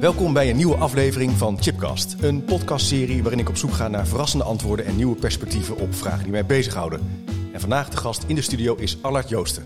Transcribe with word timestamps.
Welkom 0.00 0.32
bij 0.32 0.50
een 0.50 0.56
nieuwe 0.56 0.76
aflevering 0.76 1.32
van 1.32 1.62
Chipcast. 1.62 2.16
Een 2.20 2.44
podcastserie 2.44 3.22
waarin 3.22 3.40
ik 3.40 3.48
op 3.48 3.56
zoek 3.56 3.72
ga 3.72 3.88
naar 3.88 4.06
verrassende 4.06 4.44
antwoorden 4.44 4.86
en 4.86 4.96
nieuwe 4.96 5.16
perspectieven 5.16 5.76
op 5.76 5.94
vragen 5.94 6.22
die 6.22 6.32
mij 6.32 6.46
bezighouden. 6.46 7.24
En 7.52 7.60
vandaag 7.60 7.88
de 7.88 7.96
gast 7.96 8.24
in 8.26 8.34
de 8.34 8.42
studio 8.42 8.74
is 8.74 9.02
Allard 9.02 9.28
Joosten. 9.28 9.64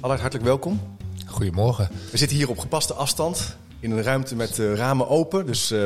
Allard, 0.00 0.20
hartelijk 0.20 0.46
welkom. 0.46 0.80
Goedemorgen. 1.26 1.88
We 2.10 2.16
zitten 2.16 2.36
hier 2.36 2.48
op 2.48 2.58
gepaste 2.58 2.94
afstand 2.94 3.56
in 3.78 3.90
een 3.90 4.02
ruimte 4.02 4.36
met 4.36 4.58
uh, 4.58 4.74
ramen 4.74 5.08
open. 5.08 5.46
Dus 5.46 5.72
uh, 5.72 5.84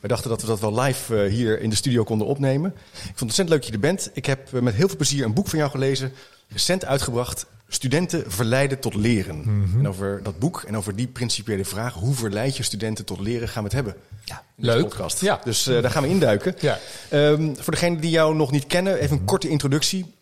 we 0.00 0.08
dachten 0.08 0.30
dat 0.30 0.40
we 0.40 0.46
dat 0.46 0.60
wel 0.60 0.80
live 0.80 1.24
uh, 1.24 1.30
hier 1.30 1.60
in 1.60 1.70
de 1.70 1.76
studio 1.76 2.04
konden 2.04 2.26
opnemen. 2.26 2.70
Ik 2.70 2.98
vond 2.98 3.10
het 3.10 3.22
ontzettend 3.22 3.48
leuk 3.48 3.58
dat 3.58 3.68
je 3.68 3.74
er 3.74 3.94
bent. 3.94 4.10
Ik 4.12 4.26
heb 4.26 4.50
met 4.50 4.74
heel 4.74 4.88
veel 4.88 4.96
plezier 4.96 5.24
een 5.24 5.34
boek 5.34 5.48
van 5.48 5.58
jou 5.58 5.70
gelezen, 5.70 6.12
recent 6.48 6.84
uitgebracht. 6.84 7.46
Studenten 7.68 8.30
verleiden 8.30 8.80
tot 8.80 8.94
leren. 8.94 9.36
Mm 9.36 9.64
-hmm. 9.64 9.78
En 9.78 9.88
over 9.88 10.22
dat 10.22 10.38
boek 10.38 10.62
en 10.66 10.76
over 10.76 10.96
die 10.96 11.06
principiële 11.06 11.64
vraag, 11.64 11.94
hoe 11.94 12.14
verleid 12.14 12.56
je 12.56 12.62
studenten 12.62 13.04
tot 13.04 13.20
leren, 13.20 13.48
gaan 13.48 13.62
we 13.62 13.68
het 13.68 13.84
hebben. 13.84 13.96
Ja, 14.24 14.44
leuk. 14.56 14.82
Podcast. 14.82 15.20
Ja. 15.20 15.40
Dus 15.44 15.62
daar 15.64 15.90
gaan 15.90 16.02
we 16.02 16.08
induiken. 16.08 16.54
Ja. 16.60 16.78
Um, 17.12 17.56
voor 17.58 17.72
degenen 17.72 18.00
die 18.00 18.10
jou 18.10 18.34
nog 18.34 18.50
niet 18.50 18.66
kennen, 18.66 18.98
even 18.98 19.18
een 19.18 19.24
korte 19.24 19.48
introductie. 19.48 20.16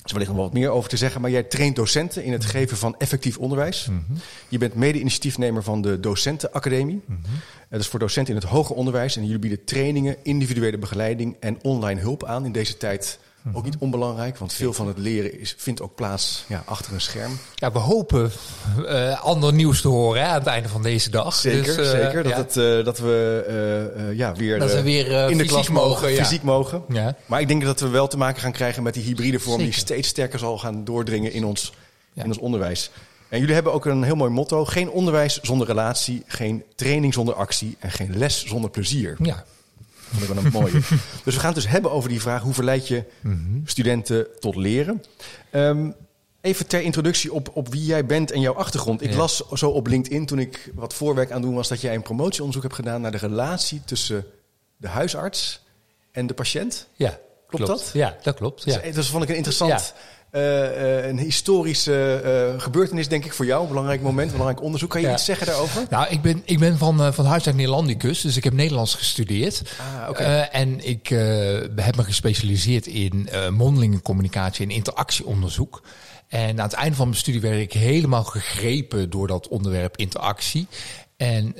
Er 0.00 0.06
is 0.06 0.12
wellicht 0.12 0.30
nog 0.30 0.40
wat 0.40 0.52
meer 0.52 0.70
over 0.70 0.90
te 0.90 0.96
zeggen, 0.96 1.20
maar 1.20 1.30
jij 1.30 1.42
traint 1.42 1.76
docenten 1.76 2.24
in 2.24 2.32
het 2.32 2.44
geven 2.44 2.76
van 2.76 2.94
effectief 2.98 3.38
onderwijs. 3.38 3.86
Mm 3.86 4.04
-hmm. 4.06 4.16
Je 4.48 4.58
bent 4.58 4.74
mede-initiatiefnemer 4.74 5.62
van 5.62 5.82
de 5.82 6.00
Docentenacademie. 6.00 7.02
Mm 7.06 7.20
-hmm. 7.22 7.34
Dat 7.68 7.80
is 7.80 7.86
voor 7.86 7.98
docenten 7.98 8.34
in 8.34 8.40
het 8.40 8.50
hoger 8.50 8.76
onderwijs. 8.76 9.16
En 9.16 9.22
jullie 9.22 9.38
bieden 9.38 9.64
trainingen, 9.64 10.16
individuele 10.22 10.78
begeleiding 10.78 11.36
en 11.40 11.58
online 11.62 12.00
hulp 12.00 12.24
aan 12.24 12.44
in 12.44 12.52
deze 12.52 12.76
tijd. 12.76 13.18
Ook 13.52 13.64
niet 13.64 13.76
onbelangrijk, 13.78 14.38
want 14.38 14.52
veel 14.52 14.72
van 14.72 14.86
het 14.86 14.98
leren 14.98 15.40
is, 15.40 15.54
vindt 15.58 15.80
ook 15.80 15.94
plaats 15.94 16.44
ja, 16.48 16.62
achter 16.66 16.92
een 16.92 17.00
scherm. 17.00 17.38
Ja, 17.54 17.72
we 17.72 17.78
hopen 17.78 18.32
uh, 18.78 19.20
ander 19.20 19.52
nieuws 19.52 19.80
te 19.80 19.88
horen 19.88 20.22
hè, 20.22 20.28
aan 20.28 20.38
het 20.38 20.46
einde 20.46 20.68
van 20.68 20.82
deze 20.82 21.10
dag. 21.10 21.34
Zeker, 21.34 21.76
dus, 21.76 21.86
uh, 21.86 21.90
zeker. 21.90 22.22
Dat, 22.22 22.32
ja. 22.32 22.38
het, 22.38 22.56
uh, 22.56 22.84
dat 22.84 22.98
we 22.98 24.12
ja, 24.14 24.34
weer, 24.34 24.58
dat 24.58 24.72
we 24.72 24.82
weer 24.82 25.30
in 25.30 25.38
de 25.38 25.44
klas 25.44 25.68
mogen, 25.68 26.10
ja. 26.10 26.24
fysiek 26.24 26.42
mogen. 26.42 26.82
Ja. 26.88 27.16
Maar 27.26 27.40
ik 27.40 27.48
denk 27.48 27.64
dat 27.64 27.80
we 27.80 27.88
wel 27.88 28.08
te 28.08 28.16
maken 28.16 28.40
gaan 28.40 28.52
krijgen 28.52 28.82
met 28.82 28.94
die 28.94 29.02
hybride 29.02 29.38
vorm 29.38 29.58
zeker. 29.58 29.72
die 29.72 29.80
steeds 29.80 30.08
sterker 30.08 30.38
zal 30.38 30.58
gaan 30.58 30.84
doordringen 30.84 31.32
in 31.32 31.44
ons, 31.44 31.72
in 32.14 32.26
ons 32.26 32.38
onderwijs. 32.38 32.90
En 33.28 33.38
jullie 33.38 33.54
hebben 33.54 33.72
ook 33.72 33.84
een 33.84 34.02
heel 34.02 34.16
mooi 34.16 34.30
motto: 34.30 34.64
geen 34.64 34.90
onderwijs 34.90 35.38
zonder 35.40 35.66
relatie, 35.66 36.22
geen 36.26 36.64
training 36.74 37.14
zonder 37.14 37.34
actie 37.34 37.76
en 37.78 37.90
geen 37.90 38.18
les 38.18 38.44
zonder 38.44 38.70
plezier. 38.70 39.16
Ja. 39.22 39.44
Dat 40.10 40.18
vond 40.18 40.22
ik 40.22 40.34
wel 40.34 40.44
een 40.44 40.52
mooie. 40.60 40.80
dus 41.24 41.34
we 41.34 41.40
gaan 41.40 41.52
het 41.52 41.54
dus 41.54 41.68
hebben 41.68 41.90
over 41.90 42.08
die 42.08 42.20
vraag: 42.20 42.42
hoe 42.42 42.54
verleid 42.54 42.88
je 42.88 43.04
mm 43.20 43.32
-hmm. 43.32 43.62
studenten 43.64 44.26
tot 44.38 44.56
leren? 44.56 45.04
Um, 45.52 45.94
even 46.40 46.66
ter 46.66 46.80
introductie 46.80 47.32
op, 47.32 47.50
op 47.52 47.68
wie 47.68 47.84
jij 47.84 48.06
bent 48.06 48.30
en 48.30 48.40
jouw 48.40 48.54
achtergrond. 48.54 49.02
Ik 49.02 49.10
ja. 49.10 49.16
las 49.16 49.42
zo 49.52 49.70
op 49.70 49.86
LinkedIn 49.86 50.26
toen 50.26 50.38
ik 50.38 50.70
wat 50.74 50.94
voorwerk 50.94 51.30
aan 51.30 51.42
doen 51.42 51.54
was 51.54 51.68
dat 51.68 51.80
jij 51.80 51.94
een 51.94 52.02
promotieonderzoek 52.02 52.62
hebt 52.62 52.74
gedaan 52.74 53.00
naar 53.00 53.10
de 53.10 53.18
relatie 53.18 53.82
tussen 53.84 54.26
de 54.76 54.88
huisarts 54.88 55.62
en 56.12 56.26
de 56.26 56.34
patiënt. 56.34 56.86
Ja. 56.94 57.18
Klopt, 57.46 57.64
klopt. 57.64 57.80
dat? 57.80 57.90
Ja, 57.92 58.16
dat 58.22 58.34
klopt. 58.34 58.64
Ja. 58.64 58.78
Dus, 58.78 58.94
dus 58.94 59.08
vond 59.08 59.22
ik 59.22 59.28
een 59.28 59.36
interessant. 59.36 59.70
Ja. 59.70 59.80
Uh, 60.32 61.06
een 61.06 61.18
historische 61.18 62.22
uh, 62.54 62.60
gebeurtenis, 62.60 63.08
denk 63.08 63.24
ik, 63.24 63.32
voor 63.32 63.46
jou. 63.46 63.62
Een 63.62 63.68
belangrijk 63.68 64.00
moment, 64.00 64.26
een 64.26 64.36
belangrijk 64.36 64.62
onderzoek. 64.62 64.90
Kan 64.90 65.00
je 65.00 65.06
ja. 65.06 65.12
iets 65.12 65.24
zeggen 65.24 65.46
daarover? 65.46 65.86
Nou, 65.90 66.08
ik 66.08 66.22
ben, 66.22 66.42
ik 66.44 66.58
ben 66.58 66.78
van, 66.78 67.14
van 67.14 67.24
huis 67.24 67.46
uit 67.46 67.56
Nederlandicus, 67.56 68.20
dus 68.20 68.36
ik 68.36 68.44
heb 68.44 68.52
Nederlands 68.52 68.94
gestudeerd. 68.94 69.62
Ah, 69.78 70.08
okay. 70.08 70.42
en 70.42 70.86
ik 70.86 71.08
heb 71.76 71.96
me 71.96 72.04
gespecialiseerd 72.04 72.86
in 72.86 73.28
mondelinge 73.50 74.02
communicatie 74.02 74.64
en 74.64 74.70
interactieonderzoek. 74.70 75.82
En 76.28 76.58
aan 76.58 76.68
het 76.68 76.72
einde 76.72 76.96
van 76.96 77.08
mijn 77.08 77.20
studie 77.20 77.40
werd 77.40 77.58
ik 77.58 77.72
helemaal 77.72 78.24
gegrepen 78.24 79.10
door 79.10 79.26
dat 79.26 79.48
onderwerp 79.48 79.96
interactie. 79.96 80.66
En 81.16 81.54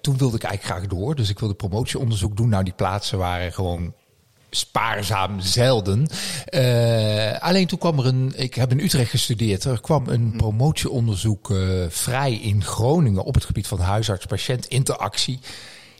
toen 0.00 0.16
wilde 0.16 0.36
ik 0.36 0.42
eigenlijk 0.42 0.74
graag 0.74 0.86
door. 0.98 1.14
Dus 1.14 1.30
ik 1.30 1.38
wilde 1.38 1.54
promotieonderzoek 1.54 2.36
doen. 2.36 2.48
Nou, 2.48 2.64
die 2.64 2.72
plaatsen 2.72 3.18
waren 3.18 3.52
gewoon 3.52 3.94
spaarzaam 4.50 5.40
zelden. 5.40 6.08
Uh, 6.50 7.38
alleen 7.38 7.66
toen 7.66 7.78
kwam 7.78 7.98
er 7.98 8.06
een, 8.06 8.32
ik 8.36 8.54
heb 8.54 8.70
in 8.70 8.80
Utrecht 8.80 9.10
gestudeerd, 9.10 9.64
er 9.64 9.80
kwam 9.80 10.08
een 10.08 10.34
promotieonderzoek 10.36 11.50
uh, 11.50 11.84
vrij 11.88 12.34
in 12.34 12.64
Groningen 12.64 13.24
op 13.24 13.34
het 13.34 13.44
gebied 13.44 13.66
van 13.66 13.80
huisarts-patiënt 13.80 14.66
interactie. 14.66 15.38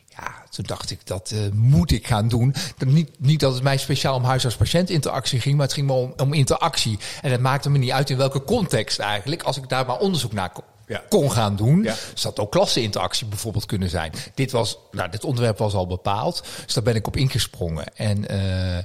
Ja, 0.08 0.44
toen 0.50 0.64
dacht 0.64 0.90
ik, 0.90 1.06
dat 1.06 1.32
uh, 1.34 1.40
moet 1.52 1.90
ik 1.90 2.06
gaan 2.06 2.28
doen. 2.28 2.54
Niet, 2.86 3.10
niet 3.18 3.40
dat 3.40 3.54
het 3.54 3.62
mij 3.62 3.76
speciaal 3.76 4.14
om 4.14 4.24
huisarts-patiënt 4.24 4.90
interactie 4.90 5.40
ging, 5.40 5.56
maar 5.56 5.66
het 5.66 5.74
ging 5.74 5.86
me 5.86 5.92
om, 5.92 6.12
om 6.16 6.32
interactie. 6.32 6.98
En 7.22 7.30
het 7.30 7.40
maakte 7.40 7.70
me 7.70 7.78
niet 7.78 7.90
uit 7.90 8.10
in 8.10 8.16
welke 8.16 8.44
context 8.44 8.98
eigenlijk, 8.98 9.42
als 9.42 9.56
ik 9.56 9.68
daar 9.68 9.86
maar 9.86 9.98
onderzoek 9.98 10.32
naar 10.32 10.50
kon 10.50 10.64
ja. 10.88 11.02
kon 11.08 11.32
gaan 11.32 11.56
doen. 11.56 11.82
Ja. 11.82 11.94
Dus 12.12 12.22
dat 12.22 12.38
ook 12.38 12.52
klasseinteractie 12.52 13.26
bijvoorbeeld 13.26 13.66
kunnen 13.66 13.90
zijn. 13.90 14.12
Dit, 14.34 14.50
was, 14.50 14.78
nou, 14.90 15.10
dit 15.10 15.24
onderwerp 15.24 15.58
was 15.58 15.74
al 15.74 15.86
bepaald, 15.86 16.42
dus 16.64 16.74
daar 16.74 16.84
ben 16.84 16.94
ik 16.94 17.06
op 17.06 17.16
ingesprongen. 17.16 17.96
En 17.96 18.24
uh, 18.30 18.78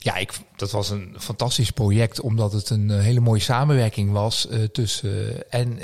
ja, 0.00 0.16
ik, 0.16 0.32
dat 0.56 0.70
was 0.70 0.90
een 0.90 1.16
fantastisch 1.18 1.70
project, 1.70 2.20
omdat 2.20 2.52
het 2.52 2.70
een 2.70 2.88
uh, 2.88 3.00
hele 3.00 3.20
mooie 3.20 3.40
samenwerking 3.40 4.12
was 4.12 4.46
uh, 4.50 4.64
tussen 4.64 5.10
uh, 5.10 5.38
en 5.48 5.76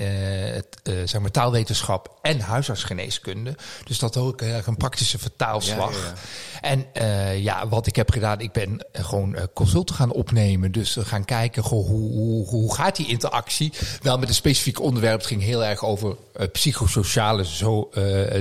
het, 0.54 0.80
zeg 1.04 1.20
maar 1.20 1.30
taalwetenschap 1.30 2.18
en 2.22 2.40
huisartsgeneeskunde. 2.40 3.56
Dus 3.84 3.98
dat 3.98 4.16
ook 4.16 4.40
erg 4.40 4.66
een 4.66 4.76
praktische 4.76 5.18
vertaalslag. 5.18 5.92
Ja, 5.92 6.14
ja, 6.62 6.84
en 6.94 7.42
ja, 7.42 7.68
wat 7.68 7.86
ik 7.86 7.96
heb 7.96 8.10
gedaan, 8.10 8.40
ik 8.40 8.52
ben 8.52 8.86
gewoon 8.92 9.36
consulten 9.54 9.94
gaan 9.94 10.12
opnemen. 10.12 10.72
Dus 10.72 10.94
we 10.94 11.04
gaan 11.04 11.24
kijken, 11.24 11.62
goh, 11.62 11.86
hoe, 11.86 12.12
hoe, 12.12 12.48
hoe 12.48 12.74
gaat 12.74 12.96
die 12.96 13.08
interactie? 13.08 13.72
Wel 14.02 14.18
met 14.18 14.28
een 14.28 14.34
specifiek 14.34 14.80
onderwerp, 14.80 15.18
het 15.18 15.26
ging 15.26 15.42
heel 15.42 15.64
erg 15.64 15.84
over 15.84 16.16
psychosociale 16.52 17.44
zo, 17.44 17.90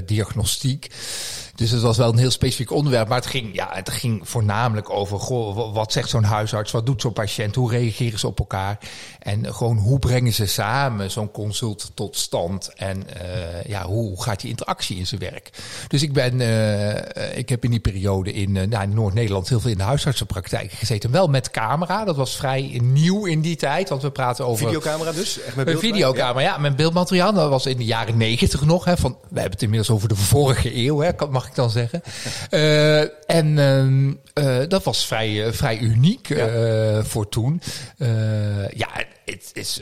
diagnostiek. 0.05 0.91
Dus 1.56 1.72
het 1.72 1.81
was 1.81 1.97
wel 1.97 2.09
een 2.09 2.18
heel 2.18 2.31
specifiek 2.31 2.72
onderwerp. 2.72 3.08
Maar 3.08 3.18
het 3.18 3.28
ging, 3.28 3.56
ja, 3.56 3.69
het 3.72 3.90
ging 3.90 4.30
voornamelijk 4.30 4.90
over 4.90 5.19
goh, 5.19 5.74
wat 5.74 5.91
zegt 5.91 6.09
zo'n 6.09 6.24
huisarts, 6.24 6.72
wat 6.72 6.86
doet 6.86 7.02
zo'n 7.02 7.14
patiënt, 7.14 7.56
hoe 7.56 7.72
reageren 7.72 8.19
ze 8.19 8.28
op 8.28 8.40
elkaar. 8.40 8.78
En 9.19 9.53
gewoon 9.53 9.78
hoe 9.78 10.00
brengen 10.00 10.34
ze 10.34 10.46
samen 10.46 11.12
zo'n 11.12 11.31
consult 11.31 11.91
tot 11.94 12.18
stand. 12.18 12.74
En 12.75 12.97
uh, 12.97 13.64
ja, 13.64 13.86
hoe 13.86 14.24
gaat 14.24 14.40
die 14.41 14.50
interactie 14.50 14.97
in 14.97 15.08
zijn 15.08 15.22
werk. 15.22 15.50
Dus 15.88 16.02
ik 16.02 16.14
ben, 16.14 16.40
uh, 16.40 17.38
ik 17.38 17.50
heb 17.50 17.64
in 17.64 17.72
die 17.72 17.80
periode 17.80 18.34
in, 18.34 18.56
uh, 18.56 18.68
nou, 18.68 18.84
in 18.84 18.94
Noord-Nederland 18.94 19.50
heel 19.50 19.59
veel 19.59 19.72
in 19.72 19.78
de 19.78 19.84
huisartsenpraktijk 19.84 20.72
gezeten. 20.72 21.12
Wel 21.12 21.28
met 21.28 21.52
camera, 21.52 22.06
dat 22.06 22.16
was 22.16 22.35
vrij 22.35 22.80
nieuw 22.84 23.25
in 23.25 23.41
die 23.41 23.56
tijd. 23.56 23.90
Want 23.90 24.02
we 24.02 24.12
praten 24.12 24.46
over... 24.46 24.66
Videocamera 24.66 25.12
dus? 25.12 25.41
Echt 25.41 25.56
met 25.56 25.68
een 25.68 25.80
videocamera, 25.80 26.40
ja. 26.40 26.53
ja. 26.56 26.58
Met 26.58 26.75
beeldmateriaal. 26.75 27.34
Dat 27.34 27.50
was 27.50 27.66
in 27.66 27.78
de 27.78 27.85
jaren 27.85 28.18
negentig 28.18 28.66
nog. 28.66 28.85
Hè, 28.85 28.97
van, 28.97 29.12
we 29.12 29.40
hebben 29.40 29.52
het 29.52 29.62
inmiddels 29.62 29.90
over 29.90 30.08
de 30.08 30.16
vorige 30.16 30.78
eeuw, 30.78 31.00
hè, 31.00 31.14
mag 31.43 31.51
ik 31.51 31.55
dan 31.55 31.69
zeggen. 31.69 32.01
Uh, 32.51 33.01
en 33.39 33.57
uh, 34.33 34.61
dat 34.67 34.83
was 34.83 35.05
vrij, 35.05 35.29
uh, 35.29 35.51
vrij 35.51 35.77
uniek 35.77 36.27
ja. 36.27 37.03
voor 37.03 37.29
toen. 37.29 37.61
ja, 38.73 38.89
het 39.25 39.51
is 39.53 39.81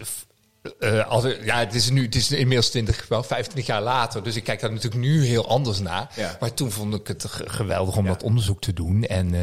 uh, 0.80 1.08
als 1.08 1.24
er, 1.24 1.46
ja, 1.46 1.58
het 1.58 1.76
is 1.76 1.90
nu, 1.90 2.06
het 2.06 2.16
is 2.16 2.32
inmiddels 2.32 2.70
20, 2.70 3.06
wel 3.08 3.24
25 3.24 3.66
jaar 3.66 3.82
later, 3.82 4.24
dus 4.24 4.36
ik 4.36 4.44
kijk 4.44 4.60
daar 4.60 4.72
natuurlijk 4.72 5.02
nu 5.02 5.26
heel 5.26 5.48
anders 5.48 5.80
naar. 5.80 6.10
Ja. 6.16 6.38
Maar 6.40 6.54
toen 6.54 6.72
vond 6.72 6.94
ik 6.94 7.08
het 7.08 7.26
geweldig 7.30 7.96
om 7.96 8.04
ja. 8.04 8.12
dat 8.12 8.24
onderzoek 8.24 8.62
te 8.62 8.74
doen. 8.74 9.04
En 9.04 9.34
uh, 9.34 9.42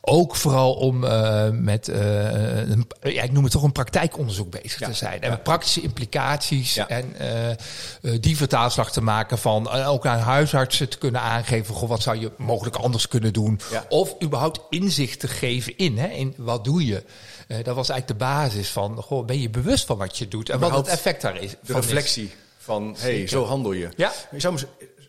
ook 0.00 0.36
vooral 0.36 0.74
om 0.74 1.04
uh, 1.04 1.48
met, 1.50 1.88
een, 1.88 2.86
ja, 3.02 3.22
ik 3.22 3.32
noem 3.32 3.42
het 3.42 3.52
toch 3.52 3.62
een 3.62 3.72
praktijkonderzoek 3.72 4.50
bezig 4.50 4.78
ja. 4.78 4.86
te 4.86 4.92
zijn. 4.92 5.20
En 5.20 5.30
met 5.30 5.42
praktische 5.42 5.80
implicaties 5.80 6.76
en 6.76 7.16
die 8.20 8.36
vertaalslag 8.36 8.92
te 8.92 9.02
maken 9.02 9.38
van 9.38 9.70
ook 9.70 10.06
aan 10.06 10.18
huisartsen 10.18 10.88
te 10.88 10.98
kunnen 10.98 11.20
aangeven, 11.20 11.74
goh, 11.74 11.88
wat 11.88 12.02
zou 12.02 12.18
je 12.18 12.32
mogelijk 12.36 12.76
anders 12.76 13.08
kunnen 13.08 13.32
doen? 13.32 13.60
Of 13.88 14.14
überhaupt 14.22 14.60
inzicht 14.70 15.20
te 15.20 15.28
geven 15.28 15.76
in, 15.76 15.98
hè, 15.98 16.06
in 16.06 16.34
wat 16.36 16.64
doe 16.64 16.86
je? 16.86 17.04
Uh, 17.50 17.56
dat 17.64 17.74
was 17.74 17.88
eigenlijk 17.88 18.20
de 18.20 18.26
basis 18.26 18.68
van, 18.68 18.96
goh, 18.96 19.24
ben 19.24 19.40
je 19.40 19.50
bewust 19.50 19.86
van 19.86 19.98
wat 19.98 20.18
je 20.18 20.28
doet 20.28 20.48
en 20.48 20.58
wat 20.58 20.76
het 20.76 20.86
effect 20.86 21.22
daar 21.22 21.42
is. 21.42 21.54
De 21.62 21.72
reflectie 21.72 22.24
is. 22.24 22.30
van, 22.58 22.96
hé, 22.98 23.16
hey, 23.16 23.26
zo 23.26 23.44
handel 23.44 23.72
je. 23.72 23.88
Ja. 23.96 24.12
Je 24.30 24.40
zou 24.40 24.58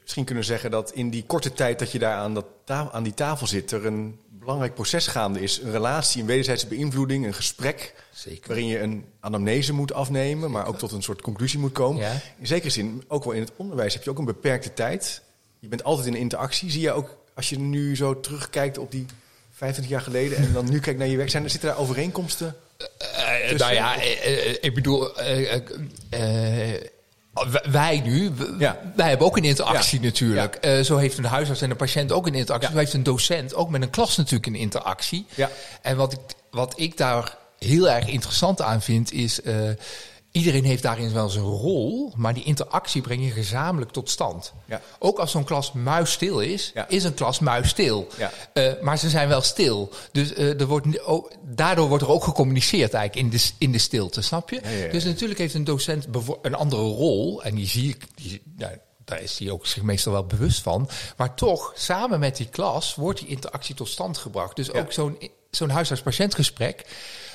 misschien 0.02 0.26
kunnen 0.26 0.44
zeggen 0.44 0.72
dat 0.72 0.92
in 0.92 1.10
die 1.10 1.24
korte 1.26 1.54
tijd 1.54 1.80
dat 1.80 1.92
je 1.92 2.00
daar 2.00 2.16
aan, 2.16 2.34
dat 2.34 2.46
aan 2.66 3.04
die 3.04 3.14
tafel 3.14 3.48
zit, 3.48 3.72
er 3.72 3.86
een 3.86 4.20
belangrijk 4.30 4.74
proces 4.74 5.08
gaande 5.08 5.42
is. 5.42 5.62
Een 5.62 5.72
relatie, 5.72 6.22
een 6.22 6.28
wederzijdse 6.28 6.68
beïnvloeding, 6.68 7.26
een 7.26 7.34
gesprek. 7.34 7.94
Zeker. 8.14 8.48
Waarin 8.48 8.68
je 8.68 8.80
een 8.80 9.06
anamnese 9.20 9.74
moet 9.74 9.94
afnemen, 9.94 10.52
maar 10.52 10.68
ook 10.68 10.78
tot 10.78 10.92
een 10.92 11.04
soort 11.04 11.22
conclusie 11.22 11.60
moet 11.60 11.72
komen. 11.72 12.02
Ja. 12.02 12.12
In 12.38 12.48
zekere 12.48 12.70
zin, 12.70 13.04
ook 13.08 13.24
wel 13.24 13.34
in 13.34 13.42
het 13.42 13.52
onderwijs, 13.56 13.94
heb 13.94 14.04
je 14.04 14.10
ook 14.10 14.18
een 14.18 14.26
beperkte 14.26 14.74
tijd. 14.74 15.22
Je 15.60 15.68
bent 15.68 15.84
altijd 15.84 16.08
in 16.08 16.16
interactie. 16.16 16.72
Zie 16.72 16.82
je 16.82 16.92
ook, 16.92 17.18
als 17.34 17.50
je 17.50 17.60
nu 17.60 17.96
zo 17.96 18.20
terugkijkt 18.20 18.78
op 18.78 18.92
die 18.92 19.06
25 19.62 19.88
jaar 19.90 20.02
geleden 20.02 20.38
en 20.38 20.54
dan 20.54 20.70
nu 20.70 20.80
kijkt 20.80 21.00
naar 21.00 21.08
je 21.08 21.18
werk, 21.18 21.30
zijn 21.30 21.44
er, 21.44 21.50
zitten 21.50 21.70
daar 21.70 21.78
overeenkomsten? 21.78 22.56
Eh, 22.78 23.50
Dus, 23.50 23.60
nou 23.60 23.72
eh, 23.72 23.78
ja, 23.78 23.96
eh, 24.02 24.50
eh, 24.50 24.56
ik 24.62 24.74
bedoel, 24.74 25.18
eh, 25.18 25.54
eh, 25.54 25.62
eh, 26.10 26.82
w- 27.34 27.72
wij 27.72 28.00
nu, 28.06 28.32
Ja. 28.60 28.80
wij 28.96 29.10
hebben 29.10 29.28
ook 29.28 29.38
een 29.38 29.44
interactie 29.44 30.00
Ja. 30.00 30.06
natuurlijk. 30.06 30.56
Eh, 30.56 30.80
zo 30.80 30.98
heeft 30.98 31.18
een 31.18 31.26
huisarts 31.26 31.62
en 31.62 31.70
een 31.70 31.76
patiënt 31.76 32.12
ook 32.12 32.28
een 32.28 32.36
interactie. 32.36 32.72
Zo 32.72 32.78
heeft 32.78 32.94
een 32.94 33.04
docent 33.04 33.54
ook 33.56 33.70
met 33.70 33.82
een 33.82 33.90
klas 33.90 34.18
natuurlijk 34.18 34.46
een 34.46 34.56
interactie. 34.56 35.26
Ja. 35.36 35.50
En 35.82 35.98
wat 35.98 36.14
ik, 36.14 36.20
wat 36.52 36.74
ik 36.76 36.98
daar 36.98 37.38
heel 37.60 37.90
erg 37.90 38.08
interessant 38.08 38.62
aan 38.62 38.82
vind, 38.82 39.12
is... 39.12 39.40
iedereen 40.32 40.64
heeft 40.64 40.84
daarin 40.84 41.14
wel 41.14 41.30
zijn 41.30 41.44
rol, 41.46 42.14
maar 42.16 42.34
die 42.34 42.44
interactie 42.44 43.02
breng 43.02 43.24
je 43.26 43.32
gezamenlijk 43.32 43.92
tot 43.92 44.10
stand. 44.10 44.54
Ja. 44.66 44.82
Ook 45.00 45.20
als 45.20 45.32
zo'n 45.32 45.44
klas 45.44 45.72
muisstil 45.72 46.40
is, 46.40 46.72
Ja. 46.74 46.88
is 46.88 47.04
een 47.04 47.14
klas 47.14 47.40
muisstil. 47.40 48.08
Ja. 48.18 48.32
Eh, 48.54 48.72
maar 48.82 48.98
ze 48.98 49.10
zijn 49.10 49.28
wel 49.28 49.42
stil. 49.42 49.94
Dus 50.12 50.34
eh, 50.34 50.60
er 50.60 50.68
wordt, 50.68 51.04
oh, 51.06 51.32
daardoor 51.44 51.88
wordt 51.88 52.04
er 52.04 52.10
ook 52.10 52.24
gecommuniceerd 52.24 52.94
eigenlijk 52.94 53.26
in 53.34 53.38
de, 53.38 53.50
in 53.58 53.72
de 53.72 53.78
stilte, 53.78 54.22
snap 54.22 54.50
je? 54.50 54.90
Dus 54.92 55.04
natuurlijk 55.04 55.40
heeft 55.40 55.54
een 55.54 55.64
docent 55.64 56.08
een 56.42 56.56
andere 56.56 56.82
rol. 56.82 57.44
En 57.44 57.56
die 57.56 57.68
zie 57.68 57.90
ik, 57.90 58.04
die, 58.16 58.42
daar 59.06 59.22
is 59.22 59.40
hij 59.40 59.50
ook 59.50 59.66
zich 59.66 59.84
meestal 59.84 60.12
wel 60.14 60.26
bewust 60.26 60.62
van. 60.62 60.90
Maar 61.18 61.34
toch, 61.36 61.72
samen 61.76 62.20
met 62.20 62.38
die 62.38 62.50
klas 62.50 62.96
wordt 62.96 63.20
die 63.20 63.28
interactie 63.28 63.76
tot 63.76 63.88
stand 63.88 64.18
gebracht. 64.18 64.56
Dus 64.56 64.72
ook 64.72 64.92
zo'n 64.92 65.18
zo'n 65.52 65.70
huisarts-patiëntgesprek. 65.70 66.86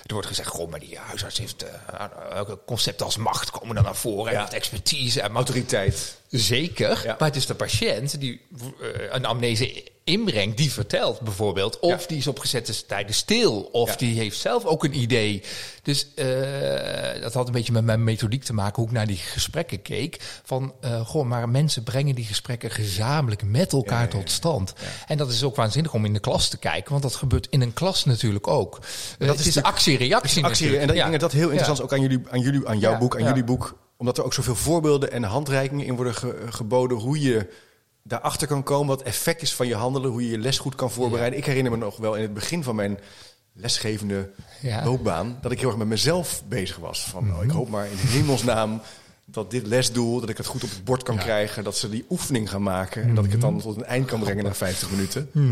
Er 0.06 0.12
wordt 0.12 0.26
gezegd, 0.26 0.48
goh, 0.48 0.70
maar 0.70 0.80
die 0.80 0.98
huisarts 0.98 1.38
heeft 1.38 1.64
uh, 1.64 2.40
concepten 2.66 3.06
als 3.06 3.16
macht 3.16 3.50
komen 3.50 3.74
dan 3.74 3.84
naar 3.84 3.96
voren. 3.96 4.24
Ja. 4.24 4.38
En 4.38 4.38
heeft 4.38 4.52
expertise 4.52 5.20
en 5.20 5.34
Autoriteit. 5.34 6.20
Zeker, 6.30 7.00
Ja. 7.04 7.16
maar 7.18 7.28
het 7.28 7.36
is 7.36 7.46
de 7.46 7.54
patiënt 7.54 8.20
die 8.20 8.40
eh, 8.80 8.88
een 9.10 9.24
amnese 9.24 9.84
inbrengt, 10.04 10.56
die 10.56 10.72
vertelt 10.72 11.20
bijvoorbeeld. 11.20 11.78
Of 11.78 12.00
Ja. 12.00 12.06
die 12.06 12.16
is 12.16 12.26
op 12.26 12.38
gezette 12.38 12.86
tijden 12.86 13.14
stil, 13.14 13.60
of 13.72 13.90
Ja. 13.90 13.96
die 13.96 14.18
heeft 14.18 14.38
zelf 14.38 14.64
ook 14.64 14.84
een 14.84 14.98
idee. 15.00 15.42
Dus 15.82 16.06
eh, 16.14 17.20
dat 17.20 17.34
had 17.34 17.46
een 17.46 17.52
beetje 17.52 17.72
met 17.72 17.84
mijn 17.84 18.04
methodiek 18.04 18.42
te 18.42 18.52
maken, 18.52 18.74
hoe 18.76 18.86
ik 18.86 18.92
naar 18.92 19.06
die 19.06 19.16
gesprekken 19.16 19.82
keek. 19.82 20.40
Van, 20.44 20.74
eh 20.80 21.00
goh, 21.06 21.26
maar 21.26 21.48
mensen 21.48 21.82
brengen 21.82 22.14
die 22.14 22.24
gesprekken 22.24 22.70
gezamenlijk 22.70 23.42
met 23.42 23.72
elkaar 23.72 24.08
tot 24.08 24.30
stand. 24.30 24.72
En 25.06 25.16
dat 25.16 25.30
is 25.30 25.42
ook 25.42 25.56
waanzinnig 25.56 25.92
om 25.92 26.04
in 26.04 26.12
de 26.12 26.20
klas 26.20 26.48
te 26.48 26.58
kijken, 26.58 26.90
want 26.90 27.02
dat 27.02 27.14
gebeurt 27.14 27.46
in 27.50 27.60
een 27.60 27.72
klas 27.72 28.04
natuurlijk 28.04 28.46
ook. 28.46 28.76
Eh, 28.76 28.82
het 29.28 29.38
is 29.38 29.44
natuurlijk- 29.44 29.66
actie-reactie 29.66 30.44
Actie, 30.44 30.78
en 30.78 30.86
dat, 30.86 30.96
ik 30.96 31.02
denk 31.02 31.10
dat 31.10 31.20
dat 31.20 31.32
heel 31.32 31.48
interessant 31.48 31.78
is, 31.78 31.84
ook 31.84 31.92
aan 31.92 32.00
jullie, 32.00 32.20
aan 32.30 32.40
jullie, 32.40 32.66
aan 32.68 32.78
jouw 32.78 32.98
boek, 32.98 33.16
aan 33.16 33.24
jullie 33.24 33.44
boek, 33.44 33.76
omdat 33.96 34.18
er 34.18 34.24
ook 34.24 34.34
zoveel 34.34 34.54
voorbeelden 34.56 35.12
en 35.12 35.22
handreikingen 35.22 35.86
in 35.86 35.96
worden 35.96 36.14
ge- 36.14 36.42
geboden, 36.50 36.96
hoe 36.98 37.20
je 37.20 37.46
daarachter 38.02 38.46
kan 38.46 38.62
komen, 38.62 38.86
wat 38.86 39.02
effect 39.02 39.42
is 39.42 39.54
van 39.54 39.66
je 39.66 39.74
handelen, 39.74 40.10
hoe 40.10 40.22
je 40.24 40.30
je 40.30 40.38
les 40.38 40.58
goed 40.58 40.74
kan 40.74 40.90
voorbereiden. 40.90 41.38
Ik 41.38 41.44
herinner 41.46 41.72
me 41.72 41.78
nog 41.78 41.96
wel 41.96 42.14
in 42.14 42.22
het 42.22 42.34
begin 42.34 42.62
van 42.62 42.74
mijn 42.76 42.98
lesgevende 43.52 44.30
Ja. 44.60 44.84
loopbaan, 44.84 45.38
dat 45.40 45.52
ik 45.52 45.58
heel 45.60 45.68
erg 45.68 45.78
met 45.78 45.86
mezelf 45.88 46.42
bezig 46.48 46.76
was. 46.76 47.00
Van, 47.04 47.22
oh, 47.30 47.34
Mhm. 47.34 47.44
ik 47.44 47.50
hoop 47.50 47.68
maar 47.68 47.86
in 47.86 47.96
hemelsnaam 47.96 48.80
dat 49.24 49.50
dit 49.50 49.66
lesdoel, 49.66 50.20
dat 50.20 50.28
ik 50.28 50.36
het 50.36 50.46
goed 50.46 50.64
op 50.64 50.70
het 50.70 50.84
bord 50.84 51.02
kan 51.02 51.16
krijgen, 51.16 51.64
dat 51.64 51.76
ze 51.76 51.88
die 51.90 52.04
oefening 52.10 52.50
gaan 52.50 52.62
maken 52.62 53.02
en 53.02 53.14
dat 53.14 53.24
ik 53.24 53.30
het 53.30 53.40
Mhm. 53.40 53.50
dan 53.50 53.60
tot 53.60 53.76
een 53.76 53.84
eind 53.84 54.06
kan 54.06 54.20
brengen 54.20 54.44
na 54.44 54.54
50 54.54 54.90
minuten. 54.90 55.30
Maar 55.32 55.42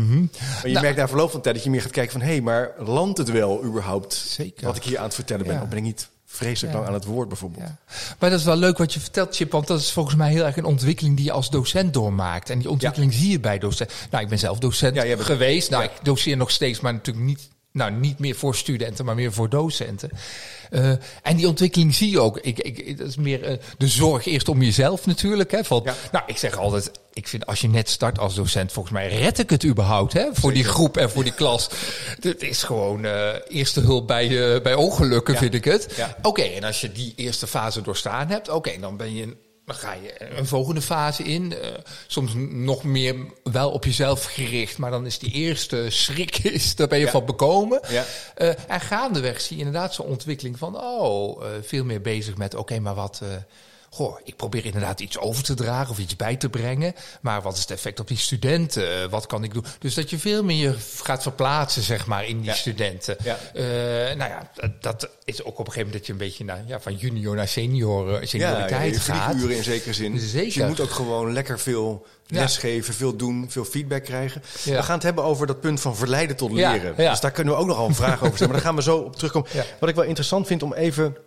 je 0.63 0.69
Nou- 0.69 0.81
merkt 0.81 0.97
na 0.97 1.07
verloop 1.07 1.31
van 1.31 1.41
tijd 1.41 1.55
dat 1.55 1.63
je 1.63 1.69
meer 1.69 1.81
gaat 1.81 1.91
kijken 1.91 2.11
van... 2.11 2.21
hé, 2.21 2.27
hey, 2.27 2.41
maar 2.41 2.71
landt 2.79 3.17
het 3.17 3.31
wel 3.31 3.63
überhaupt 3.63 4.13
Zeker. 4.13 4.65
wat 4.65 4.75
ik 4.75 4.83
hier 4.83 4.97
aan 4.97 5.03
het 5.05 5.15
vertellen 5.15 5.45
ben? 5.47 5.61
Of 5.61 5.67
ben 5.67 5.77
ik 5.77 5.83
niet 5.83 6.07
vreselijk 6.35 6.73
Ja. 6.73 6.79
lang 6.79 6.87
aan 6.91 6.99
het 6.99 7.05
woord 7.05 7.27
bijvoorbeeld? 7.27 7.63
Ja. 7.63 7.77
Maar 8.19 8.29
dat 8.29 8.39
is 8.39 8.45
wel 8.45 8.55
leuk 8.55 8.77
wat 8.77 8.93
je 8.93 8.99
vertelt, 8.99 9.35
Chip. 9.35 9.51
Want 9.51 9.67
dat 9.67 9.79
is 9.79 9.91
volgens 9.91 10.15
mij 10.15 10.29
heel 10.31 10.45
erg 10.45 10.57
een 10.57 10.65
ontwikkeling 10.65 11.15
die 11.15 11.25
je 11.25 11.31
als 11.31 11.49
docent 11.49 11.93
doormaakt. 11.93 12.49
En 12.49 12.59
die 12.59 12.69
ontwikkeling 12.69 13.13
zie 13.13 13.29
je 13.31 13.39
bij 13.39 13.57
docent. 13.59 13.91
Nou, 14.11 14.23
ik 14.23 14.29
ben 14.29 14.39
zelf 14.39 14.59
docent 14.59 14.95
Ja, 14.95 15.05
jij 15.05 15.15
bent- 15.15 15.27
geweest. 15.27 15.69
Nou, 15.69 15.83
ik 15.83 15.91
doseer 16.03 16.37
nog 16.37 16.51
steeds, 16.51 16.79
maar 16.79 16.93
natuurlijk 16.93 17.25
niet, 17.25 17.49
nou, 17.75 17.91
niet 17.91 18.19
meer 18.19 18.35
voor 18.35 18.55
studenten, 18.55 19.05
maar 19.05 19.15
meer 19.15 19.33
voor 19.33 19.49
docenten. 19.49 20.09
Eh, 20.69 20.89
en 21.21 21.35
die 21.35 21.47
ontwikkeling 21.47 21.95
zie 21.95 22.09
je 22.09 22.19
ook. 22.19 22.39
Ik, 22.39 22.59
ik, 22.59 22.97
dat 22.97 23.07
is 23.07 23.15
meer 23.15 23.43
eh, 23.43 23.57
de 23.77 23.87
zorg 23.87 24.25
eerst 24.25 24.49
om 24.49 24.61
jezelf 24.61 25.05
natuurlijk. 25.05 25.51
Hè, 25.51 25.63
van, 25.63 25.81
Ja. 25.85 25.93
Nou, 26.11 26.23
ik 26.27 26.37
zeg 26.37 26.57
altijd, 26.57 26.91
ik 27.13 27.27
vind 27.27 27.45
als 27.45 27.61
je 27.61 27.67
net 27.69 27.89
start 27.89 28.19
als 28.19 28.35
docent, 28.35 28.71
volgens 28.71 28.93
mij 28.93 29.07
red 29.19 29.39
ik 29.39 29.49
het 29.49 29.65
überhaupt 29.65 30.13
hè, 30.13 30.25
voor 30.33 30.53
die 30.53 30.63
groep 30.63 30.97
en 30.97 31.09
voor 31.09 31.23
die 31.23 31.33
klas. 31.33 31.69
Het 32.21 32.41
is 32.43 32.63
gewoon 32.63 33.05
eh, 33.05 33.29
eerste 33.47 33.79
hulp 33.79 34.07
bij, 34.07 34.61
bij 34.61 34.73
ongelukken, 34.73 35.33
Ja. 35.33 35.39
vind 35.39 35.53
ik 35.53 35.65
het. 35.65 35.93
Ja. 35.95 36.15
Oké, 36.21 36.41
en 36.41 36.63
als 36.63 36.81
je 36.81 36.91
die 36.91 37.13
eerste 37.15 37.47
fase 37.47 37.81
doorstaan 37.81 38.27
hebt, 38.27 38.49
oké, 38.49 38.71
dan 38.79 38.97
ben 38.97 39.15
je. 39.15 39.35
Dan 39.65 39.75
ga 39.75 39.93
je 39.93 40.37
een 40.37 40.47
volgende 40.47 40.81
fase 40.81 41.23
in. 41.23 41.53
eh, 41.61 41.69
soms 42.07 42.31
nog 42.49 42.83
meer 42.83 43.15
wel 43.43 43.71
op 43.71 43.85
jezelf 43.85 44.23
gericht. 44.25 44.77
Maar 44.77 44.91
dan 44.91 45.05
is 45.05 45.19
die 45.19 45.31
eerste 45.31 45.85
schrik, 45.89 46.37
is, 46.57 46.75
daar 46.75 46.87
ben 46.87 46.99
je 46.99 47.05
Ja. 47.05 47.11
van 47.11 47.25
bekomen. 47.25 47.79
Ja. 47.89 48.05
Eh, 48.35 48.47
en 48.67 48.81
gaandeweg 48.81 49.41
zie 49.41 49.57
je 49.57 49.63
inderdaad 49.63 49.93
zo'n 49.93 50.05
ontwikkeling 50.05 50.57
van... 50.57 50.81
oh, 50.81 51.43
eh, 51.45 51.49
veel 51.61 51.83
meer 51.83 52.01
bezig 52.01 52.37
met, 52.37 52.55
oké, 52.55 52.79
maar 52.79 52.95
wat... 52.95 53.21
goh, 53.95 54.19
ik 54.23 54.35
probeer 54.35 54.65
inderdaad 54.65 54.99
iets 54.99 55.17
over 55.17 55.43
te 55.43 55.53
dragen 55.53 55.91
of 55.91 55.97
iets 55.97 56.15
bij 56.15 56.35
te 56.35 56.49
brengen. 56.49 56.93
Maar 57.21 57.41
wat 57.41 57.53
is 57.53 57.61
het 57.61 57.71
effect 57.71 57.99
op 57.99 58.07
die 58.07 58.17
studenten? 58.17 59.01
Eh, 59.03 59.09
wat 59.09 59.25
kan 59.25 59.43
ik 59.43 59.53
doen? 59.53 59.65
Dus 59.79 59.93
dat 59.93 60.09
je 60.09 60.17
veel 60.19 60.43
meer 60.43 60.75
gaat 61.03 61.21
verplaatsen, 61.21 61.81
zeg 61.81 62.05
maar, 62.05 62.25
in 62.25 62.37
die 62.37 62.45
Ja. 62.45 62.53
studenten. 62.53 63.17
Ja. 63.23 63.37
Eh, 63.53 63.63
nou 64.17 64.29
ja, 64.29 64.51
dat, 64.79 65.09
is 65.23 65.43
ook 65.43 65.59
op 65.59 65.67
een 65.67 65.73
gegeven 65.73 65.81
moment 65.85 65.93
dat 65.93 66.05
je 66.05 66.11
een 66.11 66.17
beetje 66.17 66.43
naar, 66.43 66.63
ja, 66.67 66.79
van 66.79 66.95
junior 66.95 67.35
naar 67.35 67.47
senior, 67.47 68.15
eh, 68.15 68.27
senioriteit 68.27 68.93
je 68.93 68.99
gaat. 68.99 69.29
vlieguren 69.31 69.57
in 69.57 69.63
zekere 69.63 69.93
zin. 69.93 70.19
Zeker. 70.19 70.45
Dus 70.45 70.53
je 70.53 70.65
moet 70.65 70.79
ook 70.79 70.91
gewoon 70.91 71.33
lekker 71.33 71.59
veel 71.59 72.05
lesgeven, 72.27 72.93
veel 72.93 73.15
doen, 73.15 73.45
veel 73.49 73.65
feedback 73.65 74.03
krijgen. 74.03 74.41
We 74.63 74.83
gaan 74.83 74.95
het 74.95 75.03
hebben 75.03 75.23
over 75.23 75.47
dat 75.47 75.59
punt 75.61 75.81
van 75.81 75.95
verleiden 75.95 76.35
tot 76.35 76.51
leren. 76.51 76.95
Dus 76.95 77.19
daar 77.19 77.31
kunnen 77.31 77.53
we 77.53 77.59
ook 77.59 77.67
nogal 77.67 77.87
een 77.87 77.95
vraag 77.95 78.23
over 78.23 78.35
stellen. 78.35 78.53
Maar 78.53 78.61
daar 78.61 78.65
gaan 78.71 78.75
we 78.75 78.81
zo 78.81 78.97
op 78.97 79.15
terugkomen. 79.15 79.49
Wat 79.79 79.89
ik 79.89 79.95
wel 79.95 80.03
interessant 80.03 80.47
vind 80.47 80.63
om 80.63 80.73
even 80.73 81.17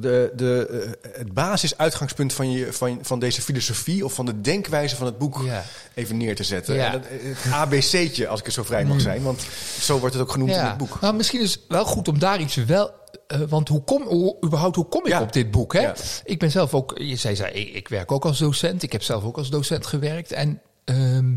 de, 0.00 0.32
de, 0.36 0.66
eh, 1.02 1.10
het 1.18 1.32
basisuitgangspunt 1.32 2.32
van, 2.32 2.50
je, 2.52 2.72
van, 2.72 2.98
van 3.02 3.18
deze 3.18 3.42
filosofie 3.42 4.04
of 4.04 4.12
van 4.14 4.26
de 4.26 4.40
denkwijze 4.40 4.96
van 4.96 5.06
het 5.06 5.18
boek 5.18 5.40
Ja. 5.44 5.64
even 5.94 6.16
neer 6.16 6.36
te 6.36 6.44
zetten. 6.44 6.74
Ja. 6.74 6.86
En 6.86 6.92
dat, 6.92 7.02
het 7.10 7.52
ABC'tje, 7.52 8.28
als 8.28 8.40
ik 8.40 8.46
er 8.46 8.52
zo 8.52 8.62
vrij 8.62 8.84
mag 8.84 9.00
zijn. 9.00 9.22
Want 9.22 9.46
zo 9.80 9.98
wordt 9.98 10.14
het 10.14 10.22
ook 10.24 10.32
genoemd 10.32 10.50
in 10.50 10.56
het 10.58 10.76
boek. 10.76 11.00
Nou, 11.00 11.14
misschien 11.14 11.40
is 11.40 11.52
het 11.52 11.60
wel 11.68 11.84
goed 11.84 12.08
om 12.08 12.18
daar 12.18 12.40
iets 12.40 12.54
wel. 12.54 12.90
eh, 13.26 13.40
want 13.48 13.68
hoe 13.68 13.84
kom, 13.84 14.02
hoe, 14.02 14.36
überhaupt, 14.44 14.76
hoe 14.76 14.88
kom 14.88 15.06
ik 15.06 15.20
op 15.20 15.32
dit 15.32 15.50
boek? 15.50 15.72
Hè? 15.72 15.90
Ik 16.24 16.38
ben 16.38 16.50
zelf 16.50 16.74
ook, 16.74 16.98
je 16.98 17.16
zei, 17.16 17.36
zei 17.36 17.52
ik, 17.52 17.74
ik 17.74 17.88
werk 17.88 18.12
ook 18.12 18.24
als 18.24 18.38
docent. 18.38 18.82
Ik 18.82 18.92
heb 18.92 19.02
zelf 19.02 19.24
ook 19.24 19.36
als 19.36 19.50
docent 19.50 19.86
gewerkt. 19.86 20.32
En 20.32 20.60
ehm, 20.84 21.34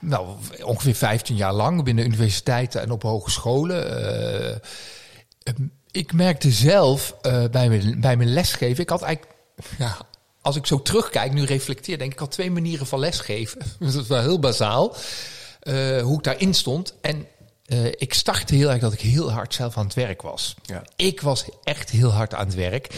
nou, 0.00 0.28
ongeveer 0.62 0.94
15 0.94 1.36
jaar 1.36 1.52
lang 1.52 1.84
binnen 1.84 2.04
universiteiten 2.04 2.80
en 2.80 2.90
op 2.90 3.02
hogescholen. 3.02 3.90
eh, 3.90 4.56
ehm, 5.42 5.62
ik 5.96 6.12
merkte 6.12 6.50
zelf 6.50 7.14
eh, 7.22 7.44
bij, 7.50 7.68
mijn, 7.68 8.00
bij 8.00 8.16
mijn 8.16 8.32
lesgeven, 8.32 8.82
ik 8.82 8.88
had 8.88 9.02
eigenlijk, 9.02 9.36
ja, 9.78 9.96
als 10.40 10.56
ik 10.56 10.66
zo 10.66 10.82
terugkijk, 10.82 11.32
nu 11.32 11.44
reflecteer, 11.44 11.98
denk 11.98 12.10
ik, 12.10 12.16
ik 12.16 12.22
had 12.22 12.30
twee 12.30 12.50
manieren 12.50 12.86
van 12.86 12.98
lesgeven. 12.98 13.60
dat 13.78 13.94
is 13.94 14.06
wel 14.06 14.20
heel 14.20 14.38
bazaal. 14.38 14.96
eh, 15.60 16.02
hoe 16.02 16.16
ik 16.18 16.24
daarin 16.24 16.54
stond. 16.54 16.94
En 17.00 17.26
eh, 17.64 17.86
ik 17.86 18.14
startte 18.14 18.54
heel 18.54 18.70
erg 18.70 18.80
dat 18.80 18.92
ik 18.92 19.00
heel 19.00 19.32
hard 19.32 19.54
zelf 19.54 19.76
aan 19.76 19.84
het 19.84 19.94
werk 19.94 20.22
was. 20.22 20.54
Ja. 20.62 20.82
Ik 20.96 21.20
was 21.20 21.44
echt 21.64 21.90
heel 21.90 22.10
hard 22.10 22.34
aan 22.34 22.46
het 22.46 22.54
werk. 22.54 22.88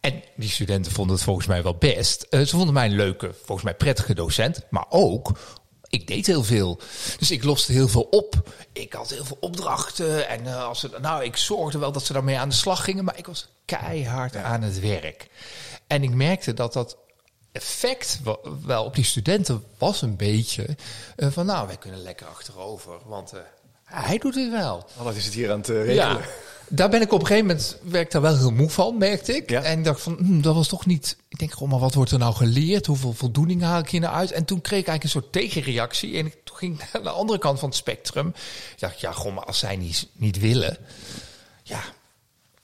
En 0.00 0.22
die 0.36 0.48
studenten 0.50 0.92
vonden 0.92 1.14
het 1.14 1.24
volgens 1.24 1.46
mij 1.46 1.62
wel 1.62 1.76
best. 1.76 2.26
Ze 2.30 2.46
vonden 2.46 2.74
mij 2.74 2.86
een 2.86 2.96
leuke, 2.96 3.34
volgens 3.34 3.62
mij 3.62 3.74
prettige 3.74 4.14
docent. 4.14 4.60
Maar 4.70 4.86
ook, 4.88 5.38
ik 5.94 6.06
deed 6.06 6.26
heel 6.26 6.44
veel. 6.44 6.80
Dus 7.18 7.30
ik 7.30 7.44
loste 7.44 7.72
heel 7.72 7.88
veel 7.88 8.06
op. 8.10 8.50
Ik 8.72 8.92
had 8.92 9.10
heel 9.10 9.24
veel 9.24 9.36
opdrachten. 9.40 10.28
En 10.28 10.46
eh, 10.46 10.64
als 10.64 10.80
ze, 10.80 10.90
nou, 11.00 11.24
ik 11.24 11.36
zorgde 11.36 11.78
wel 11.78 11.92
dat 11.92 12.04
ze 12.04 12.12
daarmee 12.12 12.38
aan 12.38 12.48
de 12.48 12.54
slag 12.54 12.84
gingen. 12.84 13.04
Maar 13.04 13.18
ik 13.18 13.26
was 13.26 13.48
keihard 13.64 14.36
aan 14.36 14.62
het 14.62 14.80
werk. 14.80 15.28
En 15.86 16.02
ik 16.02 16.10
merkte 16.10 16.54
dat 16.54 16.72
dat 16.72 16.96
effect 17.52 18.20
wel 18.66 18.84
op 18.84 18.94
die 18.94 19.04
studenten 19.04 19.64
was 19.78 20.02
een 20.02 20.16
beetje 20.16 20.76
eh, 21.16 21.28
van 21.30 21.46
nou, 21.46 21.66
wij 21.66 21.76
kunnen 21.76 22.02
lekker 22.02 22.26
achterover, 22.26 22.98
want 23.04 23.32
eh, 23.32 23.40
hij 23.84 24.18
doet 24.18 24.34
het 24.34 24.50
wel. 24.50 24.88
Alles 24.96 25.16
is 25.16 25.24
het 25.24 25.34
hier 25.34 25.50
aan 25.50 25.58
het 25.58 25.68
regelen. 25.68 25.94
Ja, 25.94 26.20
daar 26.68 26.88
ben 26.88 27.00
ik 27.00 27.12
op 27.12 27.20
een 27.20 27.26
gegeven 27.26 27.46
moment 27.46 27.76
werd 27.82 28.04
ik 28.04 28.10
daar 28.10 28.22
wel 28.22 28.36
heel 28.36 28.50
moe 28.50 28.70
van, 28.70 28.98
merkte 28.98 29.36
ik. 29.36 29.50
Ja. 29.50 29.62
En 29.62 29.78
ik 29.78 29.84
dacht 29.84 30.00
van, 30.00 30.16
hm, 30.16 30.40
dat 30.40 30.54
was 30.54 30.68
toch 30.68 30.86
niet. 30.86 31.16
Ik 31.28 31.38
denk, 31.38 31.52
goh, 31.52 31.70
maar 31.70 31.78
wat 31.78 31.94
wordt 31.94 32.10
er 32.10 32.18
nou 32.18 32.34
geleerd? 32.34 32.86
Hoeveel 32.86 33.12
voldoening 33.12 33.62
haal 33.62 33.78
ik 33.78 33.88
hier 33.88 34.00
nou 34.00 34.14
uit? 34.14 34.32
En 34.32 34.44
toen 34.44 34.60
kreeg 34.60 34.80
ik 34.80 34.86
eigenlijk 34.88 35.04
een 35.04 35.22
soort 35.22 35.32
tegenreactie. 35.32 36.18
En 36.18 36.26
ik, 36.26 36.36
toen 36.44 36.56
ging 36.56 36.80
ik 36.80 36.88
naar 36.92 37.02
de 37.02 37.10
andere 37.10 37.38
kant 37.38 37.58
van 37.58 37.68
het 37.68 37.78
spectrum. 37.78 38.28
Ik 38.74 38.80
dacht, 38.80 39.00
ja, 39.00 39.12
goh, 39.12 39.34
maar 39.34 39.44
als 39.44 39.58
zij 39.58 39.76
niet, 39.76 40.06
niet 40.12 40.38
willen, 40.38 40.76
ja, 41.62 41.80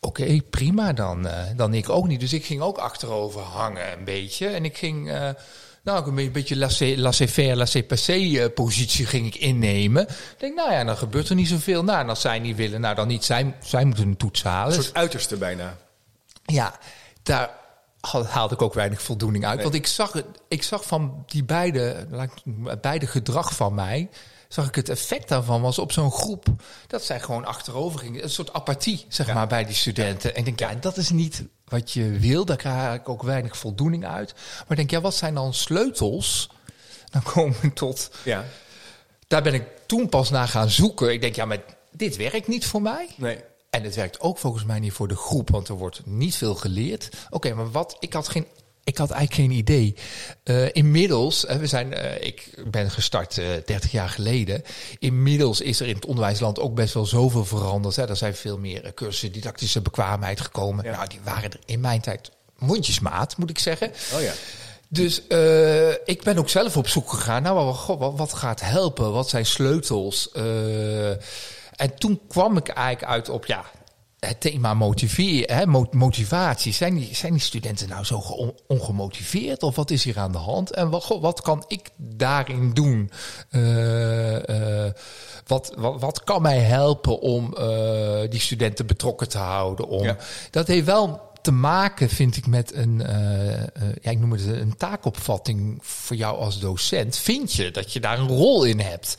oké, 0.00 0.40
prima 0.50 0.92
dan. 0.92 1.26
eh, 1.26 1.44
dan 1.56 1.74
ik 1.74 1.88
ook 1.88 2.06
niet. 2.06 2.20
Dus 2.20 2.32
ik 2.32 2.44
ging 2.44 2.60
ook 2.60 2.78
achterover 2.78 3.40
hangen 3.40 3.92
een 3.98 4.04
beetje. 4.04 4.46
En 4.46 4.64
ik 4.64 4.78
ging, 4.78 5.10
eh, 5.10 5.28
Nou, 5.82 6.18
een 6.18 6.32
beetje 6.32 6.56
laissez-faire, 6.96 7.56
laissez-passer 7.56 8.50
positie 8.50 9.06
ging 9.06 9.26
ik 9.26 9.34
innemen. 9.34 10.02
Ik 10.02 10.34
denk, 10.38 10.54
nou 10.54 10.72
ja, 10.72 10.84
dan 10.84 10.96
gebeurt 10.96 11.28
er 11.28 11.34
niet 11.34 11.48
zoveel. 11.48 11.84
Nou, 11.84 12.00
en 12.00 12.08
als 12.08 12.20
zij 12.20 12.38
niet 12.38 12.56
willen, 12.56 12.80
nou 12.80 12.94
dan 12.94 13.08
niet. 13.08 13.24
Zij, 13.24 13.54
zij 13.60 13.84
moeten 13.84 14.06
een 14.06 14.16
toets 14.16 14.42
halen. 14.42 14.76
Een 14.76 14.82
soort 14.82 14.94
uiterste 14.94 15.36
bijna. 15.36 15.76
Ja, 16.44 16.78
daar 17.22 17.50
haalde 18.26 18.54
ik 18.54 18.62
ook 18.62 18.74
weinig 18.74 19.02
voldoening 19.02 19.46
uit. 19.46 19.62
Want 19.62 19.74
ik 19.74 19.86
zag, 19.86 20.22
ik 20.48 20.62
zag 20.62 20.84
van 20.84 21.24
die 21.26 21.44
beide, 21.44 22.06
beide 22.80 23.06
gedrag 23.06 23.54
van 23.54 23.74
mij 23.74 24.08
zag 24.48 24.68
ik 24.68 24.74
het 24.74 24.88
effect 24.88 25.28
daarvan 25.28 25.60
was 25.60 25.78
op 25.78 25.92
zo'n 25.92 26.12
groep 26.12 26.46
dat 26.86 27.04
zij 27.04 27.20
gewoon 27.20 27.44
achterover 27.44 27.98
gingen. 27.98 28.22
Een 28.22 28.30
soort 28.30 28.52
apathie, 28.52 29.04
zeg 29.08 29.34
maar, 29.34 29.46
bij 29.46 29.64
die 29.64 29.74
studenten. 29.74 30.34
En 30.34 30.44
ik 30.44 30.44
denk, 30.44 30.72
ja, 30.72 30.80
dat 30.80 30.96
is 30.96 31.10
niet 31.10 31.44
wat 31.70 31.92
je 31.92 32.10
wil. 32.10 32.44
Daar 32.44 32.56
krijg 32.56 32.94
ik 32.94 33.08
ook 33.08 33.22
weinig 33.22 33.56
voldoening 33.56 34.06
uit. 34.06 34.34
Maar 34.34 34.70
ik 34.70 34.76
denk, 34.76 34.90
ja, 34.90 35.00
wat 35.00 35.14
zijn 35.14 35.34
dan 35.34 35.54
sleutels? 35.54 36.50
Dan 37.10 37.22
komen 37.22 37.72
tot. 37.74 38.10
Ja. 38.24 38.44
Daar 39.26 39.42
ben 39.42 39.54
ik 39.54 39.64
toen 39.86 40.08
pas 40.08 40.30
naar 40.30 40.48
gaan 40.48 40.70
zoeken. 40.70 41.12
Ik 41.12 41.20
denk, 41.20 41.34
ja, 41.34 41.44
maar 41.44 41.60
dit 41.90 42.16
werkt 42.16 42.48
niet 42.48 42.66
voor 42.66 42.82
mij. 42.82 43.08
Nee. 43.16 43.38
En 43.70 43.82
het 43.82 43.94
werkt 43.94 44.20
ook 44.20 44.38
volgens 44.38 44.64
mij 44.64 44.78
niet 44.78 44.92
voor 44.92 45.08
de 45.08 45.16
groep, 45.16 45.50
want 45.50 45.68
er 45.68 45.74
wordt 45.74 46.06
niet 46.06 46.36
veel 46.36 46.54
geleerd. 46.54 47.08
Oké, 47.30 47.54
maar 47.54 47.70
wat? 47.70 47.96
Ik 47.98 48.12
had 48.12 48.28
geen 48.28 48.46
ik 48.84 48.98
had 48.98 49.10
eigenlijk 49.10 49.48
geen 49.48 49.58
idee. 49.58 49.94
Uh, 50.44 50.68
inmiddels, 50.72 51.44
we 51.58 51.66
zijn, 51.66 51.92
uh, 51.92 52.20
ik 52.20 52.48
ben 52.66 52.90
gestart 52.90 53.36
uh, 53.36 53.56
eh, 53.56 53.64
30 53.64 53.90
jaar 53.90 54.08
geleden. 54.08 54.62
Inmiddels 54.98 55.60
is 55.60 55.80
er 55.80 55.86
in 55.86 55.94
het 55.94 56.06
onderwijsland 56.06 56.60
ook 56.60 56.74
best 56.74 56.94
wel 56.94 57.06
zoveel 57.06 57.44
veranderd. 57.44 57.96
Hè. 57.96 58.08
Er 58.08 58.16
zijn 58.16 58.34
veel 58.34 58.58
meer 58.58 58.94
cursussen 58.94 59.32
didactische 59.32 59.80
bekwaamheid 59.80 60.40
gekomen. 60.40 60.84
Nou, 60.84 61.08
die 61.08 61.20
waren 61.24 61.50
er 61.50 61.60
in 61.64 61.80
mijn 61.80 62.00
tijd 62.00 62.30
mondjesmaat, 62.58 63.36
moet 63.36 63.50
ik 63.50 63.58
zeggen. 63.58 63.92
Oh 64.14 64.22
ja. 64.22 64.32
Dus 64.88 65.22
ik 66.04 66.22
ben 66.22 66.38
ook 66.38 66.48
zelf 66.48 66.76
op 66.76 66.88
zoek 66.88 67.10
gegaan. 67.10 67.42
Nou, 67.42 67.76
wat, 67.86 68.16
wat 68.16 68.32
gaat 68.32 68.60
helpen? 68.60 69.12
Wat 69.12 69.28
zijn 69.28 69.46
sleutels? 69.46 70.30
en 71.76 71.94
toen 71.98 72.20
kwam 72.28 72.56
ik 72.56 72.68
eigenlijk 72.68 73.12
uit 73.12 73.28
op 73.28 73.46
ja, 73.46 73.64
het 74.20 74.40
thema 74.40 74.74
motiveer, 74.74 75.54
hè, 75.54 75.66
motivatie. 75.90 76.72
Zijn 76.72 76.94
die, 76.94 77.14
zijn 77.14 77.32
die 77.32 77.42
studenten 77.42 77.88
nou 77.88 78.04
zo 78.04 78.22
ongemotiveerd? 78.66 79.62
Of 79.62 79.76
wat 79.76 79.90
is 79.90 80.04
hier 80.04 80.18
aan 80.18 80.32
de 80.32 80.38
hand? 80.38 80.70
En 80.70 80.90
wat, 80.90 81.18
wat 81.20 81.42
kan 81.42 81.64
ik 81.68 81.90
daarin 81.96 82.72
doen? 82.72 83.10
Uh, 83.50 84.34
uh, 84.34 84.90
wat, 85.46 85.72
wat, 85.76 86.00
wat 86.00 86.24
kan 86.24 86.42
mij 86.42 86.58
helpen 86.58 87.20
om 87.20 87.54
uh, 87.58 88.20
die 88.28 88.40
studenten 88.40 88.86
betrokken 88.86 89.28
te 89.28 89.38
houden? 89.38 89.88
Om, 89.88 90.04
ja. 90.04 90.16
Dat 90.50 90.66
heeft 90.66 90.86
wel 90.86 91.28
te 91.42 91.52
maken, 91.52 92.08
vind 92.08 92.36
ik, 92.36 92.46
met 92.46 92.74
een, 92.74 93.02
ja, 94.02 94.10
ik 94.10 94.18
noem 94.18 94.32
het 94.32 94.46
een 94.46 94.76
taakopvatting 94.76 95.78
voor 95.80 96.16
jou 96.16 96.38
als 96.38 96.58
docent. 96.58 97.16
Vind 97.16 97.52
je 97.52 97.70
dat 97.70 97.92
je 97.92 98.00
daar 98.00 98.18
een 98.18 98.28
rol 98.28 98.64
in 98.64 98.80
hebt? 98.80 99.16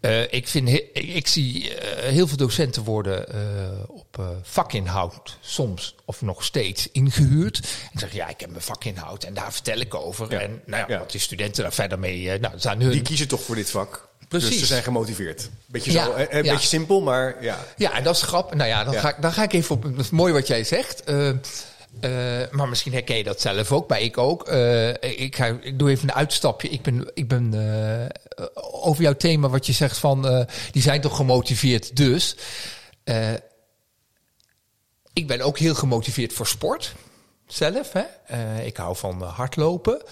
Uh, 0.00 0.32
ik, 0.32 0.48
vind, 0.48 0.68
ik 0.92 1.26
zie 1.26 1.64
uh, 1.64 1.74
heel 1.98 2.26
veel 2.26 2.36
docenten 2.36 2.84
worden 2.84 3.26
uh, 3.34 3.40
op 3.86 4.38
vakinhoud 4.42 5.38
soms 5.40 5.94
of 6.04 6.22
nog 6.22 6.44
steeds 6.44 6.88
ingehuurd. 6.92 7.60
En 7.92 7.98
zeggen, 7.98 8.18
ja, 8.18 8.28
ik 8.28 8.40
heb 8.40 8.50
mijn 8.50 8.62
vakinhoud 8.62 9.24
en 9.24 9.34
daar 9.34 9.52
vertel 9.52 9.78
ik 9.78 9.94
over. 9.94 10.32
En 10.32 10.62
nou 10.66 10.84
ja, 10.88 10.98
wat 10.98 11.10
die 11.10 11.20
studenten 11.20 11.62
daar 11.62 11.72
verder 11.72 11.98
mee... 11.98 12.38
nou, 12.38 12.54
zijn 12.56 12.80
hun... 12.80 12.90
Die 12.90 13.02
kiezen 13.02 13.28
toch 13.28 13.42
voor 13.42 13.54
dit 13.54 13.70
vak? 13.70 14.08
Precies. 14.28 14.48
Dus 14.48 14.58
ze 14.58 14.66
zijn 14.66 14.82
gemotiveerd. 14.82 15.48
Beetje, 15.66 15.90
zo, 15.90 16.14
een 16.16 16.42
beetje 16.42 16.66
simpel, 16.66 17.00
maar 17.00 17.36
ja. 17.40 17.58
Ja, 17.76 17.92
en 17.92 18.04
dat 18.04 18.16
is 18.16 18.22
grappig. 18.22 18.56
Nou 18.56 18.68
ja, 18.68 18.84
dan, 18.84 18.94
Ga, 18.94 19.08
ik, 19.08 19.22
dan 19.22 19.32
ga 19.32 19.42
ik 19.42 19.52
even 19.52 19.74
op... 19.74 19.82
Dat 19.82 20.04
is 20.04 20.10
mooi 20.10 20.32
wat 20.32 20.46
jij 20.46 20.64
zegt. 20.64 21.02
Uh, 22.00 22.50
maar 22.50 22.68
misschien 22.68 22.92
herken 22.92 23.16
je 23.16 23.24
dat 23.24 23.40
zelf 23.40 23.72
ook, 23.72 23.88
maar 23.88 24.00
ik 24.00 24.18
ook. 24.18 24.48
Uh, 24.48 24.88
ik, 25.00 25.36
ga, 25.36 25.46
ik 25.46 25.78
doe 25.78 25.90
even 25.90 26.08
een 26.08 26.14
uitstapje. 26.14 26.68
Ik 26.68 26.82
ben, 26.82 27.10
ik 27.14 27.28
ben 27.28 27.52
uh, 27.54 28.46
over 28.82 29.02
jouw 29.02 29.14
thema, 29.14 29.48
wat 29.48 29.66
je 29.66 29.72
zegt 29.72 29.98
van 29.98 30.46
die 30.70 30.82
zijn 30.82 31.00
toch 31.00 31.16
gemotiveerd. 31.16 31.96
Dus 31.96 32.36
ik 35.12 35.26
ben 35.26 35.40
ook 35.40 35.58
heel 35.58 35.74
gemotiveerd 35.74 36.32
voor 36.32 36.46
sport 36.46 36.94
zelf. 37.46 37.92
Hè? 37.92 38.04
ik 38.62 38.76
hou 38.76 38.96
van 38.96 39.22
hardlopen. 39.22 40.02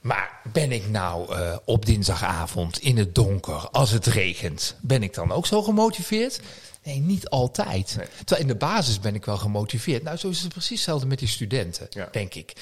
maar 0.00 0.40
ben 0.52 0.72
ik 0.72 0.88
nou 0.88 1.36
op 1.64 1.86
dinsdagavond 1.86 2.78
in 2.78 2.98
het 2.98 3.14
donker, 3.14 3.68
als 3.70 3.90
het 3.90 4.06
regent, 4.06 4.76
ben 4.80 5.02
ik 5.02 5.14
dan 5.14 5.32
ook 5.32 5.46
zo 5.46 5.62
gemotiveerd? 5.62 6.40
Nee, 6.84 6.98
niet 6.98 7.28
altijd. 7.28 7.98
Terwijl 8.24 8.40
in 8.40 8.46
de 8.46 8.54
basis 8.54 9.00
ben 9.00 9.14
ik 9.14 9.24
wel 9.24 9.36
gemotiveerd. 9.36 10.02
Nou, 10.02 10.16
zo 10.16 10.28
is 10.28 10.40
het 10.40 10.52
precies 10.52 10.70
hetzelfde 10.70 11.06
met 11.06 11.18
die 11.18 11.28
studenten, 11.28 11.88
denk 12.12 12.34
ik. 12.34 12.52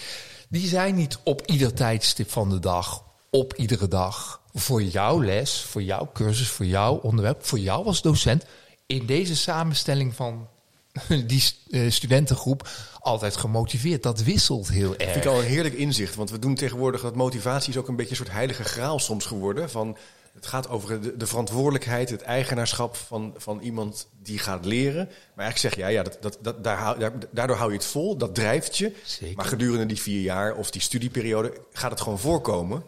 Die 0.49 0.69
zijn 0.69 0.95
niet 0.95 1.19
op 1.25 1.47
ieder 1.47 1.75
tijdstip 1.75 2.31
van 2.31 2.51
de 2.51 2.59
dag, 2.59 3.05
op 3.31 3.55
iedere 3.55 3.89
dag, 3.89 4.41
voor 4.55 4.83
jouw 4.83 5.23
les, 5.23 5.61
voor 5.61 5.83
jouw 5.83 6.11
cursus, 6.13 6.49
voor 6.49 6.67
jouw 6.67 6.95
onderwerp, 6.95 7.47
voor 7.47 7.59
jou 7.59 7.87
als 7.87 8.03
docent, 8.03 8.45
in 8.87 9.07
deze 9.07 9.37
samenstelling 9.37 10.15
van 10.15 10.49
die 11.27 11.43
uh, 11.69 11.91
studentengroep 11.91 12.69
altijd 13.01 13.37
gemotiveerd. 13.37 14.03
Dat 14.03 14.23
wisselt 14.23 14.69
heel 14.69 14.97
erg. 14.97 15.13
Vind 15.13 15.25
ik 15.25 15.31
al 15.31 15.39
een 15.39 15.47
heerlijk 15.47 15.75
inzicht. 15.75 16.15
Want 16.15 16.31
we 16.31 16.39
doen 16.39 16.55
tegenwoordig 16.55 17.01
dat 17.01 17.15
motivatie 17.15 17.71
is 17.73 17.79
ook 17.79 17.89
een 17.89 17.97
beetje 17.97 18.11
een 18.11 18.17
soort 18.17 18.31
heilige 18.31 18.65
graal 18.65 18.99
soms 18.99 19.27
geworden. 19.27 19.71
Van 19.71 19.97
het 20.35 20.47
gaat 20.47 20.69
over 20.69 21.01
de, 21.01 21.17
de, 21.17 21.27
verantwoordelijkheid, 21.27 22.11
het 22.11 22.23
eigenaarschap 22.23 22.97
van, 22.97 23.35
van 23.37 23.61
iemand 23.61 24.09
die 24.23 24.39
gaat 24.39 24.65
leren. 24.65 25.05
Maar 25.35 25.45
eigenlijk 25.45 25.59
zeg 25.59 25.75
je, 25.75 25.81
ja, 25.81 25.89
ja 25.89 26.03
dat, 26.03 26.19
dat, 26.21 26.39
dat, 26.41 26.65
daar, 26.65 27.13
daardoor 27.31 27.57
hou 27.57 27.71
je 27.71 27.77
het 27.77 27.87
vol, 27.87 28.17
dat 28.17 28.35
drijft 28.35 28.77
je. 28.79 28.93
Zeker. 29.05 29.37
Maar 29.37 29.45
gedurende 29.45 29.87
die 29.87 30.01
vier 30.01 30.21
jaar 30.21 30.55
of 30.55 30.71
die 30.71 30.81
studieperiode 30.81 31.53
gaat 31.73 31.91
het 31.91 32.01
gewoon 32.01 32.19
voorkomen 32.19 32.83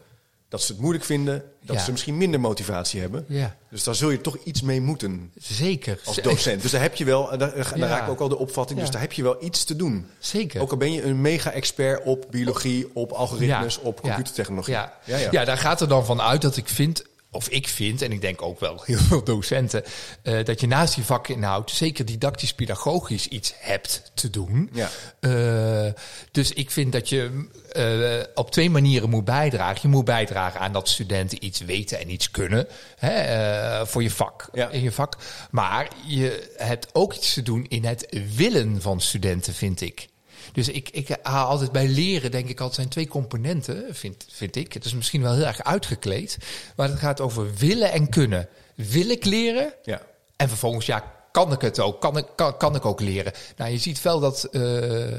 dat 0.52 0.62
ze 0.62 0.72
het 0.72 0.80
moeilijk 0.80 1.04
vinden, 1.04 1.44
dat 1.62 1.80
ze 1.80 1.90
misschien 1.90 2.16
minder 2.16 2.40
motivatie 2.40 3.00
hebben. 3.00 3.24
Ja. 3.28 3.56
Dus 3.70 3.84
daar 3.84 3.94
zul 3.94 4.10
je 4.10 4.20
toch 4.20 4.36
iets 4.44 4.62
mee 4.62 4.80
moeten. 4.80 5.32
Zeker. 5.38 6.00
Als 6.04 6.16
docent. 6.16 6.62
Dus 6.62 6.70
daar 6.70 6.80
heb 6.80 6.94
je 6.94 7.04
wel, 7.04 7.28
daar, 7.28 7.38
daar 7.38 7.78
ja. 7.78 7.86
raak 7.86 8.02
ik 8.02 8.08
ook 8.08 8.20
al 8.20 8.28
de 8.28 8.38
opvatting, 8.38 8.80
dus 8.80 8.90
daar 8.90 9.00
heb 9.00 9.12
je 9.12 9.22
wel 9.22 9.44
iets 9.44 9.64
te 9.64 9.76
doen. 9.76 10.06
Zeker. 10.18 10.60
Ook 10.60 10.70
al 10.70 10.76
ben 10.76 10.92
je 10.92 11.02
een 11.02 11.20
mega-expert 11.20 12.02
op 12.04 12.26
biologie, 12.30 12.90
op 12.92 13.12
algoritmes, 13.12 13.78
op 13.78 14.00
computertechnologie. 14.00 14.74
Ja. 14.74 14.98
Ja, 15.04 15.16
ja. 15.30 15.44
daar 15.44 15.58
gaat 15.58 15.80
er 15.80 15.88
dan 15.88 16.04
van 16.04 16.20
uit 16.20 16.42
dat 16.42 16.56
ik 16.56 16.68
vind 16.68 17.04
of 17.34 17.48
ik 17.48 17.68
vind, 17.68 18.02
en 18.02 18.12
ik 18.12 18.20
denk 18.20 18.42
ook 18.42 18.60
wel 18.60 18.82
heel 18.86 18.98
veel 18.98 19.24
docenten, 19.24 19.84
uh, 20.22 20.44
dat 20.44 20.60
je 20.60 20.66
naast 20.66 20.94
die 20.94 21.04
vakinhoud 21.04 21.70
zeker 21.70 22.04
didactisch-pedagogisch 22.04 23.28
iets 23.28 23.54
hebt 23.58 24.10
te 24.14 24.30
doen. 24.30 24.70
Ja. 24.72 24.90
Uh, 25.20 25.92
dus 26.30 26.52
ik 26.52 26.70
vind 26.70 26.92
dat 26.92 27.08
je 27.08 27.48
uh, 27.76 28.24
op 28.34 28.50
twee 28.50 28.70
manieren 28.70 29.10
moet 29.10 29.24
bijdragen. 29.24 29.78
Je 29.82 29.88
moet 29.88 30.04
bijdragen 30.04 30.60
aan 30.60 30.72
dat 30.72 30.88
studenten 30.88 31.44
iets 31.44 31.60
weten 31.60 32.00
en 32.00 32.10
iets 32.10 32.30
kunnen 32.30 32.66
hè, 32.96 33.86
voor 33.86 34.02
je 34.02 34.10
vak, 34.10 34.48
ja. 34.52 34.68
in 34.68 34.82
je 34.82 34.92
vak. 34.92 35.16
Maar 35.50 35.88
je 36.06 36.52
hebt 36.56 36.88
ook 36.92 37.14
iets 37.14 37.34
te 37.34 37.42
doen 37.42 37.66
in 37.68 37.84
het 37.84 38.06
willen 38.36 38.82
van 38.82 39.00
studenten, 39.00 39.54
vind 39.54 39.80
ik. 39.80 40.08
Dus 40.52 40.68
ik, 40.68 40.88
ik 40.88 41.16
haal 41.22 41.46
altijd 41.46 41.72
bij 41.72 41.88
leren, 41.88 42.30
denk 42.30 42.48
ik, 42.48 42.58
altijd 42.60 42.74
zijn 42.74 42.88
twee 42.88 43.08
componenten, 43.08 43.84
vind, 43.90 44.26
vind 44.30 44.56
ik. 44.56 44.72
Het 44.72 44.84
is 44.84 44.94
misschien 44.94 45.22
wel 45.22 45.34
heel 45.34 45.46
erg 45.46 45.62
uitgekleed, 45.62 46.38
maar 46.76 46.88
het 46.88 46.98
gaat 46.98 47.20
over 47.20 47.54
willen 47.54 47.92
en 47.92 48.08
kunnen. 48.08 48.48
Wil 48.74 49.08
ik 49.08 49.24
leren? 49.24 49.74
Ja. 49.82 50.02
En 50.36 50.48
vervolgens, 50.48 50.86
ja, 50.86 51.04
kan 51.32 51.52
ik 51.52 51.60
het 51.60 51.80
ook? 51.80 52.00
Kan 52.00 52.16
ik, 52.16 52.26
kan, 52.34 52.56
kan 52.56 52.74
ik 52.74 52.84
ook 52.84 53.00
leren? 53.00 53.32
Nou, 53.56 53.70
je 53.70 53.78
ziet 53.78 54.02
wel 54.02 54.20
dat, 54.20 54.48
uh, 54.52 54.62
uh, 54.62 55.16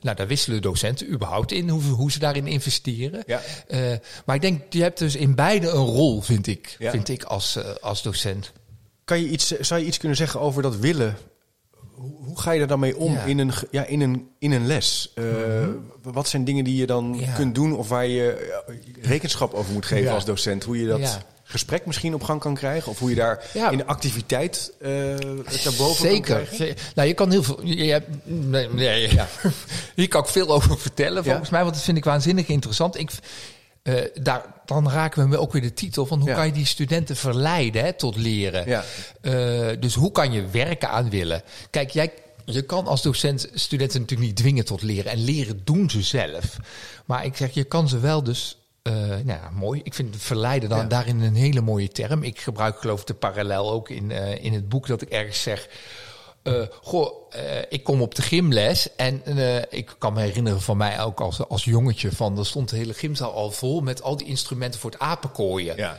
nou, 0.00 0.16
daar 0.16 0.26
wisselen 0.26 0.62
docenten 0.62 1.12
überhaupt 1.12 1.52
in, 1.52 1.68
hoe, 1.68 1.82
hoe 1.82 2.12
ze 2.12 2.18
daarin 2.18 2.46
investeren. 2.46 3.22
Ja. 3.26 3.40
Uh, 3.68 3.92
maar 4.24 4.34
ik 4.34 4.42
denk, 4.42 4.72
je 4.72 4.82
hebt 4.82 4.98
dus 4.98 5.16
in 5.16 5.34
beide 5.34 5.68
een 5.68 5.84
rol, 5.84 6.20
vind 6.20 6.46
ik, 6.46 6.76
ja. 6.78 6.90
vind 6.90 7.08
ik 7.08 7.22
als, 7.22 7.58
als 7.80 8.02
docent. 8.02 8.52
Kan 9.04 9.20
je 9.20 9.28
iets, 9.28 9.46
zou 9.46 9.80
je 9.80 9.86
iets 9.86 9.98
kunnen 9.98 10.16
zeggen 10.16 10.40
over 10.40 10.62
dat 10.62 10.76
willen 10.76 11.16
hoe 12.00 12.40
ga 12.40 12.50
je 12.50 12.60
er 12.60 12.66
dan 12.66 12.80
mee 12.80 12.96
om 12.96 13.18
in, 13.26 13.38
een, 13.38 13.52
ja, 13.70 13.84
in, 13.84 14.00
een, 14.00 14.28
in 14.38 14.52
een 14.52 14.66
les? 14.66 15.12
Uh, 15.14 15.24
Wat 16.02 16.28
zijn 16.28 16.44
dingen 16.44 16.64
die 16.64 16.76
je 16.76 16.86
dan 16.86 17.20
kunt 17.36 17.54
doen 17.54 17.76
of 17.76 17.88
waar 17.88 18.06
je 18.06 18.58
rekenschap 19.02 19.54
over 19.54 19.72
moet 19.72 19.86
geven 19.86 20.12
als 20.12 20.24
docent? 20.24 20.64
Hoe 20.64 20.80
je 20.80 20.86
dat 20.86 21.18
gesprek 21.42 21.86
misschien 21.86 22.14
op 22.14 22.22
gang 22.22 22.40
kan 22.40 22.54
krijgen? 22.54 22.90
Of 22.90 22.98
hoe 22.98 23.10
je 23.10 23.16
daar 23.16 23.44
in 23.70 23.76
de 23.76 23.86
activiteit 23.86 24.72
uh, 24.82 24.88
het 25.44 25.60
daarboven 25.64 26.08
Zeker. 26.08 26.36
kan 26.36 26.44
krijgen? 26.44 26.76
Nou, 26.94 27.08
je 27.08 27.14
kan 27.14 27.30
heel 27.30 27.42
veel... 27.42 27.64
Je, 27.64 27.90
hebt, 27.90 28.08
nee, 28.24 28.68
nee, 28.68 29.14
ja. 29.14 29.28
Hier 29.96 30.08
kan 30.08 30.22
ik 30.22 30.28
veel 30.28 30.48
over 30.48 30.78
vertellen 30.78 31.24
volgens 31.24 31.50
mij, 31.50 31.62
want 31.62 31.74
dat 31.74 31.84
vind 31.84 31.96
ik 31.96 32.04
waanzinnig 32.04 32.48
interessant. 32.48 32.98
Ik... 32.98 33.10
Uh, 33.82 34.00
daar, 34.22 34.44
dan 34.64 34.90
raken 34.90 35.30
we 35.30 35.38
ook 35.38 35.52
weer 35.52 35.62
de 35.62 35.74
titel 35.74 36.06
van 36.06 36.20
hoe 36.20 36.32
kan 36.32 36.46
je 36.46 36.52
die 36.52 36.66
studenten 36.66 37.16
verleiden 37.16 37.84
hè, 37.84 37.92
tot 37.92 38.16
leren. 38.16 38.68
Ja. 38.68 38.84
Uh, 39.22 39.68
dus 39.80 39.94
hoe 39.94 40.12
kan 40.12 40.32
je 40.32 40.46
werken 40.46 40.88
aan 40.88 41.10
willen? 41.10 41.42
Kijk, 41.70 41.90
jij, 41.90 42.12
je 42.44 42.62
kan 42.62 42.86
als 42.86 43.02
docent 43.02 43.48
studenten 43.54 44.00
natuurlijk 44.00 44.28
niet 44.28 44.38
dwingen 44.38 44.64
tot 44.64 44.82
leren. 44.82 45.12
En 45.12 45.24
leren 45.24 45.60
doen 45.64 45.90
ze 45.90 46.02
zelf. 46.02 46.56
Maar 47.04 47.24
ik 47.24 47.36
zeg, 47.36 47.54
je 47.54 47.64
kan 47.64 47.88
ze 47.88 47.98
wel 47.98 48.22
dus 48.22 48.60
uh, 48.82 48.94
nou 48.94 49.26
ja, 49.26 49.50
mooi. 49.52 49.80
Ik 49.84 49.94
vind 49.94 50.16
verleiden 50.18 50.68
dan 50.68 50.88
daarin 50.88 51.20
een 51.20 51.34
hele 51.34 51.60
mooie 51.60 51.88
term. 51.88 52.22
Ik 52.22 52.40
gebruik 52.40 52.78
geloof 52.78 53.00
ik 53.00 53.06
de 53.06 53.14
parallel 53.14 53.70
ook 53.70 53.88
in, 53.88 54.10
uh, 54.10 54.44
in 54.44 54.52
het 54.52 54.68
boek 54.68 54.86
dat 54.86 55.02
ik 55.02 55.08
ergens 55.08 55.42
zeg. 55.42 55.68
Uh, 56.42 56.66
goh, 56.82 57.34
uh, 57.36 57.58
ik 57.68 57.84
kom 57.84 58.02
op 58.02 58.14
de 58.14 58.22
gymles 58.22 58.96
en 58.96 59.22
uh, 59.26 59.56
ik 59.56 59.94
kan 59.98 60.12
me 60.12 60.20
herinneren 60.20 60.60
van 60.60 60.76
mij 60.76 61.00
ook 61.00 61.20
als, 61.20 61.48
als 61.48 61.64
jongetje 61.64 62.12
van... 62.12 62.38
er 62.38 62.46
stond 62.46 62.68
de 62.68 62.76
hele 62.76 62.94
gymzaal 62.94 63.32
al 63.32 63.50
vol 63.50 63.80
met 63.80 64.02
al 64.02 64.16
die 64.16 64.26
instrumenten 64.26 64.80
voor 64.80 64.90
het 64.90 65.00
apenkooien. 65.00 65.76
Ja. 65.76 65.98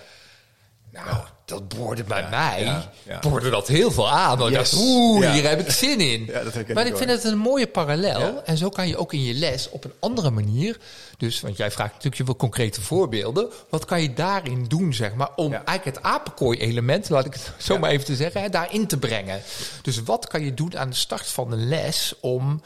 Nou, 0.90 1.26
dat 1.46 1.68
boorde 1.68 2.04
bij 2.04 2.28
mij, 2.30 2.64
ja, 2.64 2.92
ja. 3.04 3.20
boorde 3.20 3.50
dat 3.50 3.68
heel 3.68 3.92
veel 3.92 4.10
aan. 4.10 4.40
Yes. 4.40 4.48
ik 4.48 4.54
dacht, 4.54 4.74
oeh, 4.78 5.32
hier 5.32 5.50
heb 5.50 5.60
ik 5.60 5.72
zin 5.72 6.00
in. 6.00 6.26
Dat 6.26 6.74
maar 6.74 6.86
ik 6.86 6.98
vind 6.98 7.10
het 7.10 7.24
een 7.24 7.38
mooie 7.38 7.68
parallel. 7.68 8.44
En 8.44 8.58
zo 8.58 8.70
kan 8.70 8.88
je 8.88 8.98
ook 8.98 9.14
in 9.14 9.24
je 9.24 9.34
les 9.34 9.70
op 9.70 9.84
een 9.84 9.94
andere 10.00 10.30
manier... 10.30 10.78
Dus, 11.18 11.42
want 11.42 11.58
jij 11.58 11.72
vraagt 11.72 11.94
natuurlijk 11.94 12.26
wel 12.26 12.36
concrete 12.36 12.82
voorbeelden. 12.82 13.50
Wat 13.70 13.86
kan 13.86 14.02
je 14.02 14.14
daarin 14.14 14.66
doen, 14.68 14.94
zeg 14.94 15.14
maar, 15.14 15.30
om 15.36 15.54
eigenlijk 15.54 15.86
het 15.86 16.02
apenkooi-element, 16.02 17.10
laat 17.10 17.26
ik 17.26 17.34
het 17.34 17.52
zo 17.68 17.78
maar 17.78 17.90
even 17.90 18.06
te 18.06 18.16
zeggen, 18.16 18.42
hè, 18.42 18.50
daarin 18.50 18.88
te 18.88 18.98
brengen. 18.98 19.42
Dus 19.82 20.04
wat 20.04 20.28
kan 20.28 20.44
je 20.44 20.54
doen 20.54 20.78
aan 20.78 20.90
de 20.90 20.96
start 20.96 21.28
van 21.28 21.52
een 21.52 21.68
les 21.68 22.14
om 22.22 22.62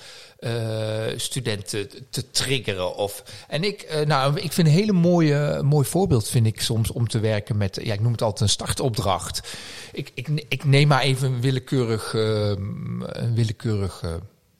studenten 1.15 1.89
te 2.09 2.31
triggeren? 2.31 2.95
Of, 2.95 3.23
en 3.47 3.63
ik, 3.63 3.81
eh, 3.81 4.05
nou, 4.05 4.39
ik 4.39 4.51
vind 4.51 4.67
een 4.67 4.73
hele 4.73 4.91
mooie, 4.91 5.61
mooi 5.63 5.85
voorbeeld, 5.85 6.27
vind 6.27 6.45
ik 6.45 6.61
soms, 6.61 6.91
om 6.91 7.07
te 7.07 7.19
werken 7.19 7.57
met, 7.57 7.79
ja, 7.83 7.93
ik 7.93 8.01
noem 8.01 8.11
het 8.11 8.21
altijd 8.21 8.41
een 8.41 8.49
startopdracht. 8.49 9.57
Ik, 9.91 10.11
ik, 10.13 10.27
ik 10.47 10.63
neem 10.63 10.87
maar 10.87 11.01
even 11.01 11.33
een 11.33 11.41
willekeurig, 11.41 12.13
eh, 12.13 12.49
een 12.49 13.35
willekeurig 13.35 14.01
eh, 14.03 14.13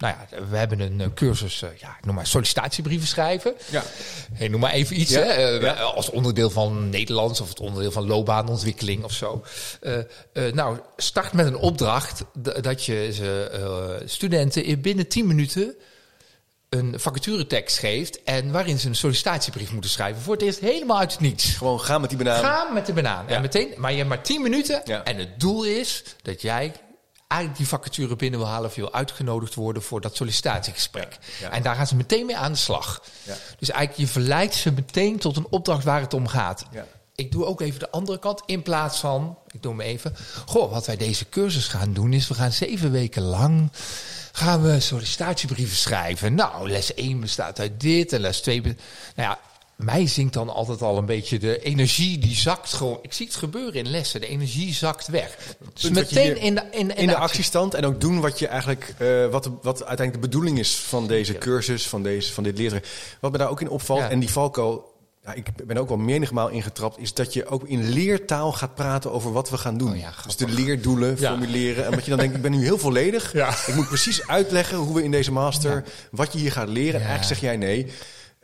nou 0.06 0.18
ja, 0.30 0.48
we 0.50 0.58
hebben 0.58 0.80
een 0.80 1.02
eh, 1.02 1.08
cursus, 1.14 1.62
eh, 1.62 1.70
ja, 1.78 1.96
ik 2.00 2.06
noem 2.06 2.16
maar 2.16 2.28
sollicitatiebrieven 2.28 3.08
schrijven. 3.08 3.54
Ja. 3.72 3.84
Hey, 4.34 4.48
noem 4.48 4.60
maar 4.60 4.72
even 4.72 5.00
iets, 5.00 5.12
Ja, 5.12 5.20
hè, 5.20 5.58
eh, 5.58 5.62
ja. 5.62 5.74
als 5.74 6.10
onderdeel 6.10 6.50
van 6.50 6.90
Nederlands 6.90 7.42
of 7.42 7.50
het 7.50 7.60
onderdeel 7.60 7.92
van 7.92 8.08
loopbaanontwikkeling 8.08 9.04
of 9.04 9.12
zo. 9.12 9.44
Nou, 10.54 10.80
start 10.98 11.34
met 11.34 11.46
een 11.46 11.58
opdracht 11.58 12.24
dat 12.62 12.86
je 12.86 13.14
ze, 13.14 14.02
studenten 14.06 14.64
in 14.64 14.82
binnen 14.82 15.08
10 15.08 15.28
minuten 15.28 15.76
een 16.70 17.00
vacaturetekst 17.00 17.78
geeft 17.78 18.24
en 18.24 18.52
waarin 18.52 18.80
ze 18.80 18.88
een 18.88 18.96
sollicitatiebrief 18.96 19.72
moeten 19.72 19.90
schrijven. 19.90 20.22
Voor 20.22 20.34
het 20.34 20.44
eerst 20.44 20.60
helemaal 20.60 21.00
uit 21.00 21.12
het 21.12 21.22
niets. 21.22 21.56
Gewoon 21.56 21.82
gaan 21.82 22.02
met 22.02 22.10
die 22.10 22.20
banaan. 22.20 22.44
Ga 22.44 22.70
met 22.74 22.86
de 22.86 22.94
banaan. 22.94 23.26
Ja. 23.28 23.36
En 23.36 23.42
meteen, 23.42 23.74
maar 23.78 23.92
je 23.92 23.98
hebt 23.98 24.10
maar 24.10 24.22
10 24.22 24.42
minuten. 24.42 24.82
Ja. 24.86 25.04
En 25.04 25.18
het 25.18 25.40
doel 25.40 25.64
is 25.64 26.04
dat 26.22 26.42
jij 26.42 26.74
eigenlijk 27.28 27.60
die 27.62 27.70
vacature 27.70 28.16
binnen 28.16 28.40
wil 28.40 28.50
halen 28.50 28.72
wil 28.76 28.94
uitgenodigd 28.94 29.54
worden 29.56 29.82
voor 29.84 30.02
dat 30.02 30.16
sollicitatiegesprek. 30.16 31.18
Ja. 31.42 31.50
En 31.50 31.64
daar 31.64 31.76
gaan 31.76 31.88
ze 31.88 31.96
meteen 31.96 32.26
mee 32.26 32.38
aan 32.38 32.52
de 32.52 32.58
slag. 32.58 33.04
Ja. 33.24 33.36
Dus 33.60 33.70
eigenlijk 33.70 34.08
je 34.08 34.14
verleidt 34.20 34.54
ze 34.56 34.72
meteen 34.72 35.20
tot 35.20 35.38
een 35.38 35.48
opdracht 35.50 35.84
waar 35.84 36.02
het 36.02 36.14
om 36.14 36.28
gaat. 36.28 36.66
Ja. 36.72 36.86
Ik 37.16 37.32
doe 37.32 37.46
ook 37.46 37.62
even 37.62 37.80
de 37.80 37.92
andere 37.92 38.20
kant 38.20 38.42
in 38.46 38.62
plaats 38.62 39.00
van, 39.00 39.38
ik 39.52 39.62
doe 39.64 39.72
hem 39.72 39.82
even. 39.82 40.16
Goh, 40.46 40.72
wat 40.72 40.86
wij 40.86 40.98
deze 40.98 41.30
cursus 41.30 41.68
gaan 41.68 41.94
doen 41.94 42.14
is, 42.14 42.28
we 42.28 42.34
gaan 42.34 42.52
zeven 42.52 42.92
weken 42.92 43.22
lang 43.22 43.72
gaan 44.32 44.62
we 44.62 44.80
sollicitatiebrieven 44.80 45.76
schrijven. 45.78 46.34
Nou, 46.36 46.70
les 46.70 46.94
1 46.94 47.20
bestaat 47.20 47.60
uit 47.60 47.80
dit 47.80 48.14
en 48.14 48.20
les 48.20 48.42
2. 48.42 48.62
be- 48.62 48.76
Nou 49.16 49.30
ja, 49.30 49.40
mij 49.76 50.08
zingt 50.08 50.34
dan 50.34 50.50
altijd 50.50 50.82
al 50.82 50.98
een 50.98 51.06
beetje 51.06 51.40
de 51.40 51.60
energie 51.62 52.18
die 52.18 52.36
zakt 52.36 52.74
gewoon. 52.74 53.00
Ik 53.02 53.14
zie 53.14 53.26
het 53.26 53.36
gebeuren 53.36 53.74
in 53.74 53.88
lessen. 53.88 54.22
De 54.22 54.28
energie 54.28 54.74
zakt 54.74 55.08
weg. 55.08 55.38
Dus 55.74 55.90
meteen 55.90 56.38
in 56.38 56.56
de, 56.56 56.62
in, 56.72 56.80
in 56.80 56.96
in 56.96 57.08
de 57.08 57.16
actiestand 57.16 57.74
en 57.74 57.86
ook 57.86 58.02
doen 58.02 58.20
wat 58.20 58.40
je 58.40 58.48
eigenlijk, 58.48 58.94
eh, 58.98 59.28
wat, 59.28 59.46
wat 59.62 59.78
uiteindelijk 59.86 60.14
de 60.14 60.20
bedoeling 60.30 60.60
is 60.60 60.76
van 60.76 61.08
deze 61.08 61.38
cursus, 61.38 61.88
van, 61.88 62.04
deze, 62.04 62.34
van 62.34 62.44
dit 62.44 62.58
leren. 62.58 62.82
Wat 63.20 63.32
me 63.32 63.38
daar 63.38 63.50
ook 63.50 63.62
in 63.62 63.70
opvalt, 63.70 64.00
Ja. 64.00 64.10
en 64.10 64.20
die 64.20 64.30
valko, 64.30 64.94
ja, 65.24 65.34
ik 65.34 65.68
ben 65.68 65.78
ook 65.78 65.88
wel 65.88 65.98
menigmaal 65.98 66.50
ingetrapt, 66.50 67.00
is 67.00 67.14
dat 67.14 67.34
je 67.34 67.46
ook 67.48 67.68
in 67.68 67.90
leertaal 67.90 68.52
gaat 68.54 68.76
praten 68.76 69.12
over 69.12 69.32
wat 69.32 69.50
we 69.50 69.58
gaan 69.58 69.78
doen. 69.78 69.98
Oh 69.98 70.24
dus 70.26 70.36
de 70.36 70.48
leerdoelen 70.48 71.18
formuleren. 71.18 71.86
En 71.86 71.92
wat 71.92 72.04
je 72.04 72.10
dan 72.10 72.20
denkt, 72.20 72.36
ik 72.36 72.42
ben 72.42 72.52
nu 72.52 72.64
heel 72.64 72.78
volledig. 72.78 73.34
Ik 73.68 73.76
moet 73.76 73.88
precies 73.88 74.28
uitleggen 74.28 74.78
hoe 74.78 74.96
we 74.96 75.04
in 75.04 75.12
deze 75.12 75.32
master, 75.32 75.84
wat 76.12 76.34
je 76.34 76.40
hier 76.40 76.52
gaat 76.52 76.70
leren. 76.70 77.02
En 77.02 77.08
eigenlijk 77.08 77.28
zeg 77.28 77.40
jij 77.40 77.58
nee. 77.58 77.92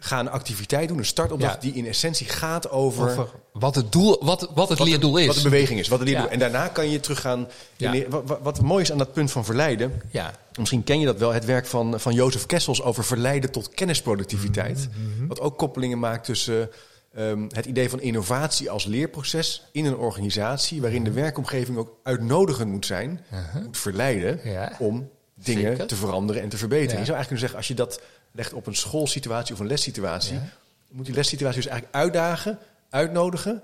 Ga 0.04 0.20
een 0.20 0.30
activiteit 0.30 0.88
doen, 0.88 0.98
een 0.98 1.06
startopdracht 1.06 1.54
Ja. 1.54 1.60
die 1.60 1.74
in 1.74 1.88
essentie 1.88 2.28
gaat 2.30 2.70
over, 2.70 3.10
over 3.10 3.28
wat 3.54 3.76
het 3.76 3.92
doel, 3.92 4.18
wat, 4.26 4.40
wat 4.40 4.40
het 4.40 4.56
wat 4.56 4.78
de- 4.78 4.84
leerdoel 4.84 5.18
is. 5.18 5.26
Wat 5.28 5.36
de 5.36 5.42
beweging 5.42 5.80
is, 5.80 5.88
wat 5.88 6.00
het 6.00 6.08
leerdoel 6.08 6.28
Ja. 6.28 6.32
En 6.34 6.40
daarna 6.40 6.68
kan 6.68 6.90
je 6.90 7.00
teruggaan. 7.00 7.48
Ja. 7.78 7.92
in- 7.94 8.06
Wat, 8.10 8.40
wat, 8.42 8.62
mooi 8.62 8.82
is 8.84 8.92
aan 8.92 8.98
dat 8.98 9.14
punt 9.14 9.32
van 9.32 9.46
verleiden. 9.46 10.02
ja. 10.12 10.34
Misschien 10.60 10.84
ken 10.84 11.00
je 11.00 11.06
dat 11.06 11.18
wel, 11.18 11.32
het 11.34 11.46
werk 11.46 11.66
van, 11.66 12.00
van 12.00 12.14
Jozef 12.14 12.46
Kessels 12.46 12.82
over 12.82 13.04
verleiden 13.04 13.52
tot 13.52 13.70
kennisproductiviteit. 13.70 14.90
Mhm, 15.18 15.28
Wat 15.28 15.40
ook 15.40 15.58
koppelingen 15.58 16.00
maakt 16.00 16.26
tussen 16.26 16.70
ehm, 17.16 17.44
het 17.50 17.66
idee 17.66 17.90
van 17.90 18.02
innovatie 18.02 18.70
als 18.70 18.86
leerproces 18.86 19.64
in 19.72 19.86
een 19.86 19.96
organisatie, 19.98 20.82
waarin 20.82 21.04
de 21.04 21.12
werkomgeving 21.12 21.78
ook 21.78 21.96
uitnodigend 22.04 22.72
moet 22.72 22.86
zijn, 22.86 23.26
moet 23.64 23.78
verleiden 23.78 24.40
om 24.80 25.10
dingen 25.44 25.70
Zeker. 25.72 25.86
te 25.88 25.96
veranderen 25.96 26.42
en 26.42 26.50
te 26.50 26.58
verbeteren. 26.58 27.00
Je 27.00 27.06
zou 27.06 27.18
eigenlijk 27.18 27.28
kunnen 27.28 27.40
zeggen, 27.40 27.58
als 27.58 27.68
je 27.68 27.74
dat 27.74 28.02
legt 28.32 28.54
op 28.54 28.68
een 28.68 28.76
schoolsituatie 28.76 29.54
of 29.54 29.60
een 29.60 29.68
lessituatie, 29.68 30.34
Ja. 30.34 30.50
moet 30.92 31.06
die 31.06 31.16
lessituatie 31.16 31.62
dus 31.62 31.72
eigenlijk 31.72 31.96
uitdagen, 32.04 32.60
uitnodigen 32.90 33.62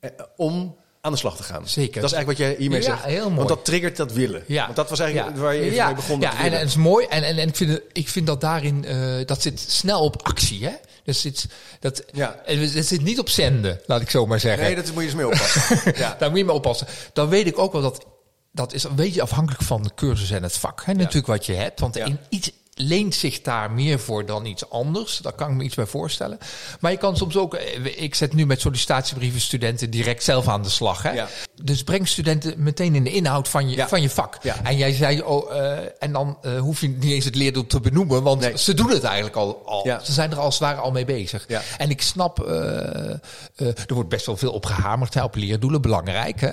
eh, 0.00 0.10
om 0.36 0.76
aan 1.00 1.12
de 1.12 1.18
slag 1.18 1.36
te 1.36 1.42
gaan. 1.42 1.68
Zeker. 1.68 2.00
Dat 2.00 2.10
is 2.10 2.16
eigenlijk 2.16 2.38
wat 2.38 2.48
jij 2.48 2.56
hiermee 2.58 2.80
Ja, 2.80 2.84
zegt. 2.86 3.04
heel 3.04 3.24
mooi. 3.24 3.34
Want 3.36 3.48
dat 3.48 3.64
triggert 3.64 3.96
dat 3.96 4.12
willen. 4.12 4.44
Ja. 4.46 4.64
Want 4.64 4.76
dat 4.76 4.90
was 4.90 4.98
eigenlijk 4.98 5.36
Ja. 5.36 5.42
waar 5.42 5.54
je 5.54 5.60
even 5.60 5.74
ja. 5.74 5.86
mee 5.86 5.94
begon. 5.94 6.20
Ja, 6.20 6.38
en, 6.44 6.52
het 6.52 6.68
is 6.68 6.76
mooi. 6.76 7.06
En, 7.06 7.22
en, 7.22 7.38
en 7.38 7.48
ik, 7.48 7.56
vind, 7.56 7.80
ik 7.92 8.08
vind 8.08 8.26
dat 8.26 8.40
daarin, 8.40 8.84
eh, 8.84 9.26
dat 9.26 9.42
zit 9.42 9.60
snel 9.60 10.00
op 10.02 10.22
actie. 10.22 10.64
Hè? 10.64 10.72
Dus 11.04 11.20
zit, 11.20 11.46
dat, 11.80 12.04
Ja. 12.12 12.42
zit 12.66 13.02
niet 13.02 13.18
op 13.18 13.28
zenden, 13.28 13.80
laat 13.86 14.00
ik 14.00 14.10
zo 14.10 14.26
maar 14.26 14.40
zeggen. 14.40 14.62
Nee, 14.64 14.74
dat 14.74 14.84
moet 14.86 14.94
je 14.94 15.02
eens 15.02 15.14
mee 15.14 15.26
oppassen. 15.26 15.92
ja. 16.02 16.16
Daar 16.18 16.28
moet 16.30 16.38
je 16.38 16.44
mee 16.44 16.54
oppassen. 16.54 16.86
Dan 17.12 17.28
weet 17.28 17.46
ik 17.46 17.58
ook 17.58 17.72
wel 17.72 17.82
dat 17.82 18.06
dat 18.52 18.72
is 18.72 18.84
een 18.84 18.94
beetje 18.94 19.22
afhankelijk 19.22 19.62
van 19.62 19.82
de 19.82 19.90
cursus 19.94 20.30
en 20.30 20.42
het 20.42 20.56
vak. 20.56 20.82
Hè? 20.84 20.92
Natuurlijk 20.92 21.26
wat 21.26 21.46
je 21.46 21.52
hebt. 21.54 21.80
Want 21.80 21.96
in 21.96 22.18
iets 22.28 22.50
leent 22.80 23.14
zich 23.14 23.42
daar 23.42 23.70
meer 23.70 23.98
voor 23.98 24.26
dan 24.26 24.44
iets 24.46 24.70
anders. 24.70 25.18
Daar 25.18 25.32
kan 25.32 25.50
ik 25.50 25.56
me 25.56 25.64
iets 25.64 25.74
bij 25.74 25.86
voorstellen. 25.86 26.38
Maar 26.80 26.90
je 26.90 26.96
kan 26.96 27.16
soms 27.16 27.36
ook... 27.36 27.54
eh, 27.54 28.02
Ik 28.02 28.14
zet 28.14 28.32
nu 28.34 28.46
met 28.46 28.60
sollicitatiebrieven 28.60 29.40
studenten 29.40 29.90
direct 29.90 30.22
zelf 30.24 30.48
aan 30.48 30.62
de 30.62 30.68
slag. 30.68 31.02
Hè? 31.02 31.10
Ja. 31.10 31.28
Dus 31.62 31.82
breng 31.82 32.08
studenten 32.08 32.54
meteen 32.62 32.94
in 32.94 33.04
de 33.04 33.10
inhoud 33.12 33.48
van 33.48 33.70
je, 33.70 33.76
Ja. 33.76 33.88
van 33.88 34.02
je 34.02 34.10
vak. 34.10 34.38
Ja. 34.42 34.56
En 34.64 34.76
jij 34.76 34.92
zei, 34.92 35.22
oh, 35.22 35.56
eh, 35.56 35.78
en 35.98 36.12
dan 36.12 36.38
eh, 36.42 36.58
hoef 36.58 36.80
je 36.80 36.88
niet 36.88 37.12
eens 37.12 37.24
het 37.24 37.34
leerdoel 37.34 37.66
te 37.66 37.80
benoemen, 37.80 38.22
want 38.22 38.40
Nee. 38.40 38.58
ze 38.58 38.74
doen 38.74 38.90
het 38.90 39.04
eigenlijk 39.04 39.36
al. 39.36 39.62
al. 39.64 39.82
Ze 40.04 40.12
zijn 40.12 40.30
er 40.30 40.38
als 40.38 40.54
het 40.58 40.62
ware 40.68 40.80
al 40.80 40.90
mee 40.90 41.04
bezig. 41.04 41.46
En 41.78 41.90
ik 41.90 42.02
snap, 42.02 42.38
er 42.48 43.94
wordt 43.94 44.08
best 44.08 44.26
wel 44.26 44.36
veel 44.36 44.52
op 44.52 44.66
gehamerd 44.66 45.14
hè, 45.14 45.22
op 45.22 45.34
leerdoelen, 45.34 45.80
belangrijk. 45.82 46.40
Hè? 46.40 46.48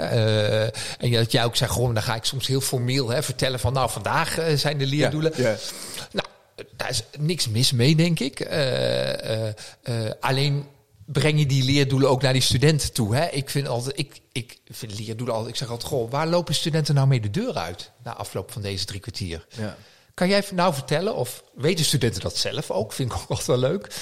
En 0.98 1.12
dat 1.12 1.32
jij 1.32 1.46
ook 1.46 1.56
zegt, 1.56 1.72
gewoon, 1.72 1.94
dan 1.94 2.04
ga 2.04 2.16
ik 2.16 2.24
soms 2.26 2.48
heel 2.48 2.62
formeel 2.62 3.10
hè, 3.10 3.24
vertellen 3.24 3.60
van, 3.60 3.74
nou, 3.74 3.90
vandaag 3.90 4.38
zijn 4.56 4.78
de 4.78 4.86
leerdoelen. 4.86 5.34
Ja, 6.56 6.64
ja. 6.64 6.74
Daar 6.76 6.90
is 6.90 7.04
niks 7.20 7.50
mis 7.50 7.72
mee, 7.72 7.96
denk 7.96 8.20
ik. 8.20 8.40
Eh, 8.40 9.48
eh, 9.48 9.54
eh, 9.82 10.12
alleen 10.20 10.66
breng 11.06 11.40
je 11.40 11.46
die 11.46 11.64
leerdoelen 11.64 12.10
ook 12.10 12.22
naar 12.22 12.34
die 12.34 12.42
studenten 12.42 12.94
toe. 12.94 13.16
Hè? 13.16 13.26
Ik 13.26 13.50
vind 13.50 13.68
altijd, 13.68 14.00
ik, 14.00 14.22
ik 14.32 14.60
vind 14.70 15.00
leerdoelen 15.00 15.36
altijd, 15.36 15.54
ik 15.54 15.60
zeg 15.60 15.70
altijd, 15.70 15.90
goh, 15.90 16.12
waar 16.12 16.28
lopen 16.28 16.56
studenten 16.56 16.96
nou 16.96 17.08
mee 17.08 17.22
de 17.22 17.30
deur 17.30 17.54
uit 17.54 17.92
na 18.04 18.14
afloop 18.14 18.52
van 18.52 18.62
deze 18.62 18.86
drie 18.86 19.00
kwartier? 19.00 19.46
Ja. 19.58 19.78
Kan 20.14 20.28
jij 20.28 20.44
nou 20.54 20.74
vertellen, 20.74 21.16
of 21.16 21.44
weten 21.54 21.86
studenten 21.86 22.22
dat 22.22 22.38
zelf 22.38 22.72
ook? 22.72 22.94
Vind 22.94 23.12
ik 23.12 23.18
ook 23.18 23.30
altijd 23.30 23.48
wel 23.48 23.58
leuk. 23.58 23.96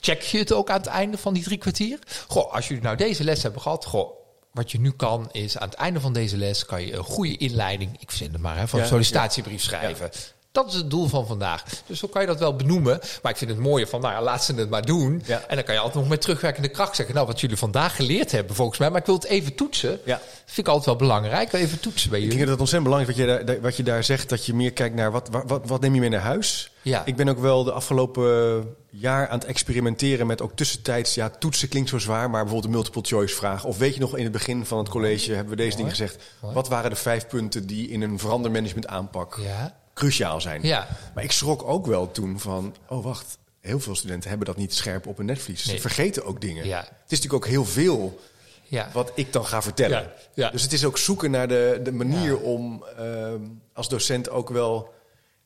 Check 0.00 0.22
je 0.22 0.38
het 0.38 0.52
ook 0.52 0.70
aan 0.70 0.76
het 0.76 0.86
einde 0.86 1.18
van 1.18 1.34
die 1.34 1.42
drie 1.42 1.58
kwartier? 1.58 1.98
Goh, 2.28 2.52
als 2.52 2.68
jullie 2.68 2.82
nou 2.82 2.96
deze 2.96 3.24
les 3.24 3.42
hebben 3.42 3.60
gehad, 3.60 3.84
goh, 3.84 4.10
wat 4.52 4.72
je 4.72 4.80
nu 4.80 4.90
kan 4.90 5.28
is 5.32 5.58
aan 5.58 5.68
het 5.68 5.78
einde 5.78 6.00
van 6.00 6.12
deze 6.12 6.36
les 6.36 6.66
kan 6.66 6.82
je 6.82 6.92
een 6.92 7.04
goede 7.04 7.36
inleiding, 7.36 7.96
ik 8.00 8.10
vind 8.10 8.32
het 8.32 8.40
maar, 8.40 8.56
hè, 8.56 8.68
van 8.68 8.78
Ja, 8.78 8.84
een 8.84 8.90
sollicitatiebrief 8.90 9.62
schrijven. 9.62 10.10
Dat 10.54 10.66
is 10.68 10.74
het 10.74 10.90
doel 10.90 11.06
van 11.08 11.26
vandaag. 11.26 11.64
Dus 11.86 11.98
zo 11.98 12.08
kan 12.08 12.20
je 12.20 12.26
dat 12.26 12.38
wel 12.38 12.56
benoemen. 12.56 13.00
Maar 13.22 13.32
ik 13.32 13.38
vind 13.38 13.50
het 13.50 13.58
mooie 13.58 13.86
van, 13.86 14.00
nou 14.00 14.14
ja, 14.14 14.22
laat 14.22 14.44
ze 14.44 14.54
het 14.54 14.70
maar 14.70 14.84
doen. 14.84 15.22
Ja. 15.26 15.44
En 15.48 15.54
dan 15.56 15.64
kan 15.64 15.74
je 15.74 15.80
altijd 15.80 15.98
nog 16.00 16.08
met 16.08 16.20
terugwerkende 16.20 16.68
kracht 16.68 16.96
zeggen, 16.96 17.14
nou, 17.14 17.26
wat 17.26 17.40
jullie 17.40 17.56
vandaag 17.56 17.96
geleerd 17.96 18.32
hebben 18.32 18.56
volgens 18.56 18.78
mij, 18.78 18.90
maar 18.90 19.00
ik 19.00 19.06
wil 19.06 19.14
het 19.14 19.24
even 19.24 19.54
toetsen. 19.54 20.00
Ja. 20.04 20.20
Vind 20.44 20.58
ik 20.58 20.66
altijd 20.66 20.86
wel 20.86 20.96
belangrijk, 20.96 21.52
even 21.52 21.80
toetsen 21.80 22.10
bij 22.10 22.18
Ik 22.18 22.24
jullie. 22.24 22.38
denk 22.46 22.50
dat 22.50 22.60
het 22.60 22.60
ontzettend 22.60 22.92
belangrijk 22.92 23.18
wat 23.18 23.28
je, 23.38 23.44
daar, 23.44 23.60
wat 23.60 23.76
je 23.76 23.82
daar 23.82 24.04
zegt. 24.04 24.28
Dat 24.28 24.46
je 24.46 24.54
meer 24.54 24.72
kijkt 24.72 24.94
naar 24.94 25.10
wat, 25.12 25.28
wat, 25.46 25.66
wat 25.66 25.80
neem 25.80 25.94
je 25.94 26.00
mee 26.00 26.08
naar 26.08 26.20
huis. 26.20 26.70
Ja. 26.82 27.02
Ik 27.04 27.16
ben 27.16 27.28
ook 27.28 27.38
wel 27.38 27.64
de 27.64 27.72
afgelopen 27.72 28.64
jaar 28.90 29.28
aan 29.28 29.38
het 29.38 29.48
experimenteren 29.48 30.26
met 30.26 30.42
ook 30.42 30.52
tussentijds. 30.56 31.14
Ja, 31.14 31.30
toetsen 31.30 31.68
klinkt 31.68 31.88
zo 31.88 31.98
zwaar, 31.98 32.30
maar 32.30 32.40
bijvoorbeeld 32.42 32.64
een 32.64 32.70
multiple 32.78 33.02
choice 33.04 33.34
vraag. 33.34 33.64
Of 33.64 33.78
weet 33.78 33.94
je 33.94 34.00
nog, 34.00 34.16
in 34.16 34.22
het 34.24 34.32
begin 34.32 34.66
van 34.66 34.78
het 34.78 34.88
college 34.88 35.32
hebben 35.32 35.50
we 35.50 35.56
deze 35.62 35.76
dingen 35.76 35.90
gezegd. 35.90 36.22
Mooi. 36.40 36.54
Wat 36.54 36.68
waren 36.68 36.90
de 36.90 36.96
vijf 36.96 37.26
punten 37.26 37.66
die 37.66 37.88
in 37.88 38.02
een 38.02 38.18
verandermanagement 38.18 38.86
aanpak 38.86 39.38
Ja. 39.42 39.82
Cruciaal 39.94 40.40
zijn? 40.40 40.62
Ja. 40.62 40.88
Maar 41.14 41.24
ik 41.24 41.32
schrok 41.32 41.62
ook 41.62 41.86
wel 41.86 42.10
toen 42.10 42.40
van, 42.40 42.74
oh 42.88 43.04
wacht, 43.04 43.38
heel 43.60 43.80
veel 43.80 43.94
studenten 43.96 44.28
hebben 44.28 44.46
dat 44.46 44.56
niet 44.56 44.74
scherp 44.74 45.06
op 45.06 45.18
een 45.18 45.26
netvlies. 45.26 45.64
Nee. 45.64 45.74
Ze 45.76 45.80
vergeten 45.80 46.24
ook 46.24 46.40
dingen. 46.40 46.66
Ja. 46.66 46.78
Het 46.78 46.88
is 47.12 47.20
natuurlijk 47.20 47.44
ook 47.44 47.46
heel 47.50 47.64
veel 47.64 48.20
Ja. 48.62 48.90
wat 48.92 49.12
ik 49.14 49.32
dan 49.32 49.46
ga 49.46 49.62
vertellen. 49.62 50.02
Ja, 50.02 50.12
ja. 50.34 50.50
Dus 50.50 50.62
het 50.62 50.72
is 50.72 50.84
ook 50.84 50.98
zoeken 50.98 51.30
naar 51.30 51.48
de, 51.48 51.80
de 51.82 51.92
manier 51.92 52.38
om 52.38 52.84
ehm, 52.98 53.40
als 53.72 53.88
docent 53.88 54.30
ook 54.30 54.48
wel 54.50 54.92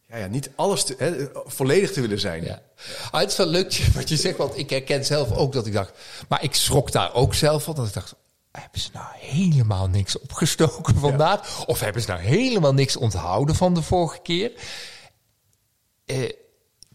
ja, 0.08 0.16
ja, 0.16 0.26
niet 0.26 0.50
alles 0.54 0.84
te, 0.84 0.94
hè, 0.98 1.28
volledig 1.46 1.92
te 1.92 2.00
willen 2.00 2.20
zijn. 2.20 2.44
Ja. 2.44 2.62
Ah, 3.10 3.20
het 3.20 3.30
is 3.30 3.36
wel 3.36 3.46
leuk 3.46 3.86
wat 3.94 4.08
je 4.08 4.16
zegt, 4.16 4.36
want 4.36 4.58
ik 4.58 4.70
herken 4.70 5.04
zelf 5.04 5.32
ook 5.32 5.52
dat 5.52 5.66
ik 5.66 5.72
dacht... 5.72 5.92
Maar 6.28 6.42
ik 6.42 6.54
schrok 6.54 6.92
daar 6.92 7.14
ook 7.14 7.34
zelf 7.34 7.62
van, 7.62 7.74
dat 7.74 7.86
ik 7.86 7.92
dacht... 7.92 8.14
hebben 8.60 8.80
ze 8.80 8.90
nou 8.92 9.06
helemaal 9.18 9.88
niks 9.88 10.18
opgestoken 10.18 10.94
vandaag? 11.08 11.66
Of 11.66 11.80
hebben 11.80 12.02
ze 12.02 12.08
nou 12.08 12.20
helemaal 12.20 12.74
niks 12.74 12.96
onthouden 12.96 13.54
van 13.54 13.74
de 13.74 13.82
vorige 13.82 14.18
keer? 14.22 14.52
Eh, 16.06 16.30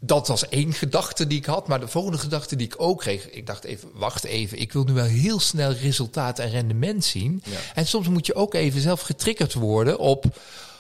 dat 0.06 0.28
was 0.28 0.50
één 0.50 0.74
gedachte 0.74 1.28
die 1.28 1.38
ik 1.38 1.46
had. 1.46 1.68
Maar 1.68 1.80
de 1.80 1.88
volgende 1.88 2.18
gedachte 2.18 2.56
die 2.56 2.68
ik 2.68 2.76
ook 2.78 3.00
kreeg, 3.00 3.30
ik 3.30 3.48
dacht 3.48 3.64
even, 3.64 3.90
wacht 3.94 4.24
even, 4.24 4.60
ik 4.60 4.74
wil 4.74 4.84
nu 4.84 4.94
wel 4.94 5.06
heel 5.06 5.40
snel 5.40 5.72
resultaat 5.72 6.40
en 6.40 6.50
rendement 6.50 7.06
zien. 7.06 7.44
En 7.74 7.88
soms 7.88 8.08
moet 8.08 8.26
je 8.26 8.36
ook 8.36 8.54
even 8.54 8.82
zelf 8.82 9.02
getriggerd 9.02 9.54
worden 9.54 10.00
op, 10.00 10.26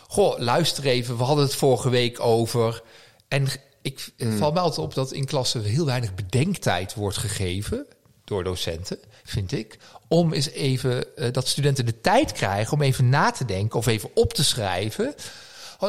goh, 0.07 0.39
luister 0.39 0.85
even, 0.85 1.17
we 1.17 1.23
hadden 1.23 1.43
het 1.43 1.55
vorige 1.55 1.89
week 1.89 2.19
over. 2.19 2.83
En 3.27 3.47
ik 3.81 4.11
mm. 4.17 4.37
val 4.37 4.51
me 4.51 4.59
altijd 4.59 4.85
op 4.85 4.93
dat 4.93 5.11
in 5.11 5.25
klassen 5.25 5.63
heel 5.63 5.85
weinig 5.85 6.15
bedenktijd 6.15 6.93
wordt 6.93 7.17
gegeven 7.17 7.85
door 8.23 8.43
docenten, 8.43 8.99
vind 9.23 9.51
ik. 9.51 9.77
Om 10.07 10.33
eens 10.33 10.49
even 10.49 11.05
uh, 11.15 11.31
dat 11.31 11.47
studenten 11.47 11.85
de 11.85 12.01
tijd 12.01 12.31
krijgen 12.31 12.73
om 12.73 12.81
even 12.81 13.09
na 13.09 13.31
te 13.31 13.45
denken 13.45 13.79
of 13.79 13.87
even 13.87 14.09
op 14.13 14.33
te 14.33 14.43
schrijven 14.43 15.15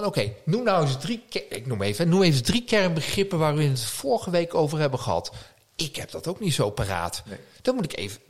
oké, 0.02 0.32
noem 0.44 0.62
nou 0.62 0.86
eens 0.86 0.96
drie, 0.98 1.24
ik 1.48 1.66
noem 1.66 1.82
even, 1.82 2.08
noem 2.08 2.22
even 2.22 2.42
drie 2.42 2.64
kernbegrippen 2.64 3.38
waar 3.38 3.54
we 3.54 3.62
het 3.62 3.84
vorige 3.84 4.30
week 4.30 4.54
over 4.54 4.78
hebben 4.78 4.98
gehad. 4.98 5.32
Ik 5.76 5.96
heb 5.96 6.10
dat 6.10 6.26
ook 6.26 6.40
niet 6.40 6.54
zo 6.54 6.70
paraat. 6.70 7.22
Nee. 7.26 7.38
Dan 7.62 7.74
moet 7.74 7.84
ik 7.84 7.96
even, 7.96 8.20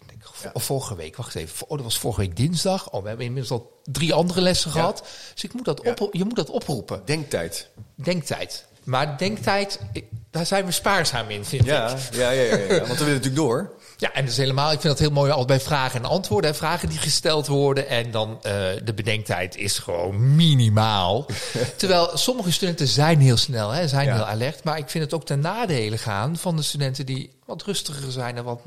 of 0.53 0.65
vorige 0.65 0.97
week, 0.97 1.17
wacht 1.17 1.35
even, 1.35 1.69
oh, 1.69 1.77
dat 1.77 1.87
was 1.87 1.99
vorige 1.99 2.21
week 2.21 2.37
dinsdag. 2.37 2.91
Oh, 2.91 3.03
we 3.03 3.09
hebben 3.09 3.27
inmiddels 3.27 3.61
al 3.61 3.81
drie 3.85 4.15
andere 4.15 4.41
lessen 4.41 4.71
gehad. 4.71 5.07
Dus 5.33 5.45
ik 5.45 5.53
moet 5.53 5.65
dat 5.65 5.81
op, 5.81 6.09
je 6.15 6.25
moet 6.25 6.37
dat 6.37 6.51
oproepen. 6.51 7.03
Denktijd. 7.05 7.69
Denktijd. 7.95 8.65
Maar 8.85 9.19
denktijd, 9.19 9.81
daar 10.31 10.47
zijn 10.47 10.65
we 10.65 10.73
spaarzaam 10.73 11.31
in, 11.31 11.45
vind 11.45 11.65
ja, 11.65 11.91
ik. 11.91 12.15
Ja, 12.15 12.31
ja, 12.31 12.43
ja, 12.43 12.57
ja, 12.57 12.69
want 12.69 12.99
we 12.99 13.05
willen 13.05 13.15
natuurlijk 13.15 13.37
door. 13.37 13.73
Ja, 13.97 14.13
en 14.13 14.25
dus 14.25 14.37
helemaal, 14.37 14.73
ik 14.73 14.81
vind 14.81 14.93
dat 14.93 14.99
heel 14.99 15.11
mooi 15.11 15.31
altijd 15.31 15.47
bij 15.47 15.61
vragen 15.61 16.03
en 16.03 16.09
antwoorden. 16.09 16.51
Hè, 16.51 16.57
vragen 16.57 16.89
die 16.89 16.99
gesteld 16.99 17.47
worden 17.47 17.89
en 17.89 18.11
dan 18.11 18.31
uh, 18.31 18.53
de 18.85 18.95
bedenktijd 18.95 19.57
is 19.57 19.79
gewoon 19.79 20.35
minimaal. 20.35 21.27
Terwijl 21.77 22.11
sommige 22.15 22.53
studenten 22.53 22.89
zijn 22.89 23.21
heel 23.21 23.37
snel, 23.37 23.71
hè, 23.71 23.89
zijn 23.89 24.13
heel 24.13 24.25
alert. 24.25 24.65
Maar 24.65 24.79
ik 24.79 24.89
vind 24.89 25.05
het 25.05 25.15
ook 25.15 25.27
ten 25.27 25.41
nadele 25.41 25.99
gaan 25.99 26.37
van 26.37 26.57
de 26.57 26.63
studenten 26.63 27.07
die 27.07 27.31
wat 27.47 27.63
rustiger 27.63 28.13
zijn 28.13 28.37
en 28.37 28.45
wat... 28.45 28.61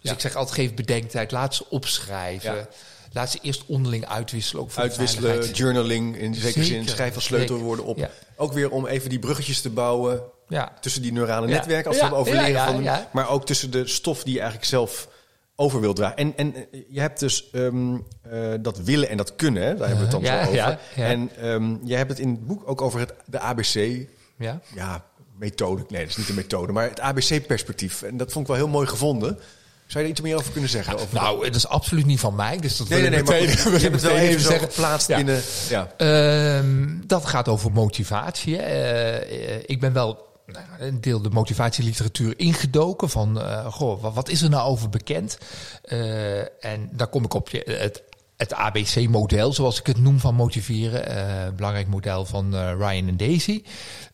Dus 0.00 0.10
ik 0.10 0.20
zeg 0.20 0.34
altijd, 0.34 0.56
geef 0.56 0.74
bedenktijd, 0.74 1.30
laat 1.30 1.54
ze 1.54 1.64
opschrijven. 1.68 2.68
Laat 3.12 3.30
ze 3.30 3.38
eerst 3.42 3.62
onderling 3.66 4.06
uitwisselen. 4.06 4.62
Ook 4.62 4.70
voor 4.70 4.82
uitwisselen, 4.82 5.50
journaling 5.50 6.16
in 6.16 6.34
zekere 6.34 6.64
zin, 6.64 6.88
schrijf 6.88 7.14
als 7.14 7.24
sleutelwoorden 7.24 7.84
op. 7.84 8.10
Ook 8.36 8.52
weer 8.52 8.70
om 8.70 8.86
even 8.86 9.08
die 9.10 9.18
bruggetjes 9.18 9.60
te 9.60 9.70
bouwen 9.70 10.22
ja. 10.52 10.72
tussen 10.80 11.02
die 11.02 11.12
neurale 11.12 11.46
netwerken, 11.46 11.86
als 11.86 11.96
we 11.96 12.02
hebben 12.02 12.20
over 12.20 12.34
leren 12.34 12.64
van, 12.64 13.06
maar 13.12 13.28
ook 13.28 13.46
tussen 13.46 13.70
de 13.70 13.86
stof 13.86 14.22
die 14.22 14.32
je 14.32 14.40
eigenlijk 14.40 14.68
zelf 14.68 15.08
over 15.56 15.80
wilt 15.80 15.96
dragen. 15.96 16.16
En, 16.16 16.36
en 16.36 16.54
je 16.88 17.00
hebt 17.00 17.20
dus 17.20 17.48
um, 17.52 18.06
uh, 18.32 18.54
dat 18.60 18.78
willen 18.78 19.08
en 19.08 19.16
dat 19.16 19.36
kunnen, 19.36 19.78
daar 19.78 19.88
hebben 19.88 20.08
we 20.08 20.16
het 20.16 20.24
dan 20.24 20.44
zo 20.44 20.50
over. 20.50 20.78
En 20.94 21.48
um, 21.48 21.80
jij 21.84 21.98
hebt 21.98 22.10
het 22.10 22.18
in 22.18 22.28
het 22.28 22.46
boek 22.46 22.62
ook 22.68 22.80
over 22.80 23.00
het, 23.00 23.14
de 23.26 23.38
ABC. 23.38 24.06
Ja. 24.38 24.60
ja, 24.74 25.04
methode. 25.38 25.84
Nee, 25.88 26.00
dat 26.00 26.10
is 26.10 26.16
niet 26.16 26.26
de 26.26 26.34
methode, 26.34 26.72
maar 26.72 26.88
het 26.88 27.00
ABC-perspectief. 27.00 28.02
En 28.02 28.16
dat 28.16 28.32
vond 28.32 28.44
ik 28.44 28.50
wel 28.50 28.60
heel 28.64 28.72
mooi 28.72 28.86
gevonden. 28.86 29.38
Zou 29.86 30.04
je 30.04 30.10
er 30.10 30.16
iets 30.16 30.20
meer 30.20 30.36
over 30.36 30.52
kunnen 30.52 30.70
zeggen? 30.70 30.94
Over 30.94 31.14
nou, 31.14 31.44
het 31.44 31.54
is 31.54 31.68
absoluut 31.68 32.06
niet 32.06 32.20
van 32.20 32.34
mij. 32.34 32.58
Dus 32.58 32.76
dat 32.76 32.88
nee, 32.88 33.00
nee, 33.00 33.10
nee, 33.10 33.22
meteen, 33.22 33.46
maar 33.46 33.80
je 33.80 33.88
hebt 33.88 33.94
het 33.94 34.02
wel 34.02 34.16
even 34.16 34.40
zeggen. 34.40 34.68
geplaatst 34.68 35.08
ja. 35.08 35.16
binnen... 35.16 35.42
Ja. 35.68 35.88
Uh, 35.98 36.64
dat 37.06 37.26
gaat 37.26 37.48
over 37.48 37.72
motivatie. 37.72 38.56
Uh, 38.56 39.58
ik 39.58 39.80
ben 39.80 39.92
wel 39.92 40.31
nou, 40.46 40.66
een 40.78 41.00
deel 41.00 41.22
de 41.22 41.30
motivatieliteratuur 41.30 42.38
ingedoken. 42.38 43.10
Van, 43.10 43.38
uh, 43.38 43.66
goh, 43.66 44.14
wat, 44.14 44.28
is 44.28 44.42
er 44.42 44.50
nou 44.50 44.68
over 44.68 44.88
bekend? 44.88 45.38
Uh, 45.84 46.64
en 46.64 46.88
daar 46.92 47.06
kom 47.06 47.24
ik 47.24 47.34
op 47.34 47.48
je, 47.48 47.62
het 47.66 48.02
het 48.42 48.54
ABC-model, 48.54 49.52
zoals 49.52 49.78
ik 49.78 49.86
het 49.86 49.98
noem, 49.98 50.18
van 50.18 50.34
motiveren. 50.34 51.16
Uh, 51.16 51.56
belangrijk 51.56 51.86
model 51.86 52.24
van 52.24 52.54
uh, 52.54 52.72
Ryan 52.78 53.08
en 53.08 53.16
Daisy. 53.16 53.62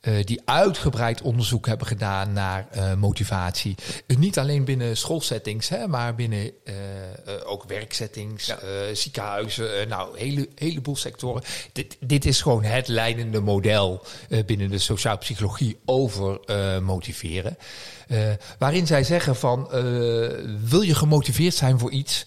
Uh, 0.03 0.25
die 0.25 0.41
uitgebreid 0.45 1.23
onderzoek 1.23 1.67
hebben 1.67 1.87
gedaan 1.87 2.33
naar 2.33 2.67
motivatie. 2.99 3.75
niet 4.07 4.39
alleen 4.39 4.65
binnen 4.65 4.97
schoolsettings, 4.97 5.69
hè, 5.69 5.87
maar 5.87 6.15
binnen 6.15 6.51
ook 7.45 7.65
werksettings, 7.65 8.47
ja. 8.47 8.59
ziekenhuizen. 8.95 9.89
nou, 9.89 10.19
hele, 10.19 10.49
heleboel 10.55 10.97
sectoren. 10.97 11.43
Dit, 11.73 11.97
dit 12.01 12.25
is 12.25 12.43
gewoon 12.43 12.63
het 12.63 12.89
leidende 12.89 13.41
model 13.41 14.05
binnen 14.47 14.71
de 14.71 14.79
sociaal 14.79 15.19
psychologie 15.19 15.79
over 15.85 16.41
motiveren. 16.83 17.59
waarin 18.59 18.87
zij 18.87 19.05
zeggen 19.05 19.37
van, 19.37 19.69
wil 20.65 20.83
je 20.83 20.95
gemotiveerd 20.95 21.55
zijn 21.55 21.79
voor 21.79 21.91
iets 21.91 22.25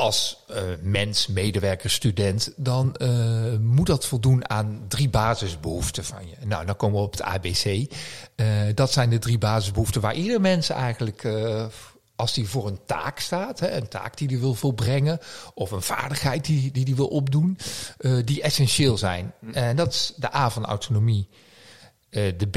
als 0.00 0.36
uh, 0.50 0.56
mens, 0.82 1.26
medewerker, 1.26 1.90
student, 1.90 2.52
dan 2.56 2.96
uh, 2.98 3.56
moet 3.60 3.86
dat 3.86 4.06
voldoen 4.06 4.50
aan 4.50 4.84
drie 4.88 5.08
basisbehoeften 5.08 6.04
van 6.04 6.28
je. 6.28 6.46
Nou, 6.46 6.66
dan 6.66 6.76
komen 6.76 6.98
we 6.98 7.04
op 7.04 7.12
het 7.12 7.22
ABC. 7.22 7.64
Uh, 7.64 7.86
dat 8.74 8.92
zijn 8.92 9.10
de 9.10 9.18
drie 9.18 9.38
basisbehoeften 9.38 10.00
waar 10.00 10.14
ieder 10.14 10.40
mens 10.40 10.68
eigenlijk, 10.68 11.28
als 12.16 12.34
die 12.34 12.48
voor 12.48 12.66
een 12.66 12.78
taak 12.86 13.18
staat, 13.18 13.60
hè, 13.60 13.70
een 13.70 13.88
taak 13.88 14.16
die 14.16 14.28
hij 14.28 14.38
wil 14.38 14.54
volbrengen, 14.54 15.18
of 15.54 15.70
een 15.70 15.82
vaardigheid 15.82 16.44
die 16.44 16.70
hij 16.72 16.84
die, 16.84 16.96
wil 16.96 17.08
opdoen, 17.08 17.58
die 18.24 18.42
essentieel 18.42 18.98
zijn. 18.98 19.32
En 19.52 19.76
dat 19.76 19.92
is 19.92 20.12
de 20.16 20.34
A 20.34 20.50
van 20.50 20.64
autonomie. 20.64 21.28
de 22.10 22.48
B 22.50 22.56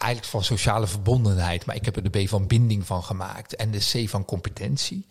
eigenlijk 0.00 0.24
van 0.24 0.44
sociale 0.44 0.86
verbondenheid, 0.86 1.66
maar 1.66 1.76
ik 1.76 1.84
heb 1.84 1.96
er 1.96 2.10
de 2.10 2.24
B 2.24 2.28
van 2.28 2.46
binding 2.46 2.86
van 2.86 3.02
gemaakt. 3.02 3.56
En 3.56 3.70
de 3.70 3.78
C 3.92 4.08
van 4.08 4.24
competentie. 4.24 5.06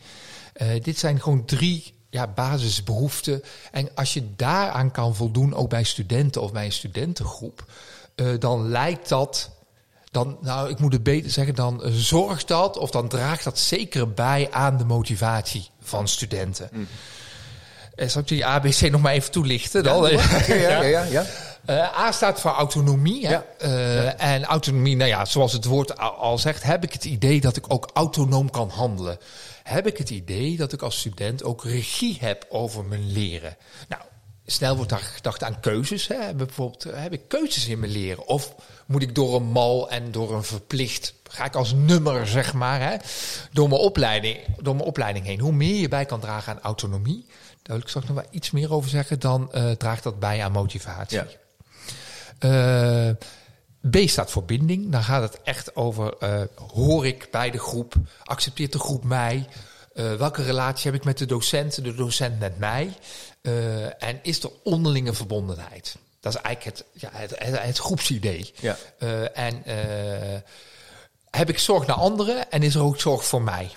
Uh, 0.61 0.67
dit 0.81 0.99
zijn 0.99 1.21
gewoon 1.21 1.45
drie 1.45 1.93
ja, 2.09 2.27
basisbehoeften. 2.27 3.43
En 3.71 3.89
als 3.95 4.13
je 4.13 4.35
daaraan 4.35 4.91
kan 4.91 5.15
voldoen, 5.15 5.53
ook 5.53 5.69
bij 5.69 5.83
studenten 5.83 6.41
of 6.41 6.51
bij 6.51 6.65
een 6.65 6.71
studentengroep, 6.71 7.65
uh, 8.15 8.39
dan 8.39 8.69
lijkt 8.69 9.09
dat. 9.09 9.51
Dan, 10.11 10.37
nou, 10.41 10.69
ik 10.69 10.79
moet 10.79 10.93
het 10.93 11.03
beter 11.03 11.31
zeggen, 11.31 11.55
dan 11.55 11.81
zorgt 11.91 12.47
dat 12.47 12.77
of 12.77 12.91
dan 12.91 13.07
draagt 13.07 13.43
dat 13.43 13.59
zeker 13.59 14.13
bij 14.13 14.47
aan 14.51 14.77
de 14.77 14.85
motivatie 14.85 15.69
van 15.81 16.07
studenten. 16.07 16.69
Mm. 16.71 16.87
Uh, 17.95 18.07
zal 18.07 18.21
ik 18.21 18.27
die 18.27 18.45
ABC 18.45 18.91
nog 18.91 19.01
maar 19.01 19.13
even 19.13 19.31
toelichten? 19.31 19.83
Dan? 19.83 20.11
Ja, 20.11 20.45
ja, 20.47 20.81
ja. 20.81 21.03
ja, 21.03 21.25
Uh, 21.69 21.99
A 21.99 22.11
staat 22.11 22.41
voor 22.41 22.51
autonomie. 22.51 23.27
Hè? 23.27 23.39
Uh, 23.61 24.21
en 24.21 24.43
autonomie, 24.43 24.95
nou 24.95 25.09
ja, 25.09 25.25
zoals 25.25 25.53
het 25.53 25.65
woord 25.65 25.97
al 25.97 26.37
zegt, 26.37 26.63
heb 26.63 26.83
ik 26.83 26.93
het 26.93 27.05
idee 27.05 27.41
dat 27.41 27.57
ik 27.57 27.65
ook 27.67 27.89
autonoom 27.93 28.49
kan 28.49 28.69
handelen 28.69 29.17
heb 29.63 29.87
ik 29.87 29.97
het 29.97 30.09
idee 30.09 30.57
dat 30.57 30.73
ik 30.73 30.81
als 30.81 30.99
student 30.99 31.43
ook 31.43 31.63
regie 31.63 32.17
heb 32.19 32.45
over 32.49 32.85
mijn 32.85 33.11
leren. 33.11 33.57
Nou, 33.87 34.01
snel 34.45 34.75
wordt 34.75 34.89
daar 34.89 34.99
gedacht 34.99 35.43
aan 35.43 35.59
keuzes. 35.59 36.07
Hè. 36.07 36.33
Bijvoorbeeld, 36.33 36.85
eh, 36.85 37.01
heb 37.01 37.13
ik 37.13 37.27
keuzes 37.27 37.67
in 37.67 37.79
mijn 37.79 37.91
leren? 37.91 38.27
Of 38.27 38.55
moet 38.85 39.01
ik 39.01 39.15
door 39.15 39.35
een 39.35 39.43
mal 39.51 39.89
en 39.89 40.11
door 40.11 40.33
een 40.33 40.43
verplicht, 40.43 41.13
ga 41.23 41.45
ik 41.45 41.55
als 41.55 41.73
nummer, 41.73 42.27
zeg 42.27 42.53
maar, 42.53 42.81
hè, 42.81 42.95
door, 43.51 43.69
mijn 43.69 43.81
opleiding, 43.81 44.37
door 44.61 44.75
mijn 44.75 44.87
opleiding 44.87 45.25
heen. 45.25 45.39
Hoe 45.39 45.51
meer 45.51 45.75
je 45.75 45.87
bij 45.87 46.05
kan 46.05 46.19
dragen 46.19 46.53
aan 46.53 46.61
autonomie, 46.61 47.25
daar 47.27 47.75
wil 47.75 47.77
ik 47.77 47.87
straks 47.87 48.07
nog 48.07 48.15
wel 48.15 48.27
iets 48.31 48.51
meer 48.51 48.73
over 48.73 48.89
zeggen, 48.89 49.19
dan 49.19 49.51
uh, 49.53 49.71
draagt 49.71 50.03
dat 50.03 50.19
bij 50.19 50.43
aan 50.43 50.51
motivatie. 50.51 51.17
Ja. 51.17 51.27
Uh, 52.45 53.09
B 53.89 54.09
staat 54.09 54.31
voor 54.31 54.43
binding. 54.43 54.91
Dan 54.91 55.03
gaat 55.03 55.21
het 55.21 55.41
echt 55.43 55.75
over, 55.75 56.13
uh, 56.23 56.41
hoor 56.73 57.05
ik 57.05 57.27
bij 57.31 57.51
de 57.51 57.59
groep? 57.59 57.93
Accepteert 58.23 58.71
de 58.71 58.79
groep 58.79 59.03
mij? 59.03 59.47
Uh, 59.93 60.13
welke 60.13 60.43
relatie 60.43 60.91
heb 60.91 60.99
ik 60.99 61.05
met 61.05 61.17
de 61.17 61.25
docent, 61.25 61.83
de 61.83 61.95
docent 61.95 62.39
met 62.39 62.57
mij? 62.57 62.93
En 63.99 64.19
is 64.21 64.43
er 64.43 64.49
onderlinge 64.63 65.13
verbondenheid? 65.13 65.97
Dat 66.19 66.35
is 66.35 66.41
eigenlijk 66.41 66.77
het, 66.77 67.01
ja, 67.01 67.09
het, 67.11 67.33
het, 67.37 67.61
het 67.61 67.77
groepsidee. 67.77 68.53
Ja. 68.59 68.77
en 69.33 69.63
heb 71.29 71.49
ik 71.49 71.59
zorg 71.59 71.85
naar 71.85 71.95
anderen 71.95 72.51
en 72.51 72.63
is 72.63 72.75
er 72.75 72.81
ook 72.81 72.99
zorg 72.99 73.25
voor 73.25 73.41
mij? 73.41 73.71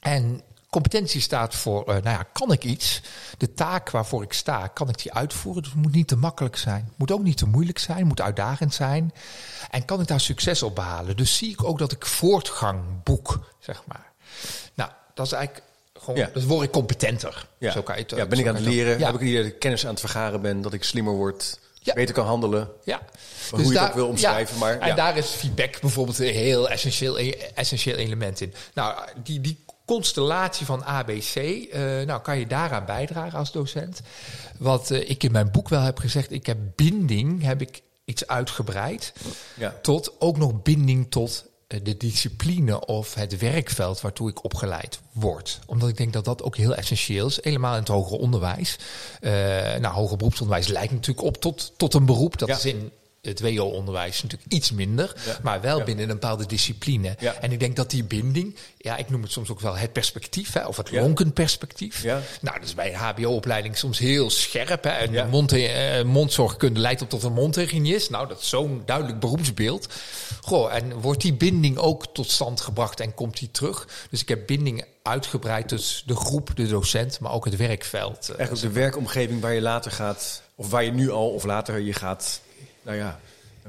En 0.00 0.42
Competentie 0.70 1.20
staat 1.20 1.54
voor, 1.54 1.80
uh, 1.80 1.86
nou 1.86 2.02
ja, 2.02 2.22
kan 2.32 2.52
ik 2.52 2.64
iets? 2.64 3.02
De 3.38 3.54
taak 3.54 3.90
waarvoor 3.90 4.22
ik 4.22 4.32
sta, 4.32 4.66
kan 4.66 4.88
ik 4.88 5.02
die 5.02 5.12
uitvoeren? 5.12 5.62
Dus 5.62 5.72
het 5.72 5.82
moet 5.82 5.92
niet 5.92 6.08
te 6.08 6.16
makkelijk 6.16 6.56
zijn. 6.56 6.84
Het 6.84 6.98
moet 6.98 7.10
ook 7.10 7.22
niet 7.22 7.36
te 7.36 7.46
moeilijk 7.46 7.78
zijn, 7.78 7.98
het 7.98 8.06
moet 8.06 8.20
uitdagend 8.20 8.74
zijn. 8.74 9.12
En 9.70 9.84
kan 9.84 10.00
ik 10.00 10.06
daar 10.06 10.20
succes 10.20 10.62
op 10.62 10.74
behalen? 10.74 11.16
Dus 11.16 11.36
zie 11.36 11.50
ik 11.50 11.64
ook 11.64 11.78
dat 11.78 11.92
ik 11.92 12.06
voortgang 12.06 12.82
boek, 13.02 13.40
zeg 13.58 13.82
maar. 13.86 14.12
Nou, 14.74 14.90
dat 15.14 15.26
is 15.26 15.32
eigenlijk 15.32 15.66
gewoon, 15.98 16.18
ja. 16.18 16.30
dus 16.32 16.44
word 16.44 16.64
ik 16.64 16.70
competenter. 16.70 17.46
Ja, 17.58 17.72
zo 17.72 17.82
kan 17.82 17.96
je 17.96 18.02
het, 18.02 18.10
ja 18.10 18.26
ben 18.26 18.38
ik 18.38 18.46
aan 18.46 18.54
het 18.54 18.64
leren? 18.64 19.00
Heb 19.00 19.14
ik 19.14 19.20
hier 19.20 19.52
kennis 19.52 19.84
aan 19.84 19.90
het 19.90 20.00
vergaren 20.00 20.40
ben, 20.40 20.60
dat 20.60 20.72
ik 20.72 20.84
slimmer 20.84 21.14
word? 21.14 21.58
Ja. 21.86 21.94
beter 21.94 22.14
kan 22.14 22.26
handelen. 22.26 22.68
Ja. 22.84 23.00
hoe 23.50 23.58
dus 23.58 23.68
je 23.68 23.74
daar, 23.74 23.82
het 23.82 23.90
ook 23.90 23.96
wil 23.96 24.08
omschrijven. 24.08 24.58
maar, 24.58 24.78
en 24.78 24.96
daar 24.96 25.16
is 25.16 25.26
feedback 25.26 25.80
bijvoorbeeld 25.80 26.18
een 26.18 26.32
heel 26.32 26.68
essentieel, 26.68 27.18
essentieel 27.54 27.96
element 27.96 28.40
in. 28.40 28.54
Nou, 28.74 29.08
die, 29.22 29.40
die 29.40 29.64
constellatie 29.86 30.66
van 30.66 30.84
ABC, 30.84 31.36
uh, 31.36 31.80
nou 32.06 32.20
kan 32.20 32.38
je 32.38 32.46
daaraan 32.46 32.84
bijdragen 32.84 33.38
als 33.38 33.52
docent. 33.52 34.00
Wat 34.58 34.90
uh, 34.90 35.10
ik 35.10 35.22
in 35.22 35.32
mijn 35.32 35.50
boek 35.50 35.68
wel 35.68 35.80
heb 35.80 35.98
gezegd, 35.98 36.32
ik 36.32 36.46
heb 36.46 36.58
binding, 36.74 37.42
heb 37.42 37.60
ik 37.60 37.82
iets 38.04 38.26
uitgebreid. 38.26 39.12
Ja. 39.54 39.74
Tot 39.82 40.20
ook 40.20 40.36
nog 40.36 40.62
binding 40.62 41.10
tot 41.10 41.44
eh, 41.66 41.80
de 41.82 41.96
discipline 41.96 42.86
of 42.86 43.14
het 43.14 43.38
werkveld 43.38 44.00
waartoe 44.00 44.30
ik 44.30 44.44
opgeleid 44.44 45.00
word. 45.12 45.58
Omdat 45.66 45.88
ik 45.88 45.96
denk 45.96 46.12
dat 46.12 46.24
dat 46.24 46.42
ook 46.42 46.56
heel 46.56 46.74
essentieel 46.74 47.26
is, 47.26 47.38
helemaal 47.42 47.72
in 47.72 47.80
het 47.80 47.88
hoger 47.88 48.18
onderwijs. 48.18 48.78
Nou, 49.80 49.86
hoger 49.86 50.16
beroepsonderwijs 50.16 50.68
lijkt 50.68 50.92
natuurlijk 50.92 51.26
op 51.26 51.36
tot, 51.36 51.72
tot 51.76 51.94
een 51.94 52.06
beroep. 52.06 52.38
Dat 52.38 52.48
is 52.48 52.64
in 52.64 52.92
het 53.28 53.40
WO-onderwijs 53.40 54.22
natuurlijk 54.22 54.52
iets 54.52 54.72
minder, 54.72 55.12
maar 55.42 55.60
wel 55.60 55.82
binnen 55.82 56.04
een 56.04 56.18
bepaalde 56.18 56.46
discipline. 56.46 57.16
En 57.40 57.52
ik 57.52 57.60
denk 57.60 57.76
dat 57.76 57.90
die 57.90 58.04
binding, 58.04 58.56
ja, 58.78 58.96
ik 58.96 59.10
noem 59.10 59.22
het 59.22 59.32
soms 59.32 59.50
ook 59.50 59.60
wel 59.60 59.76
het 59.76 59.92
perspectief, 59.92 60.52
hè, 60.52 60.66
of 60.66 60.76
het 60.76 60.90
lonkend 60.90 61.34
perspectief. 61.34 62.04
Nou, 62.04 62.58
dat 62.58 62.62
is 62.62 62.74
bij 62.74 62.88
een 62.92 62.98
HBO-opleiding 62.98 63.76
soms 63.76 63.98
heel 63.98 64.30
scherp. 64.30 64.84
Hè. 64.84 64.90
En 64.90 65.28
mond, 65.28 65.52
eh, 65.52 66.02
mondzorgkunde 66.02 66.80
leidt 66.80 67.02
op 67.02 67.10
tot 67.10 67.22
een 67.22 67.32
mondhygiënist. 67.32 68.10
Nou, 68.10 68.28
dat 68.28 68.40
is 68.40 68.48
zo'n 68.48 68.82
duidelijk 68.86 69.20
beroepsbeeld. 69.20 69.88
Goh, 70.40 70.74
en 70.74 71.00
wordt 71.00 71.20
die 71.20 71.34
binding 71.34 71.76
ook 71.76 72.06
tot 72.14 72.30
stand 72.30 72.60
gebracht 72.60 73.00
en 73.00 73.14
komt 73.14 73.38
die 73.38 73.50
terug? 73.50 73.88
Dus 74.10 74.20
ik 74.20 74.28
heb 74.28 74.46
binding 74.46 74.84
uitgebreid 75.02 75.68
tussen 75.68 76.06
de 76.06 76.16
groep, 76.16 76.50
de 76.54 76.68
docent, 76.68 77.20
maar 77.20 77.32
ook 77.32 77.44
het 77.44 77.56
werkveld. 77.56 78.32
Eigenlijk 78.36 78.74
de 78.74 78.80
werkomgeving 78.80 79.40
waar 79.40 79.54
je 79.54 79.60
later 79.60 79.90
gaat, 79.90 80.42
of 80.54 80.70
waar 80.70 80.84
je 80.84 80.92
nu 80.92 81.10
al 81.10 81.30
of 81.30 81.44
later 81.44 81.78
je 81.78 81.92
gaat 81.92 82.40
nou 82.86 82.98
ja, 82.98 83.20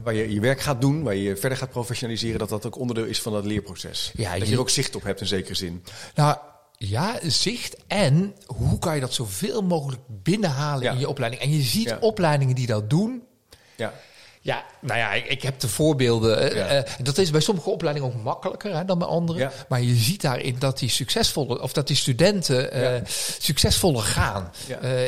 waar 0.03 0.13
je 0.13 0.34
je 0.34 0.39
werk 0.39 0.60
gaat 0.60 0.82
doen, 0.82 1.03
waar 1.03 1.15
je 1.15 1.36
verder 1.36 1.58
gaat 1.58 1.69
professionaliseren, 1.69 2.39
dat 2.39 2.49
dat 2.49 2.65
ook 2.65 2.77
onderdeel 2.77 3.06
is 3.06 3.21
van 3.21 3.34
dat 3.34 3.45
leerproces. 3.45 4.12
Ja, 4.15 4.38
dat 4.38 4.47
je 4.47 4.53
er 4.53 4.60
ook 4.60 4.69
zicht 4.69 4.95
op 4.95 5.03
hebt 5.03 5.21
in 5.21 5.27
zekere 5.27 5.56
zin. 5.56 5.84
Nou, 6.15 6.38
ja, 6.77 7.19
zicht 7.23 7.75
en 7.88 8.36
hoe 8.45 8.80
kan 8.80 8.95
je 8.95 9.01
dat 9.01 9.13
zoveel 9.13 9.62
mogelijk 9.63 10.01
binnenhalen 10.08 10.91
in 10.91 10.99
je 10.99 11.10
opleiding. 11.10 11.41
En 11.41 11.51
je 11.51 11.62
ziet 11.62 11.97
opleidingen 11.99 12.56
die 12.56 12.67
dat 12.67 12.89
doen. 12.89 13.23
Ja. 13.75 13.93
Ja, 14.41 14.65
nou 14.80 15.00
ja, 15.00 15.13
ik, 15.13 15.26
ik 15.26 15.41
heb 15.41 15.60
de 15.60 15.67
voorbeelden. 15.67 16.58
Uh, 16.58 16.80
dat 17.02 17.17
is 17.17 17.32
bij 17.32 17.41
sommige 17.41 17.69
opleidingen 17.69 18.10
ook 18.10 18.23
makkelijker 18.23 18.76
hè, 18.76 18.86
dan 18.86 19.00
bij 19.00 19.08
andere. 19.08 19.52
Maar 19.69 19.82
je 19.82 19.95
ziet 19.95 20.21
daarin 20.21 20.56
dat 20.60 20.80
die 20.80 20.89
succesvolle, 20.89 21.62
of 21.62 21.73
dat 21.73 21.88
die 21.88 21.95
studenten 21.95 22.78
uh, 22.78 23.02
succesvoller 23.39 24.04
gaan. 24.04 24.52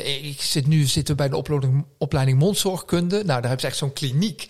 ik 0.03 0.41
zit 0.41 0.67
nu 0.67 0.83
zitten 0.83 1.15
we 1.15 1.21
bij 1.21 1.29
de 1.29 1.37
opleiding, 1.37 1.85
opleiding 1.97 2.39
mondzorgkunde. 2.39 3.15
Nou, 3.15 3.25
daar 3.25 3.41
hebben 3.41 3.59
ze 3.59 3.67
echt 3.67 3.77
zo'n 3.77 3.93
kliniek 3.93 4.47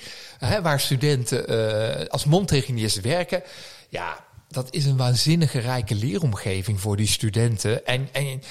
waar 0.62 0.80
studenten 0.80 2.10
als 2.10 2.26
mondhygiënist 2.26 3.02
werken. 3.02 3.44
Ja, 3.90 4.28
dat 4.50 4.68
is 4.74 4.86
een 4.86 4.98
waanzinnige 4.98 5.60
rijke 5.60 5.96
leeromgeving 5.96 6.82
voor 6.82 6.98
die 6.98 7.08
studenten. 7.08 7.86
En, 7.86 8.10
en 8.12 8.42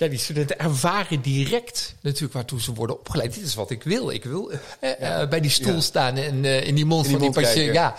ja, 0.00 0.08
die 0.08 0.18
studenten 0.18 0.58
ervaren 0.58 1.20
direct 1.20 1.94
natuurlijk 2.00 2.32
waartoe 2.32 2.60
ze 2.60 2.72
worden 2.72 2.98
opgeleid. 2.98 3.34
Dit 3.34 3.44
is 3.44 3.54
wat 3.54 3.70
ik 3.70 3.82
wil. 3.82 4.10
Ik 4.10 4.24
wil 4.24 4.50
eh, 4.80 5.20
eh 5.20 5.28
bij 5.28 5.40
die 5.40 5.50
stoel 5.50 5.80
staan 5.80 6.16
en 6.16 6.44
uh, 6.44 6.66
in 6.66 6.74
die 6.74 6.84
mond 6.84 7.08
van 7.08 7.20
die 7.20 7.30
patiënt. 7.30 7.74
Ja. 7.74 7.96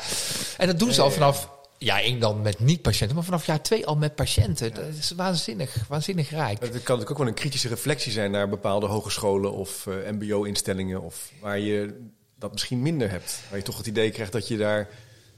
En 0.58 0.68
dat 0.68 0.80
doen 0.80 0.94
ze 0.94 1.02
al 1.02 1.12
vanaf 1.12 1.50
ja, 1.78 2.02
één 2.02 2.20
dan 2.20 2.42
met 2.42 2.60
niet-patiënten, 2.60 3.16
maar 3.16 3.26
vanaf 3.26 3.46
jaar 3.46 3.62
twee 3.62 3.86
al 3.86 3.96
met 3.96 4.16
patiënten. 4.16 4.74
Dat 4.74 4.84
is 5.00 5.12
waanzinnig, 5.16 5.76
waanzinnig 5.88 6.30
rijk. 6.30 6.60
Dat 6.60 6.70
kan 6.70 6.78
natuurlijk 6.78 7.12
ook 7.12 7.18
wel 7.18 7.28
een 7.28 7.34
kritische 7.34 7.68
reflectie 7.68 8.12
zijn 8.12 8.32
naar 8.32 8.50
bepaalde 8.50 8.86
hogescholen 8.86 9.54
of 9.54 9.86
uh, 9.86 9.96
mbo-instellingen, 10.12 11.02
of 11.02 11.32
waar 11.40 11.60
je 11.60 12.10
dat 12.40 12.52
misschien 12.52 12.82
minder 12.82 13.10
hebt. 13.10 13.40
Waar 13.50 13.58
je 13.58 13.66
toch 13.66 13.78
het 13.78 13.88
idee 13.88 14.12
krijgt 14.12 14.32
dat 14.32 14.48
je 14.48 14.58
daar 14.58 14.90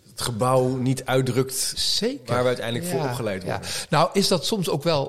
het 0.10 0.22
gebouw 0.22 0.76
niet 0.76 1.06
uitdrukt 1.06 1.74
Zeker. 1.76 2.34
waar 2.34 2.42
we 2.42 2.48
uiteindelijk 2.48 2.92
voor 2.92 3.04
opgeleid 3.04 3.44
worden. 3.44 3.62
Nou, 3.90 4.10
is 4.14 4.28
dat 4.28 4.46
soms 4.46 4.70
ook 4.70 4.84
wel 4.84 5.08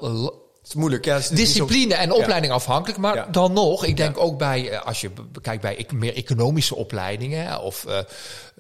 het 0.64 0.72
is 0.72 0.78
moeilijk. 0.78 1.04
Ja, 1.04 1.20
Discipline 1.30 1.94
en 1.94 2.12
opleiding 2.12 2.52
afhankelijk. 2.52 2.98
Maar 2.98 3.32
dan 3.32 3.52
nog, 3.52 3.84
ik 3.84 3.96
denk 3.96 4.18
ook 4.18 4.38
bij, 4.38 4.70
eh, 4.70 4.86
als 4.86 5.00
je 5.00 5.10
kijkt 5.42 5.62
bij 5.62 5.86
meer 5.94 6.14
economische 6.14 6.74
opleidingen. 6.74 7.60
Of 7.60 7.84
uh, 7.88 7.98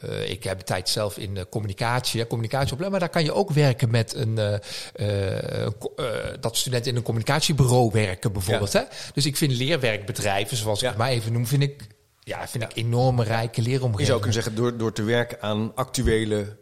uh, 0.04 0.30
ik 0.30 0.44
heb 0.44 0.60
tijd 0.60 0.88
zelf 0.88 1.18
in 1.18 1.34
de 1.34 1.48
communicatie, 1.48 2.26
communicatieopleiding. 2.26 2.90
Maar 2.90 3.00
daar 3.00 3.08
kan 3.08 3.24
je 3.24 3.34
ook 3.34 3.50
werken 3.50 3.90
met 3.90 4.14
een, 4.14 4.34
dat 6.40 6.56
studenten 6.56 6.90
in 6.90 6.96
een 6.96 7.02
communicatiebureau 7.02 7.90
werken 7.92 8.32
bijvoorbeeld. 8.32 8.72
Hè? 8.72 8.82
Dus 9.14 9.26
ik 9.26 9.36
vind 9.36 9.52
leerwerkbedrijven, 9.52 10.56
zoals 10.56 10.82
ik 10.82 10.88
het 10.88 10.96
maar 10.96 11.10
even 11.10 11.32
noem, 11.32 11.46
vind 11.46 11.62
ik, 11.62 11.86
ja, 12.20 12.48
vind 12.48 12.64
ik 12.64 12.76
enorme 12.76 13.24
rijke 13.24 13.62
leeromgeving. 13.62 14.00
Je 14.00 14.06
zou 14.06 14.18
kunnen 14.18 14.42
zeggen, 14.42 14.54
door, 14.54 14.76
door 14.76 14.92
te 14.92 15.02
werken 15.02 15.42
aan 15.42 15.72
actuele 15.74 16.56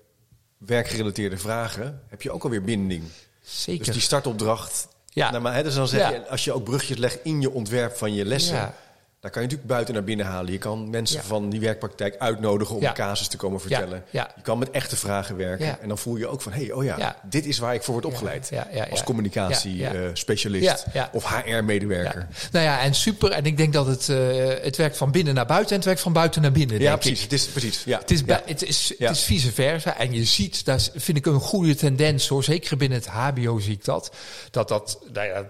werkgerelateerde 0.59 1.39
vragen, 1.39 2.03
heb 2.09 2.23
je 2.23 2.31
ook 2.31 2.45
alweer 2.45 2.63
binding. 2.63 3.03
Zeker. 3.43 3.85
Dus 3.85 3.95
die 3.95 4.03
startopdracht 4.03 4.89
ja. 5.15 5.31
Nou, 5.31 5.43
maar 5.43 5.55
hè, 5.55 5.63
dus 5.63 5.75
dan 5.75 5.89
zeg 5.89 6.11
je, 6.11 6.29
als 6.29 6.45
je 6.45 6.53
ook 6.53 6.65
brugjes 6.65 6.97
legt 6.97 7.19
in 7.23 7.41
je 7.41 7.51
ontwerp 7.51 7.97
van 7.97 8.15
je 8.15 8.25
lessen, 8.25 8.75
daar 9.23 9.31
kan 9.31 9.43
je 9.43 9.49
natuurlijk 9.49 9.75
buiten 9.75 9.95
naar 9.95 10.05
binnen 10.05 10.27
halen. 10.27 10.53
Je 10.53 10.59
kan 10.59 10.91
mensen 10.91 11.25
van 11.25 11.51
die 11.51 11.61
werkpraktijk 11.61 12.17
uitnodigen 12.19 12.77
om 12.77 12.93
casus 12.93 13.29
te 13.29 13.37
komen 13.37 13.61
vertellen. 13.61 14.05
Je 14.11 14.27
kan 14.43 14.59
met 14.59 14.71
echte 14.71 14.97
vragen 14.97 15.37
werken. 15.37 15.81
En 15.81 15.89
dan 15.89 15.99
voel 15.99 16.17
je 16.17 16.27
ook 16.27 16.43
van, 16.43 16.53
hé, 16.53 16.65
hey, 16.65 16.73
oh 16.73 16.85
ja, 16.85 17.17
dit 17.23 17.47
is 17.47 17.59
waar 17.59 17.75
ik 17.75 17.83
voor 17.83 17.93
word 17.93 18.07
opgeleid. 18.07 18.51
Als 18.91 19.05
communicatiespecialist 19.05 20.87
uh, 20.95 21.05
of 21.13 21.25
HR-medewerker. 21.25 22.27
Nou 22.53 22.65
ja, 22.65 22.81
en 22.81 22.95
super. 22.95 23.31
En 23.31 23.45
ik 23.45 23.57
denk 23.57 23.73
dat 23.73 23.87
het, 23.87 24.09
uh, 24.09 24.19
het 24.63 24.77
werkt 24.77 24.97
van 24.97 25.11
binnen 25.11 25.35
naar 25.35 25.47
buiten 25.47 25.71
en 25.71 25.77
het 25.77 25.85
werkt 25.85 26.01
van 26.01 26.13
buiten 26.13 26.43
naar 26.43 26.53
binnen. 26.53 26.81
Ja, 26.81 26.97
precies. 26.97 27.23
Het 27.23 27.33
is, 27.33 27.47
precies. 27.47 27.85
Ja. 27.85 27.99
Het, 27.99 28.11
is, 28.11 28.23
het, 28.27 28.63
is, 28.63 28.95
het 28.99 29.11
is 29.11 29.25
vice 29.25 29.53
versa. 29.53 29.99
En 29.99 30.13
je 30.13 30.25
ziet, 30.25 30.65
dat 30.65 30.91
vind 30.95 31.19
ik 31.19 31.27
een 31.27 31.41
goede 31.41 31.75
tendens 31.75 32.29
hoor. 32.29 32.45
Zeker 32.45 32.77
binnen 32.77 32.99
het 32.99 33.09
HBO 33.09 33.59
zie 33.59 33.73
ik 33.73 33.85
dat. 33.85 34.13
Dat 34.51 34.69
dat, 34.69 34.99
nou 35.13 35.27
ja, 35.27 35.47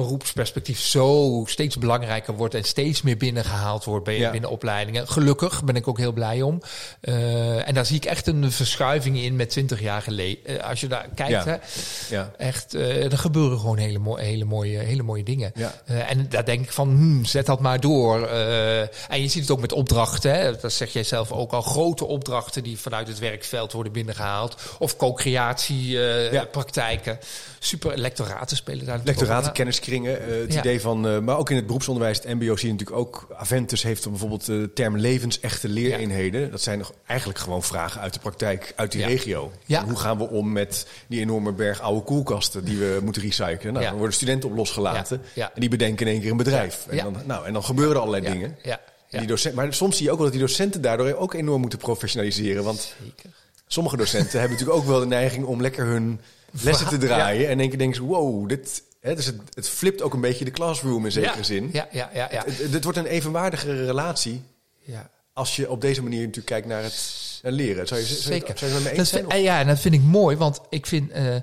beroepsperspectief 0.00 0.80
zo 0.80 1.42
steeds 1.46 1.78
belangrijker 1.78 2.34
wordt 2.34 2.54
en 2.54 2.64
steeds 2.64 3.02
meer 3.02 3.16
binnengehaald 3.16 3.84
wordt 3.84 4.04
bij, 4.04 4.30
binnen 4.30 4.50
opleidingen. 4.50 5.08
Gelukkig 5.08 5.64
ben 5.64 5.76
ik 5.76 5.88
ook 5.88 5.98
heel 5.98 6.12
blij 6.12 6.42
om. 6.42 6.62
Uh, 7.02 7.68
en 7.68 7.74
daar 7.74 7.86
zie 7.86 7.96
ik 7.96 8.04
echt 8.04 8.26
een 8.26 8.52
verschuiving 8.52 9.18
in 9.18 9.36
met 9.36 9.50
20 9.50 9.80
jaar 9.80 10.02
geleden. 10.02 10.38
Uh, 10.46 10.68
als 10.68 10.80
je 10.80 10.86
daar 10.86 11.08
kijkt, 11.14 11.32
ja. 11.32 11.44
Hè, 11.44 11.56
ja. 12.16 12.30
echt, 12.36 12.74
uh, 12.74 13.12
er 13.12 13.18
gebeuren 13.18 13.58
gewoon 13.58 13.76
hele, 13.76 13.98
mooie, 13.98 14.24
hele, 14.24 14.44
mooie, 14.44 14.78
hele 14.78 15.02
mooie 15.02 15.22
dingen. 15.22 15.52
En 15.84 16.26
daar 16.28 16.44
denk 16.44 16.64
ik 16.64 16.72
van, 16.72 16.88
hmm, 16.88 17.24
zet 17.24 17.46
dat 17.46 17.60
maar 17.60 17.80
door. 17.80 18.28
en 19.08 19.22
je 19.22 19.28
ziet 19.28 19.42
het 19.42 19.50
ook 19.50 19.60
met 19.60 19.72
opdrachten. 19.72 20.34
Hè, 20.34 20.56
dat 20.56 20.72
zeg 20.72 20.92
jij 20.92 21.04
zelf 21.04 21.32
ook 21.32 21.52
al. 21.52 21.62
Grote 21.62 22.04
opdrachten 22.04 22.62
die 22.62 22.78
vanuit 22.78 23.08
het 23.08 23.18
werkveld 23.18 23.72
worden 23.72 23.92
binnengehaald. 23.92 24.56
Of 24.78 24.96
co-creatiepraktijken. 24.96 27.18
Super 27.58 27.98
lectoraten 27.98 28.56
spelen 28.56 28.86
daar. 28.86 29.00
Lectoraten, 29.04 29.52
kennis 29.52 29.78
kringen. 29.90 30.28
Uh, 30.28 30.40
het 30.40 30.54
idee 30.54 30.80
van, 30.80 31.06
uh, 31.06 31.18
maar 31.18 31.36
ook 31.36 31.50
in 31.50 31.56
het 31.56 31.66
beroepsonderwijs, 31.66 32.16
het 32.16 32.26
MBO 32.26 32.56
zie 32.56 32.66
je 32.66 32.72
natuurlijk 32.72 32.98
ook. 32.98 33.26
Aventus 33.36 33.82
heeft 33.82 34.08
bijvoorbeeld 34.08 34.46
de 34.46 34.52
uh, 34.52 34.66
term 34.74 34.96
levensechte 34.96 35.68
leereenheden. 35.68 36.50
Dat 36.50 36.60
zijn 36.60 36.78
nog 36.78 36.92
eigenlijk 37.06 37.38
gewoon 37.38 37.62
vragen 37.62 38.00
uit 38.00 38.14
de 38.14 38.20
praktijk, 38.20 38.72
uit 38.76 38.92
die 38.92 39.04
regio. 39.04 39.52
Hoe 39.84 39.96
gaan 39.96 40.18
we 40.18 40.28
om 40.28 40.52
met 40.52 40.86
die 41.06 41.20
enorme 41.20 41.52
berg 41.52 41.80
oude 41.80 42.02
koelkasten 42.02 42.64
die 42.64 42.78
we 42.78 42.98
moeten 43.04 43.22
recyclen? 43.22 43.72
Nou, 43.72 43.84
dan 43.84 43.96
worden 43.96 44.14
studenten 44.14 44.48
op 44.48 44.56
losgelaten 44.56 45.22
en 45.34 45.50
die 45.54 45.68
bedenken 45.68 46.06
in 46.06 46.12
één 46.12 46.20
keer 46.20 46.30
een 46.30 46.36
bedrijf. 46.36 46.86
En, 46.88 46.96
dan, 46.96 47.16
nou, 47.24 47.46
en 47.46 47.52
dan 47.52 47.64
gebeuren 47.64 47.94
er 47.94 48.00
allerlei 48.00 48.32
dingen. 48.32 48.56
Die 49.08 49.26
docent, 49.26 49.54
maar 49.54 49.74
soms 49.74 49.96
zie 49.96 50.04
je 50.04 50.10
ook 50.10 50.16
wel 50.16 50.26
dat 50.26 50.36
die 50.36 50.46
docenten 50.46 50.82
daardoor 50.82 51.14
ook 51.14 51.34
enorm 51.34 51.60
moeten 51.60 51.78
professionaliseren. 51.78 52.64
Want 52.64 52.94
Zeker. 53.02 53.30
sommige 53.66 53.96
docenten 53.96 54.40
hebben 54.40 54.58
natuurlijk 54.58 54.78
ook 54.78 54.86
wel 54.86 55.00
de 55.00 55.06
neiging 55.06 55.44
om 55.44 55.60
lekker 55.60 55.86
hun 55.86 56.20
lessen 56.50 56.88
te 56.88 56.98
draaien. 57.06 57.48
En 57.48 57.58
denk 57.58 57.70
je, 57.70 57.78
denk 57.78 57.96
wow, 57.96 58.48
dit, 58.48 58.82
Dus 59.00 59.26
het, 59.26 59.36
het, 59.54 59.68
flipt 59.68 60.02
ook 60.02 60.14
een 60.14 60.20
beetje 60.20 60.44
de 60.44 60.50
classroom 60.50 61.04
in 61.04 61.12
zekere 61.12 61.44
zin. 61.44 61.70
Ja, 61.72 61.88
ja, 61.92 62.10
ja. 62.14 62.28
ja. 62.32 62.44
Het, 62.46 62.84
wordt 62.84 62.98
een 62.98 63.06
evenwaardigere 63.06 63.84
relatie. 63.84 64.42
Ja. 64.78 65.10
Als 65.32 65.56
je 65.56 65.70
op 65.70 65.80
deze 65.80 66.02
manier 66.02 66.20
natuurlijk 66.20 66.46
kijkt 66.46 66.66
naar 66.66 66.82
het 66.82 67.40
leren. 67.42 67.86
Zou 67.86 68.00
je, 68.00 68.06
Zeker. 68.06 68.58
Zou 68.58 68.82
je, 68.82 68.90
eens 68.90 69.08
zijn? 69.08 69.42
Ja, 69.42 69.60
en 69.60 69.66
dat 69.66 69.80
vind 69.80 69.94
ik 69.94 70.02
mooi, 70.02 70.36
want 70.36 70.60
ik 70.68 70.86
vind. 70.86 71.10
Uh, 71.10 71.36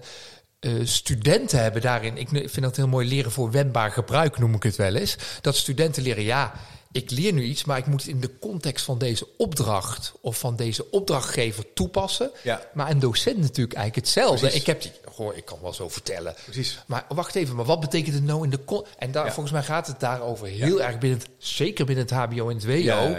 uh, 0.62 0.86
studenten 0.86 1.62
hebben 1.62 1.82
daarin, 1.82 2.17
ik 2.17 2.30
vind 2.30 2.62
dat 2.62 2.76
heel 2.76 2.88
mooi 2.88 3.08
leren 3.08 3.32
voor 3.32 3.52
wendbaar 3.52 3.91
gebruik, 3.91 4.38
noem 4.38 4.54
ik 4.54 4.63
het 4.63 4.76
wel 4.76 4.96
eens. 4.96 5.15
Dat 5.41 5.56
studenten 5.56 6.04
leren, 6.04 6.24
ja, 6.24 6.54
ik 6.91 7.12
leer 7.12 7.34
nu 7.34 7.43
iets, 7.43 7.65
maar 7.65 7.78
ik 7.78 7.86
moet 7.86 8.02
het 8.02 8.12
in 8.12 8.20
de 8.20 8.39
context 8.39 8.86
van 8.86 8.98
deze 8.98 9.28
opdracht 9.38 10.13
of 10.22 10.39
van 10.39 10.56
deze 10.56 10.91
opdrachtgever 10.91 11.74
toepassen. 11.74 12.32
Ja. 12.43 12.62
Maar 12.74 12.89
een 12.89 13.00
docent 13.00 13.38
natuurlijk 13.38 13.78
eigenlijk 13.78 14.08
hetzelfde. 14.08 14.54
Ik 14.54 14.65
heb 14.65 14.82
die, 14.82 14.91
goh, 15.17 15.38
ik 15.38 15.45
kan 15.45 15.58
wel 15.62 15.73
zo 15.73 15.89
vertellen. 15.89 16.36
Precies. 16.43 16.80
Maar 16.86 17.06
wacht 17.08 17.36
even, 17.36 17.56
maar 17.56 17.65
wat 17.65 17.80
betekent 17.80 18.15
het 18.15 18.23
nou 18.23 18.43
in 18.43 18.49
de 18.49 18.63
con 18.65 18.86
En 18.97 19.12
daar, 19.12 19.34
volgens 19.34 19.51
mij 19.51 19.63
gaat 19.63 19.88
het 19.88 19.99
daarover 19.99 20.47
heel 20.47 20.82
erg 20.82 20.97
binnen 20.97 21.19
het, 21.19 21.30
zeker 21.38 21.86
binnen 21.86 22.06
het 22.06 22.13
HBO 22.13 22.49
en 22.49 22.56
het 22.56 22.65
WO. 22.65 23.15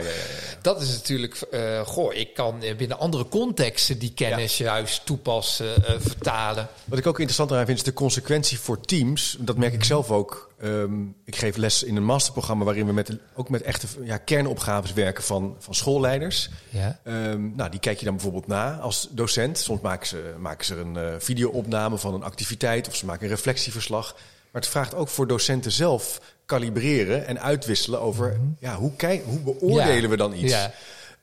Dat 0.63 0.83
is 0.83 0.93
natuurlijk, 0.93 1.49
uh, 1.51 1.81
goh, 1.81 2.15
ik 2.15 2.35
kan 2.35 2.63
binnen 2.77 2.99
andere 2.99 3.29
contexten 3.29 3.99
die 3.99 4.13
kennis 4.15 4.59
juist 4.59 5.07
toepassen, 5.07 5.75
uh, 5.79 5.95
vertalen. 5.99 6.69
Wat 6.85 6.99
ik 6.99 7.07
ook 7.07 7.19
interessant 7.19 7.53
aan 7.53 7.67
vind 7.67 7.79
is 7.79 7.85
de 7.85 7.93
consequentie 7.93 8.59
voor 8.59 8.81
teams. 8.81 9.37
Dat 9.41 9.57
merk 9.57 9.73
ik 9.73 9.85
zelf 9.85 10.11
ook 10.11 10.48
Um, 10.65 11.15
ik 11.25 11.37
geef 11.37 11.57
les 11.57 11.83
in 11.83 11.97
een 11.97 12.05
masterprogramma 12.05 12.65
waarin 12.65 12.87
we 12.87 12.93
met, 12.93 13.11
ook 13.35 13.49
met 13.49 13.63
echte 13.63 13.87
ja, 14.03 14.17
kernopgaves 14.17 14.93
werken 14.93 15.25
van, 15.25 15.57
van 15.59 15.75
schoolleiders. 15.75 16.51
Ja. 16.69 17.01
Um, 17.05 17.53
nou, 17.57 17.71
die 17.71 17.81
kijk 17.81 17.99
je 17.99 18.05
dan 18.05 18.15
bijvoorbeeld 18.15 18.47
na 18.47 18.77
als 18.77 19.09
docent. 19.11 19.59
Soms 19.59 19.81
maken 19.81 20.07
ze, 20.07 20.35
maken 20.39 20.65
ze 20.65 20.77
een 20.77 20.95
uh, 20.95 21.15
videoopname 21.19 21.99
van 21.99 22.15
een 22.15 22.23
activiteit 22.23 22.89
of 22.89 22.97
ze 22.97 23.07
maken 23.07 23.23
een 23.23 23.35
reflectieverslag. 23.35 24.13
Maar 24.51 24.63
het 24.63 24.71
vraagt 24.71 24.95
ook 24.95 25.09
voor 25.09 25.27
docenten 25.27 25.73
zelf 25.73 26.21
kalibreren 26.47 27.27
en 27.27 27.41
uitwisselen 27.41 28.01
over 28.01 28.27
mm 28.27 28.39
-hmm. 28.39 28.57
ja, 28.59 28.75
hoe, 28.75 28.97
kijk, 28.97 29.25
hoe 29.25 29.41
beoordelen 29.41 30.03
ja. 30.03 30.09
we 30.09 30.17
dan 30.17 30.35
iets. 30.35 30.53
Ja. 30.53 30.73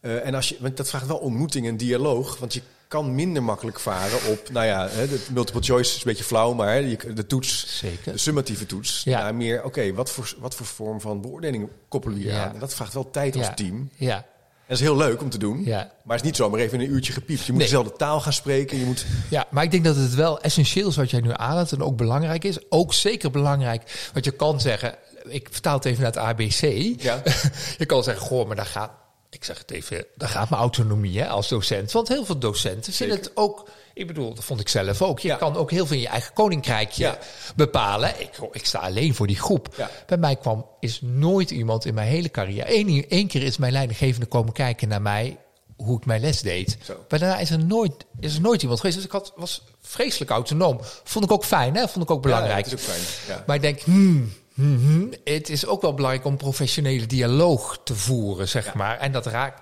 Uh, 0.01 0.25
en 0.25 0.35
als 0.35 0.49
je, 0.49 0.57
want 0.59 0.77
dat 0.77 0.89
vraagt 0.89 1.07
wel 1.07 1.17
ontmoeting 1.17 1.67
en 1.67 1.77
dialoog. 1.77 2.37
Want 2.37 2.53
je 2.53 2.61
kan 2.87 3.15
minder 3.15 3.43
makkelijk 3.43 3.79
varen 3.79 4.19
op, 4.31 4.49
nou 4.51 4.65
ja, 4.65 4.87
de 4.87 5.25
multiple 5.33 5.61
choice 5.61 5.89
is 5.89 5.95
een 5.97 6.01
beetje 6.05 6.23
flauw, 6.23 6.53
maar 6.53 6.81
de 7.13 7.25
toets, 7.27 7.77
Zeker. 7.79 8.11
de 8.11 8.17
summatieve 8.17 8.65
toets, 8.65 9.01
Ja. 9.03 9.19
naar 9.21 9.35
meer, 9.35 9.63
oké, 9.63 9.93
wat, 9.93 10.11
voor, 10.11 10.33
wat 10.39 10.55
voor 10.55 10.65
vorm 10.65 11.01
van 11.01 11.21
beoordeling 11.21 11.69
koppelen 11.89 12.17
we 12.17 12.23
hier 12.23 12.33
Ja. 12.33 12.43
aan? 12.45 12.53
En 12.53 12.59
dat 12.59 12.73
vraagt 12.73 12.93
wel 12.93 13.09
tijd 13.11 13.35
als 13.35 13.45
Ja. 13.45 13.53
team. 13.53 13.89
Ja, 13.95 14.15
En 14.15 14.71
dat 14.71 14.79
is 14.79 14.83
heel 14.83 14.97
leuk 14.97 15.21
om 15.21 15.29
te 15.29 15.37
doen, 15.37 15.63
Ja. 15.65 15.77
maar 15.77 16.15
het 16.15 16.25
is 16.25 16.31
niet 16.31 16.35
zomaar 16.35 16.59
even 16.59 16.79
in 16.79 16.85
een 16.87 16.93
uurtje 16.93 17.13
gepiept. 17.13 17.39
Je 17.45 17.51
moet 17.51 17.61
Nee. 17.61 17.69
dezelfde 17.69 17.97
taal 17.97 18.21
gaan 18.21 18.33
spreken, 18.33 18.79
je 18.79 18.85
moet... 18.85 19.05
Ja, 19.29 19.45
maar 19.49 19.63
ik 19.63 19.71
denk 19.71 19.83
dat 19.83 19.95
het 19.95 20.13
wel 20.15 20.41
essentieel 20.41 20.87
is 20.87 20.95
wat 20.95 21.09
jij 21.11 21.19
nu 21.21 21.29
aanhaalt 21.33 21.71
en 21.71 21.81
ook 21.81 21.97
belangrijk 21.97 22.43
is. 22.43 22.57
Ook 22.69 22.93
zeker 22.93 23.31
belangrijk, 23.31 24.09
want 24.13 24.25
je 24.25 24.31
kan 24.31 24.61
zeggen, 24.61 24.95
ik 25.27 25.47
vertaal 25.51 25.75
het 25.75 25.85
even 25.85 26.01
naar 26.03 26.11
het 26.11 26.21
ABC. 26.21 26.61
Ja. 27.01 27.21
je 27.77 27.85
kan 27.85 28.03
zeggen, 28.03 28.25
goh, 28.27 28.47
maar 28.47 28.55
daar 28.55 28.65
gaat, 28.65 28.91
ik 29.35 29.43
zeg 29.43 29.57
het 29.57 29.71
even, 29.71 30.05
daar 30.15 30.29
gaat 30.29 30.49
mijn 30.49 30.61
autonomie 30.61 31.19
hè, 31.19 31.27
als 31.27 31.47
docent. 31.47 31.91
Want 31.91 32.07
heel 32.07 32.25
veel 32.25 32.37
docenten 32.37 32.93
vinden 32.93 33.17
het 33.17 33.31
ook, 33.33 33.69
ik 33.93 34.07
bedoel, 34.07 34.33
dat 34.33 34.43
vond 34.43 34.59
ik 34.59 34.69
zelf 34.69 35.01
ook. 35.01 35.19
Je 35.19 35.27
Ja. 35.27 35.35
kan 35.35 35.55
ook 35.55 35.71
heel 35.71 35.85
veel 35.85 35.95
in 35.95 36.01
je 36.01 36.07
eigen 36.07 36.33
koninkrijkje 36.33 37.03
Ja. 37.03 37.17
bepalen. 37.55 38.09
Ik, 38.21 38.29
ik 38.51 38.65
sta 38.65 38.79
alleen 38.79 39.15
voor 39.15 39.27
die 39.27 39.39
groep. 39.39 39.67
Ja. 39.77 39.89
Bij 40.07 40.17
mij 40.17 40.35
kwam, 40.35 40.65
is 40.79 40.99
nooit 41.01 41.51
iemand 41.51 41.85
in 41.85 41.93
mijn 41.93 42.07
hele 42.07 42.31
carrière, 42.31 42.75
Eén 42.77 43.05
één 43.09 43.27
keer 43.27 43.43
is 43.43 43.57
mijn 43.57 43.71
leidinggevende 43.71 44.25
komen 44.25 44.53
kijken 44.53 44.87
naar 44.87 45.01
mij 45.01 45.37
hoe 45.77 45.97
ik 45.97 46.05
mijn 46.05 46.21
les 46.21 46.41
deed. 46.41 46.77
Zo. 46.83 47.05
Maar 47.09 47.19
daarna 47.19 47.37
is 47.39 47.49
er 47.49 47.63
nooit, 47.65 47.93
is 48.19 48.35
er 48.35 48.41
nooit 48.41 48.61
iemand 48.61 48.79
geweest. 48.79 48.97
Dus 48.97 49.05
ik 49.05 49.11
had, 49.11 49.33
was 49.35 49.61
vreselijk 49.81 50.31
autonoom. 50.31 50.79
Vond 51.03 51.25
ik 51.25 51.31
ook 51.31 51.45
fijn, 51.45 51.75
hè? 51.75 51.87
Vond 51.87 52.05
ik 52.05 52.11
ook 52.11 52.21
belangrijk. 52.21 52.65
Ja, 52.65 52.71
het 52.71 52.79
is 52.79 52.87
ook 52.87 52.93
fijn. 52.95 53.37
Ja. 53.37 53.43
Maar 53.47 53.55
ik 53.55 53.61
denk, 53.61 53.79
hmm, 53.81 54.33
hmm, 54.55 55.13
het 55.23 55.49
is 55.49 55.65
ook 55.65 55.81
wel 55.81 55.93
belangrijk 55.93 56.25
om 56.25 56.37
professionele 56.37 57.05
dialoog 57.05 57.79
te 57.83 57.95
voeren, 57.95 58.47
zeg 58.47 58.73
maar. 58.73 58.97
En 58.97 59.11
dat 59.11 59.25
raakt, 59.25 59.61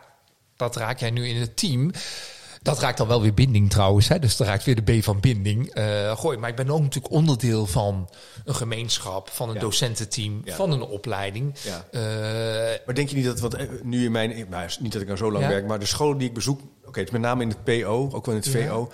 dat 0.56 0.76
raak 0.76 1.00
jij 1.00 1.12
nu 1.12 1.28
in 1.28 1.36
het 1.42 1.58
team. 1.58 1.92
Dat 2.62 2.80
raakt 2.80 2.98
dan 2.98 3.08
wel 3.08 3.22
weer 3.22 3.34
binding 3.34 3.70
trouwens. 3.70 4.08
Hè? 4.08 4.20
Dus 4.20 4.38
dat 4.38 4.48
raakt 4.48 4.64
weer 4.64 4.84
de 4.86 4.98
B 5.00 5.04
van 5.04 5.20
binding. 5.20 5.70
Eh 5.74 6.18
gooi, 6.18 6.38
maar 6.38 6.50
ik 6.50 6.56
ben 6.56 6.70
ook 6.70 6.82
natuurlijk 6.82 7.14
onderdeel 7.14 7.66
van 7.66 8.10
een 8.46 8.56
gemeenschap, 8.56 9.30
van 9.30 9.48
een 9.50 9.56
Ja. 9.56 9.62
docententeam, 9.62 10.42
Ja. 10.44 10.56
van 10.56 10.72
een 10.72 10.82
opleiding. 10.82 11.54
Ja. 11.62 11.86
Eh, 11.92 12.02
Maar 12.86 12.96
denk 12.96 13.10
je 13.10 13.16
niet 13.16 13.26
dat, 13.26 13.40
want 13.40 13.54
eh, 13.54 13.68
nu 13.84 14.06
in 14.06 14.12
mijn, 14.12 14.46
nou, 14.50 14.70
niet 14.80 14.92
dat 14.92 15.02
ik 15.02 15.08
nou 15.08 15.20
zo 15.20 15.32
lang 15.32 15.48
werk, 15.48 15.68
maar 15.68 15.80
de 15.80 15.86
scholen 15.86 16.18
die 16.18 16.28
ik 16.28 16.34
bezoek, 16.34 16.60
oké, 16.86 17.00
het 17.00 17.08
is 17.08 17.14
met 17.14 17.22
name 17.22 17.42
in 17.44 17.50
het 17.50 17.64
PO, 17.64 18.10
ook 18.14 18.26
wel 18.26 18.36
in 18.36 18.42
het. 18.42 18.50
VO, 18.50 18.92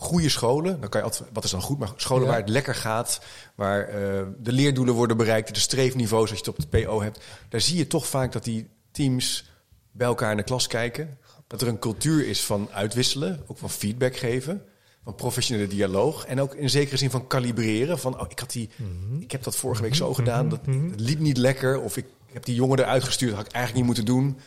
goede 0.00 0.28
scholen, 0.28 0.80
dan 0.80 0.88
kan 0.90 1.00
je 1.00 1.06
altijd, 1.06 1.28
wat 1.32 1.44
is 1.44 1.50
dan 1.50 1.60
goed, 1.62 1.78
maar 1.78 1.92
scholen 1.96 2.24
Ja. 2.24 2.30
waar 2.30 2.40
het 2.40 2.48
lekker 2.48 2.74
gaat, 2.74 3.20
waar 3.54 3.88
eh, 3.88 4.22
de 4.38 4.52
leerdoelen 4.52 4.94
worden 4.94 5.16
bereikt, 5.16 5.54
de 5.54 5.60
streefniveaus, 5.60 6.20
als 6.20 6.30
je 6.30 6.36
het 6.36 6.48
op 6.48 6.56
het 6.56 6.70
PO 6.70 7.02
hebt, 7.02 7.20
daar 7.48 7.60
zie 7.60 7.76
je 7.76 7.86
toch 7.86 8.06
vaak 8.06 8.32
dat 8.32 8.44
die 8.44 8.68
teams 8.90 9.50
bij 9.92 10.06
elkaar 10.06 10.30
in 10.30 10.36
de 10.36 10.42
klas 10.42 10.66
kijken, 10.66 11.18
dat 11.46 11.60
er 11.62 11.68
een 11.68 11.78
cultuur 11.78 12.26
is 12.28 12.44
van 12.44 12.68
uitwisselen, 12.72 13.42
ook 13.46 13.58
van 13.58 13.70
feedback 13.70 14.16
geven. 14.16 14.62
Van 15.04 15.14
professionele 15.14 15.66
dialoog. 15.68 16.24
En 16.26 16.40
ook 16.40 16.54
in 16.54 16.70
zekere 16.70 16.96
zin 16.96 17.10
van 17.10 17.26
kalibreren. 17.26 17.98
Van, 17.98 18.20
oh, 18.20 18.26
ik, 18.28 18.38
had 18.38 18.50
die, 18.50 18.70
Mhm. 18.76 19.20
ik 19.20 19.30
heb 19.30 19.42
dat 19.42 19.56
vorige 19.56 19.82
week 19.82 19.94
zo 19.94 20.14
gedaan. 20.14 20.48
Dat, 20.48 20.64
dat 20.64 21.00
liep 21.00 21.18
niet 21.18 21.36
lekker. 21.36 21.80
Of 21.80 21.96
ik 21.96 22.04
heb 22.32 22.44
die 22.44 22.54
jongen 22.54 22.78
eruit 22.78 23.04
gestuurd. 23.04 23.30
Dat 23.30 23.38
had 23.38 23.48
ik 23.48 23.54
eigenlijk 23.54 23.86
niet 23.86 23.96
moeten 23.96 24.14
doen. 24.14 24.38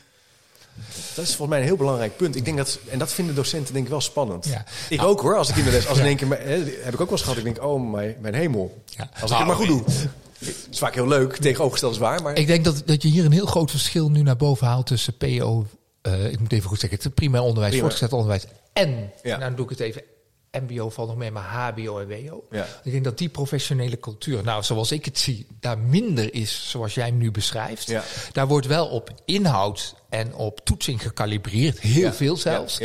Dat 1.16 1.26
is 1.26 1.36
volgens 1.36 1.48
mij 1.50 1.60
een 1.60 1.66
heel 1.66 1.76
belangrijk 1.76 2.18
punt. 2.18 2.36
Ik 2.36 2.46
denk 2.46 2.58
dat, 2.58 2.80
en 2.90 3.00
dat 3.00 3.14
vinden 3.14 3.36
docenten 3.36 3.74
denk 3.74 3.86
ik 3.86 3.92
wel 3.92 4.02
spannend. 4.02 4.46
Ja. 4.46 4.66
Ik 4.90 5.04
ook 5.04 5.22
hoor, 5.22 5.38
als 5.38 5.50
ik 5.50 5.56
in 5.56 5.64
de 5.64 5.72
les, 5.72 5.88
als 5.88 5.98
in 5.98 6.06
één 6.06 6.16
keer, 6.18 6.28
heb 6.84 6.94
ik 6.94 7.02
ook 7.02 7.10
wel 7.10 7.12
eens 7.12 7.22
gehad. 7.22 7.38
Ik 7.38 7.44
denk, 7.44 7.64
oh 7.64 7.92
mijn, 7.92 8.16
mijn 8.20 8.34
hemel. 8.34 8.84
Ja. 8.86 9.10
Als 9.22 9.32
ik 9.32 9.38
het 9.38 9.48
maar 9.48 9.56
goed 9.56 9.68
doe. 9.68 9.84
Het 10.38 10.68
is 10.72 10.78
vaak 10.78 10.94
heel 10.94 11.08
leuk, 11.08 11.36
tegenovergesteld 11.36 11.94
is 11.94 12.00
waar. 12.00 12.22
Maar 12.22 12.36
Ik 12.38 12.48
denk 12.48 12.64
dat, 12.66 12.84
dat 12.86 13.02
je 13.02 13.08
hier 13.10 13.26
een 13.26 13.32
heel 13.32 13.46
groot 13.46 13.72
verschil 13.72 14.10
nu 14.10 14.22
naar 14.22 14.38
boven 14.38 14.68
haalt 14.68 14.86
tussen 14.86 15.18
PO, 15.18 15.66
eh, 16.02 16.32
ik 16.32 16.40
moet 16.40 16.52
even 16.52 16.70
goed 16.70 16.80
zeggen, 16.80 17.00
het 17.02 17.14
primair 17.14 17.44
onderwijs, 17.44 17.80
voortgezet 17.80 18.14
onderwijs 18.14 18.46
en, 18.74 19.12
Ja. 19.24 19.38
nou 19.38 19.56
doe 19.56 19.64
ik 19.64 19.70
het 19.70 19.80
even, 19.80 20.02
MBO 20.62 20.90
valt 20.90 21.08
nog 21.08 21.18
mee, 21.18 21.32
maar 21.32 21.44
HBO 21.44 22.00
en 22.00 22.08
WO. 22.08 22.44
Ja. 22.52 22.68
Ik 22.84 22.92
denk 22.92 23.04
dat 23.04 23.18
die 23.18 23.30
professionele 23.30 24.00
cultuur, 24.00 24.44
nou 24.44 24.64
zoals 24.64 24.92
ik 24.92 25.06
het 25.06 25.20
zie, 25.20 25.48
daar 25.60 25.78
minder 25.78 26.34
is 26.34 26.70
zoals 26.70 26.94
jij 26.94 27.06
hem 27.06 27.18
nu 27.18 27.32
beschrijft. 27.32 27.88
Ja. 27.88 28.04
Daar 28.32 28.48
wordt 28.48 28.68
wel 28.68 28.88
op 28.88 29.10
inhoud 29.26 29.96
en 30.10 30.36
op 30.36 30.60
toetsing 30.66 31.02
gekalibreerd, 31.02 31.80
heel 31.80 32.02
Ja. 32.02 32.14
veel 32.14 32.38
zelfs. 32.38 32.80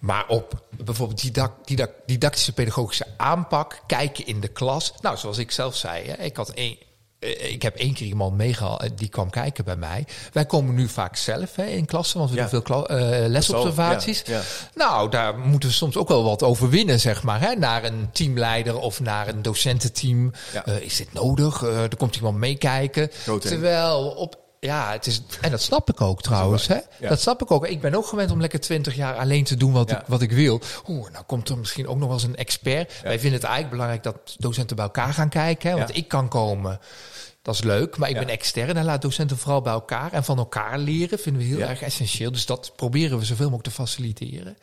Maar 0.00 0.28
op 0.28 0.60
bijvoorbeeld 0.70 1.20
didac- 1.20 1.96
didactische 2.06 2.52
pedagogische 2.52 3.06
aanpak, 3.16 3.80
kijken 3.86 4.26
in 4.26 4.40
de 4.40 4.48
klas. 4.48 4.92
Nou, 5.00 5.16
zoals 5.16 5.38
ik 5.38 5.50
zelf 5.50 5.76
zei, 5.76 6.06
hè, 6.08 6.22
ik 6.24 6.36
had 6.36 6.50
één. 6.50 6.76
Eh, 7.18 7.52
Ik 7.52 7.62
heb 7.62 7.76
één 7.76 7.94
keer 7.94 8.06
iemand 8.06 8.36
meegehaald, 8.36 8.82
eh, 8.82 8.90
die 8.96 9.08
kwam 9.08 9.30
kijken 9.30 9.64
bij 9.64 9.76
mij. 9.76 10.04
Wij 10.32 10.46
komen 10.46 10.74
nu 10.74 10.88
vaak 10.88 11.16
zelf 11.16 11.56
hè, 11.56 11.64
in 11.64 11.84
klassen, 11.84 12.18
want 12.18 12.30
we 12.30 12.36
Ja. 12.36 12.48
doen 12.48 12.62
veel 12.64 12.88
eh, 12.88 13.28
lesobservaties. 13.28 14.22
Ja, 14.26 14.34
ja. 14.36 14.42
Nou, 14.74 15.10
daar 15.10 15.38
moeten 15.38 15.68
we 15.68 15.74
soms 15.74 15.96
ook 15.96 16.08
wel 16.08 16.24
wat 16.24 16.42
over 16.42 16.68
winnen, 16.68 17.00
zeg 17.00 17.22
maar. 17.22 17.40
Hè, 17.40 17.54
naar 17.54 17.84
een 17.84 18.08
teamleider 18.12 18.78
of 18.78 19.00
naar 19.00 19.28
een 19.28 19.42
docententeam. 19.42 20.32
Is 20.80 20.96
dit 20.96 21.12
nodig? 21.12 21.62
Er 21.62 21.96
komt 21.96 22.16
iemand 22.16 22.36
meekijken. 22.36 23.10
Terwijl 23.40 24.06
op... 24.08 24.44
Ja, 24.60 24.90
het 24.92 25.06
is, 25.06 25.22
en 25.40 25.50
dat 25.50 25.60
snap 25.62 25.90
ik 25.90 26.00
ook 26.00 26.22
trouwens. 26.22 26.66
Hè? 26.66 26.78
Ja. 26.98 27.08
Dat 27.08 27.20
snap 27.20 27.42
ik 27.42 27.50
ook. 27.50 27.66
Ik 27.66 27.80
ben 27.80 27.94
ook 27.94 28.06
gewend 28.06 28.30
om 28.30 28.40
lekker 28.40 28.60
twintig 28.60 28.94
jaar 28.94 29.16
alleen 29.16 29.44
te 29.44 29.56
doen 29.56 29.72
wat, 29.72 29.90
Ja. 29.90 30.00
ik, 30.00 30.06
wat 30.06 30.22
ik 30.22 30.32
wil. 30.32 30.60
Oeh, 30.88 31.10
nou 31.10 31.24
komt 31.24 31.48
er 31.48 31.58
misschien 31.58 31.88
ook 31.88 31.96
nog 31.96 32.04
wel 32.08 32.16
eens 32.16 32.26
een 32.26 32.36
expert. 32.36 32.92
Wij 33.02 33.18
vinden 33.18 33.32
het 33.40 33.42
eigenlijk 33.48 33.70
belangrijk 33.70 34.02
dat 34.02 34.34
docenten 34.38 34.76
bij 34.76 34.84
elkaar 34.84 35.12
gaan 35.14 35.28
kijken. 35.28 35.70
Hè? 35.70 35.76
Want 35.76 35.96
ik 35.96 36.08
kan 36.08 36.28
komen, 36.28 36.80
dat 37.42 37.54
is 37.54 37.62
leuk. 37.62 37.96
Maar 37.96 38.08
ik 38.08 38.18
ben 38.18 38.28
extern 38.28 38.76
en 38.76 38.84
laat 38.84 39.02
docenten 39.02 39.38
vooral 39.38 39.60
bij 39.62 39.72
elkaar. 39.72 40.12
En 40.12 40.24
van 40.24 40.38
elkaar 40.38 40.78
leren 40.78 41.18
vinden 41.18 41.42
we 41.42 41.48
heel 41.48 41.60
erg 41.68 41.82
essentieel. 41.82 42.32
Dus 42.32 42.46
dat 42.46 42.72
proberen 42.76 43.18
we 43.18 43.24
zoveel 43.24 43.50
mogelijk 43.50 43.68
te 43.68 43.82
faciliteren. 43.82 44.56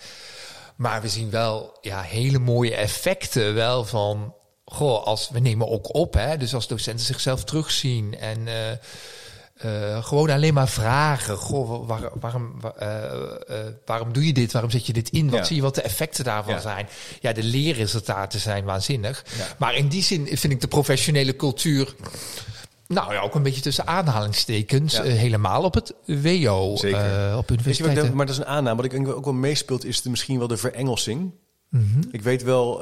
Maar 0.76 1.02
we 1.02 1.10
zien 1.10 1.30
wel 1.30 1.78
ja, 1.82 2.02
hele 2.02 2.40
mooie 2.40 2.76
effecten 2.76 3.54
wel 3.54 3.86
van... 3.86 4.34
Goh, 4.66 5.04
als, 5.06 5.30
we 5.30 5.40
nemen 5.40 5.70
ook 5.70 5.96
op, 5.96 6.14
hè, 6.14 6.38
dus 6.38 6.54
als 6.54 6.68
docenten 6.68 7.06
zichzelf 7.06 7.44
terugzien 7.44 8.18
en... 8.20 8.48
eh, 8.48 8.78
eh, 9.54 10.04
gewoon 10.06 10.30
alleen 10.30 10.54
maar 10.54 10.68
vragen. 10.68 11.38
Goh, 11.38 11.88
waar- 11.88 12.10
waarom, 12.20 12.54
wa- 12.62 12.74
eh, 12.78 13.04
eh, 13.60 13.74
waarom 13.86 14.14
doe 14.14 14.26
je 14.26 14.34
dit? 14.34 14.52
Waarom 14.52 14.72
zet 14.72 14.86
je 14.86 14.94
dit 14.94 15.10
in? 15.10 15.30
Wat 15.30 15.40
Ja. 15.40 15.46
zie 15.46 15.56
je 15.56 15.62
wat 15.62 15.76
de 15.76 15.82
effecten 15.82 16.24
daarvan 16.24 16.54
Ja. 16.54 16.60
zijn? 16.60 16.88
Ja, 17.22 17.34
de 17.34 17.44
leerresultaten 17.44 18.40
zijn 18.40 18.64
waanzinnig. 18.64 19.24
Ja. 19.38 19.46
Maar 19.58 19.76
in 19.76 19.88
die 19.88 20.04
zin 20.04 20.26
vind 20.28 20.54
ik 20.54 20.62
de 20.62 20.68
professionele 20.68 21.36
cultuur... 21.36 21.96
Nou 22.88 23.14
ja, 23.14 23.20
ook 23.22 23.36
een 23.36 23.44
beetje 23.44 23.62
tussen 23.62 23.88
aanhalingstekens. 23.88 24.94
Ja. 24.96 25.04
helemaal 25.04 25.64
op 25.64 25.74
het 25.74 25.94
WO. 26.06 26.76
Zeker. 26.76 27.38
op 27.38 27.52
universiteiten. 27.52 28.04
denk, 28.04 28.16
maar 28.16 28.26
dat 28.26 28.36
is 28.36 28.42
een 28.42 28.48
aanname. 28.48 28.76
Wat 28.76 28.86
ik 28.86 28.92
denk 28.92 29.08
ook 29.08 29.24
wel 29.26 29.34
meespeelt, 29.34 29.86
is 29.86 30.02
de, 30.02 30.10
misschien 30.10 30.38
wel 30.40 30.48
de 30.48 30.58
verengelsing. 30.58 31.32
Mhm. 31.70 32.02
Ik 32.12 32.22
weet 32.22 32.44
wel 32.44 32.82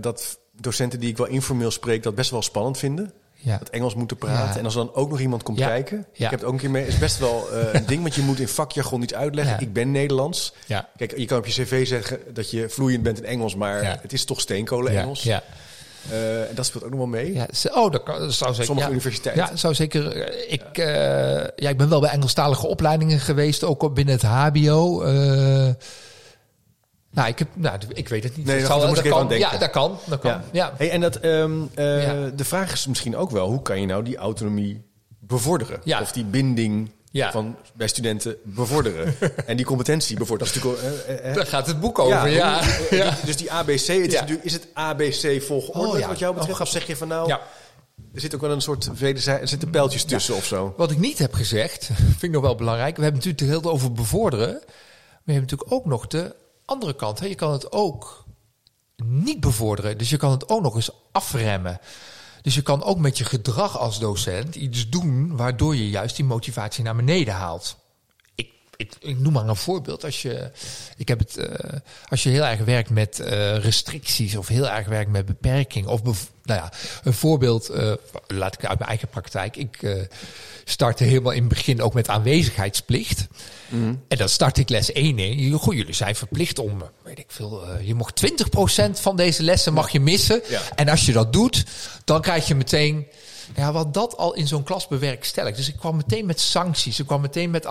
dat 0.00 0.38
docenten 0.60 1.00
die 1.00 1.08
ik 1.10 1.16
wel 1.16 1.26
informeel 1.26 1.70
spreek, 1.70 2.02
dat 2.02 2.14
best 2.14 2.30
wel 2.30 2.42
spannend 2.42 2.78
vinden. 2.78 3.12
Ja. 3.44 3.58
Dat 3.58 3.68
Engels 3.68 3.94
moeten 3.94 4.16
praten. 4.16 4.52
Ja. 4.52 4.58
En 4.58 4.64
als 4.64 4.74
dan 4.74 4.94
ook 4.94 5.10
nog 5.10 5.20
iemand 5.20 5.42
komt 5.42 5.58
Ja. 5.58 5.66
kijken. 5.66 5.96
Ja. 6.12 6.24
Ik 6.24 6.30
heb 6.30 6.38
het 6.40 6.44
ook 6.44 6.52
een 6.52 6.58
keer 6.58 6.70
mee. 6.70 6.86
is 6.86 6.98
best 6.98 7.18
wel 7.18 7.48
eh, 7.52 7.72
een 7.80 7.86
ding, 7.86 8.02
want 8.02 8.14
je 8.14 8.22
moet 8.22 8.40
in 8.40 8.48
vakjargon 8.48 9.02
iets 9.02 9.14
uitleggen. 9.14 9.60
Ik 9.60 9.72
ben 9.72 9.90
Nederlands. 9.90 10.52
Ja. 10.66 10.88
Kijk, 10.96 11.16
je 11.18 11.24
kan 11.24 11.38
op 11.38 11.46
je 11.46 11.62
cv 11.62 11.86
zeggen 11.86 12.18
dat 12.32 12.50
je 12.50 12.68
vloeiend 12.68 13.02
bent 13.02 13.18
in 13.18 13.24
Engels, 13.24 13.54
maar 13.54 13.98
het 14.02 14.12
is 14.12 14.24
toch 14.24 14.40
steenkolen 14.40 14.92
Ja, 14.92 15.00
Engels. 15.00 15.22
ja, 15.22 15.42
Eh, 16.10 16.40
en 16.48 16.54
dat 16.54 16.66
speelt 16.66 16.84
ook 16.84 16.90
nog 16.90 16.98
wel 16.98 17.08
mee. 17.08 17.32
ja. 17.34 17.46
Oh, 17.74 17.92
dat, 17.92 18.02
kan, 18.02 18.18
dat 18.18 18.32
zou 18.32 18.50
zeker. 18.50 18.64
Sommige 18.66 18.86
ja. 18.88 18.92
universiteiten. 18.94 19.46
Ja, 19.50 19.56
zou 19.56 19.74
zeker. 19.74 20.16
eh, 20.22 20.52
Ik, 20.52 20.76
ja, 21.56 21.68
ik 21.68 21.76
ben 21.76 21.88
wel 21.88 22.00
bij 22.00 22.10
Engelstalige 22.10 22.66
opleidingen 22.66 23.20
geweest, 23.20 23.64
ook 23.64 23.94
binnen 23.94 24.14
het 24.14 24.22
HBO. 24.22 25.02
Nou, 27.12 27.28
ik, 27.28 27.38
heb, 27.38 27.48
nou, 27.54 27.78
ik 27.88 28.08
weet 28.08 28.24
het 28.24 28.36
niet. 28.36 28.46
Nee, 28.46 28.58
Dat 28.58 28.66
zal- 28.66 28.78
moet 28.78 28.88
ik 28.88 28.94
dat 28.94 29.04
even 29.04 29.10
kan. 29.16 29.20
aan 29.22 29.28
denken. 29.28 29.50
Ja, 29.52 29.58
dat 29.58 29.70
kan. 29.70 29.98
Dat 30.04 30.20
kan. 30.20 30.30
Ja. 30.30 30.42
Ja. 30.52 30.72
Hey, 30.76 30.90
en 30.90 31.00
dat, 31.00 31.16
ehm, 31.16 31.52
eh, 31.74 32.02
Ja. 32.04 32.28
de 32.36 32.44
vraag 32.44 32.72
is 32.72 32.86
misschien 32.86 33.16
ook 33.16 33.30
wel, 33.30 33.48
hoe 33.48 33.62
kan 33.62 33.80
je 33.80 33.86
nou 33.86 34.02
die 34.04 34.16
autonomie 34.16 34.82
bevorderen? 35.18 35.80
Ja. 35.84 36.00
Of 36.00 36.12
die 36.12 36.24
binding 36.24 36.90
Ja. 37.10 37.30
van, 37.30 37.56
bij 37.74 37.88
studenten 37.88 38.36
bevorderen? 38.44 39.14
en 39.46 39.56
die 39.56 39.66
competentie 39.66 40.16
bevorderen. 40.16 40.52
Dat 40.54 40.62
is 40.64 40.70
natuurlijk... 40.72 41.06
wel, 41.06 41.16
eh, 41.16 41.28
eh, 41.28 41.34
Daar 41.34 41.46
gaat 41.46 41.66
het 41.66 41.80
boek 41.80 41.98
over. 41.98 42.28
Ja, 42.28 42.60
eh, 42.90 43.12
Dus 43.24 43.36
die 43.36 43.52
ABC, 43.52 43.86
het 43.86 44.12
is, 44.12 44.36
is 44.42 44.52
het 44.52 44.66
ABC 44.74 45.42
volgorde 45.42 45.88
Oh, 45.88 45.98
ja. 45.98 46.08
wat 46.08 46.18
jou 46.18 46.34
betreft? 46.34 46.54
Oh, 46.58 46.60
of 46.66 46.68
zeg 46.72 46.86
je 46.86 46.96
van 46.96 47.08
nou, 47.08 47.28
Ja. 47.28 47.40
er 48.14 48.20
zit 48.20 48.34
ook 48.34 48.40
wel 48.40 48.50
een 48.50 48.60
soort 48.62 48.98
wederzij- 48.98 49.40
er 49.40 49.48
zitten 49.48 49.70
pijltjes 49.70 50.04
tussen 50.04 50.34
of 50.34 50.44
zo? 50.44 50.74
Wat 50.76 50.90
ik 50.90 50.98
niet 50.98 51.18
heb 51.18 51.34
gezegd, 51.34 51.84
vind 52.18 52.22
ik 52.22 52.30
nog 52.30 52.42
wel 52.42 52.54
belangrijk. 52.54 52.96
We 52.96 53.02
hebben 53.02 53.20
natuurlijk 53.24 53.50
heel 53.50 53.60
veel 53.62 53.70
over 53.70 53.92
bevorderen. 53.92 54.52
Maar 54.52 55.34
je 55.34 55.40
hebt 55.40 55.50
natuurlijk 55.50 55.72
ook 55.72 55.84
nog 55.86 56.06
de 56.06 56.34
andere 56.64 56.94
kant. 56.94 57.20
Hè. 57.20 57.26
Je 57.26 57.34
kan 57.34 57.52
het 57.52 57.72
ook 57.72 58.24
niet 59.04 59.40
bevorderen. 59.40 59.98
Dus 59.98 60.10
je 60.10 60.16
kan 60.16 60.30
het 60.30 60.48
ook 60.48 60.62
nog 60.62 60.74
eens 60.74 60.90
afremmen. 61.12 61.80
Dus 62.42 62.54
je 62.54 62.62
kan 62.62 62.82
ook 62.82 62.98
met 62.98 63.18
je 63.18 63.24
gedrag 63.24 63.78
als 63.78 63.98
docent 63.98 64.54
iets 64.54 64.88
doen 64.88 65.36
waardoor 65.36 65.76
je 65.76 65.90
juist 65.90 66.16
die 66.16 66.24
motivatie 66.24 66.84
naar 66.84 66.96
beneden 66.96 67.34
haalt. 67.34 67.76
Ik 68.76 69.18
noem 69.18 69.32
maar 69.32 69.48
een 69.48 69.56
voorbeeld. 69.56 70.04
Als 70.04 70.22
je, 70.22 70.50
ik 70.96 71.08
heb 71.08 71.18
het, 71.18 71.36
uh, 71.38 71.46
als 72.08 72.22
je 72.22 72.28
heel 72.28 72.44
erg 72.44 72.60
werkt 72.60 72.90
met 72.90 73.18
uh, 73.20 73.56
restricties 73.56 74.36
of 74.36 74.48
heel 74.48 74.68
erg 74.68 74.86
werkt 74.86 75.10
met 75.10 75.26
beperking. 75.26 75.86
Of 75.86 76.02
nou 76.02 76.60
ja, 76.60 76.72
een 77.02 77.12
voorbeeld, 77.12 77.70
uh, 77.70 77.92
laat 78.26 78.54
ik 78.54 78.64
uit 78.64 78.78
mijn 78.78 78.88
eigen 78.90 79.08
praktijk. 79.08 79.56
Ik 79.56 80.06
startte 80.64 81.04
helemaal 81.04 81.32
in 81.32 81.40
het 81.40 81.48
begin 81.48 81.82
ook 81.82 81.94
met 81.94 82.08
aanwezigheidsplicht. 82.08 83.26
Mm. 83.68 84.02
En 84.08 84.18
dan 84.18 84.28
start 84.28 84.58
ik 84.58 84.68
les 84.68 84.92
1 84.92 85.18
in. 85.18 85.52
Goed, 85.52 85.74
jullie 85.74 85.94
zijn 85.94 86.16
verplicht 86.16 86.58
om, 86.58 86.82
weet 87.02 87.18
ik 87.18 87.26
veel, 87.28 87.78
je 87.82 87.94
mocht 87.94 88.22
20% 88.88 88.90
van 88.92 89.16
deze 89.16 89.42
lessen 89.42 89.72
mag 89.72 89.90
je 89.90 90.00
missen. 90.00 90.40
Ja. 90.48 90.60
En 90.74 90.88
als 90.88 91.06
je 91.06 91.12
dat 91.12 91.32
doet, 91.32 91.64
dan 92.04 92.20
krijg 92.20 92.46
je 92.46 92.54
meteen 92.54 93.06
ja, 93.56 93.72
wat 93.72 93.94
dat 93.94 94.16
al 94.16 94.34
in 94.34 94.46
zo'n 94.46 94.62
klas 94.62 94.88
bewerkstelligt. 94.88 95.56
Dus 95.56 95.68
ik 95.68 95.76
kwam 95.76 95.96
meteen 95.96 96.26
met 96.26 96.40
sancties. 96.40 96.98
Ik 96.98 97.06
kwam 97.06 97.20
meteen 97.20 97.50
met 97.50 97.66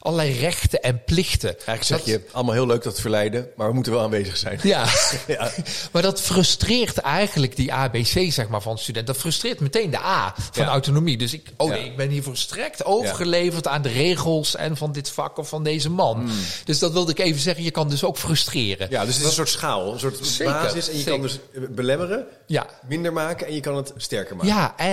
allerlei 0.00 0.38
rechten 0.38 0.82
en 0.82 1.04
plichten. 1.04 1.56
Eigenlijk 1.66 2.04
zeg 2.04 2.14
je, 2.14 2.26
allemaal 2.32 2.54
heel 2.54 2.66
leuk 2.66 2.82
dat 2.82 3.00
verleiden, 3.00 3.48
maar 3.56 3.68
we 3.68 3.74
moeten 3.74 3.92
wel 3.92 4.02
aanwezig 4.02 4.36
zijn. 4.36 4.58
Ja, 4.62 4.86
ja. 5.26 5.50
maar 5.92 6.02
dat 6.02 6.20
frustreert 6.20 6.98
eigenlijk 6.98 7.56
die 7.56 7.72
ABC 7.72 8.32
zeg 8.32 8.48
maar, 8.48 8.62
van 8.62 8.78
student. 8.78 9.06
Dat 9.06 9.16
frustreert 9.16 9.60
meteen 9.60 9.90
de 9.90 9.98
A 9.98 10.34
van 10.52 10.64
autonomie. 10.64 11.16
Dus 11.18 11.32
ik, 11.32 11.48
oh 11.56 11.68
nee, 11.68 11.84
ik 11.84 11.96
ben 11.96 12.08
hier 12.08 12.22
volstrekt 12.22 12.84
overgeleverd 12.84 13.66
aan 13.66 13.82
de 13.82 13.88
regels 13.88 14.56
en 14.56 14.76
van 14.76 14.92
dit 14.92 15.10
vak 15.10 15.38
of 15.38 15.48
van 15.48 15.64
deze 15.64 15.90
man. 15.90 16.16
Hmm. 16.16 16.30
Dus 16.64 16.78
dat 16.78 16.92
wilde 16.92 17.10
ik 17.10 17.18
even 17.18 17.40
zeggen, 17.40 17.64
je 17.64 17.70
kan 17.70 17.88
dus 17.88 18.04
ook 18.04 18.18
frustreren. 18.18 18.86
Ja, 18.90 19.04
dus 19.04 19.14
het 19.14 19.22
is 19.22 19.28
een 19.28 19.34
soort 19.34 19.48
schaal, 19.48 19.92
een 19.92 19.98
soort 19.98 20.38
basis. 20.44 20.88
En 20.88 20.98
je 20.98 21.04
kan 21.04 21.20
dus 21.20 21.38
belemmeren, 21.70 22.26
ja. 22.46 22.66
minder 22.88 23.12
maken 23.12 23.46
en 23.46 23.54
je 23.54 23.60
kan 23.60 23.76
het 23.76 23.92
sterker 23.96 24.36
maken. 24.36 24.52
Ja, 24.52 24.74
en 24.76 24.89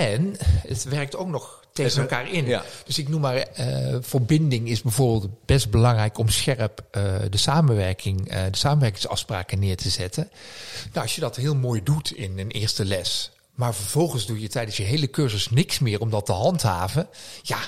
het 0.66 0.84
werkt 0.84 1.16
ook 1.16 1.28
nog 1.28 1.58
tegen 1.72 2.00
elkaar 2.00 2.32
in. 2.32 2.46
Ja. 2.46 2.64
Dus 2.84 2.98
ik 2.98 3.08
noem 3.08 3.20
maar, 3.20 3.36
uh, 3.36 3.96
verbinding 4.00 4.68
is 4.68 4.82
bijvoorbeeld 4.82 5.30
best 5.44 5.70
belangrijk 5.70 6.18
om 6.18 6.28
scherp 6.28 6.84
uh, 6.92 7.02
de 7.30 7.36
samenwerking, 7.36 8.32
uh, 8.32 8.42
de 8.50 8.56
samenwerkingsafspraken 8.56 9.58
neer 9.58 9.76
te 9.76 9.88
zetten. 9.88 10.30
Nou, 10.92 11.02
als 11.02 11.14
je 11.14 11.20
dat 11.20 11.36
heel 11.36 11.54
mooi 11.54 11.82
doet 11.82 12.10
in 12.10 12.38
een 12.38 12.50
eerste 12.50 12.84
les, 12.84 13.30
maar 13.54 13.74
vervolgens 13.74 14.26
doe 14.26 14.40
je 14.40 14.48
tijdens 14.48 14.76
je 14.76 14.82
hele 14.82 15.10
cursus 15.10 15.50
niks 15.50 15.78
meer 15.78 16.00
om 16.00 16.10
dat 16.10 16.26
te 16.26 16.32
handhaven. 16.32 17.08
Ja, 17.42 17.58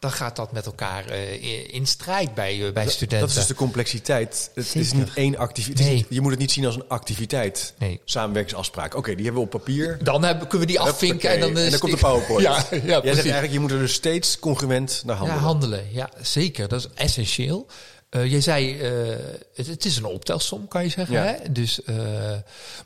dan 0.00 0.12
gaat 0.12 0.36
dat 0.36 0.52
met 0.52 0.66
elkaar 0.66 1.04
uh, 1.10 1.74
in 1.74 1.86
strijd 1.86 2.34
bij, 2.34 2.56
uh, 2.56 2.72
bij 2.72 2.88
studenten. 2.88 3.18
Dat 3.20 3.28
is 3.28 3.34
dus 3.34 3.46
de 3.46 3.54
complexiteit. 3.54 4.50
Het 4.54 4.74
is 4.74 4.92
niet 4.92 5.10
één 5.14 5.36
activiteit. 5.36 5.88
Nee. 5.88 6.06
Je 6.08 6.20
moet 6.20 6.30
het 6.30 6.40
niet 6.40 6.50
zien 6.50 6.66
als 6.66 6.74
een 6.74 6.88
activiteit. 6.88 7.74
Nee. 7.78 8.00
Samenwerkingsafspraak. 8.04 8.94
Oké, 8.94 9.14
die 9.14 9.24
hebben 9.24 9.42
we 9.42 9.48
op 9.48 9.50
papier. 9.50 9.98
Dan 10.02 10.24
hebben, 10.24 10.48
kunnen 10.48 10.66
we 10.66 10.72
die 10.72 10.80
afvinken 10.80 11.30
en 11.30 11.40
dan, 11.40 11.56
en 11.56 11.70
dan 11.70 11.78
komt 11.78 11.92
de 11.92 11.98
PowerPoint. 11.98 12.42
ja, 12.42 12.64
ja, 12.70 13.00
Jij 13.02 13.02
zegt 13.02 13.16
eigenlijk, 13.16 13.52
je 13.52 13.60
moet 13.60 13.70
er 13.70 13.78
dus 13.78 13.92
steeds 13.92 14.38
congruent 14.38 15.02
naar 15.04 15.16
handelen. 15.16 15.40
Ja, 15.40 15.46
handelen. 15.46 15.86
Ja, 15.92 16.10
zeker. 16.20 16.68
Dat 16.68 16.80
is 16.80 16.88
essentieel. 16.94 17.66
Uh, 18.10 18.30
jij 18.30 18.40
zei, 18.40 18.74
uh, 18.74 19.16
het, 19.54 19.66
het, 19.66 19.84
is 19.84 19.96
een 19.96 20.04
optelsom, 20.04 20.68
kan 20.68 20.82
je 20.82 20.88
zeggen. 20.88 21.14
Ja. 21.14 21.22
Hè? 21.24 21.52
Dus, 21.52 21.80
uh, 21.86 21.96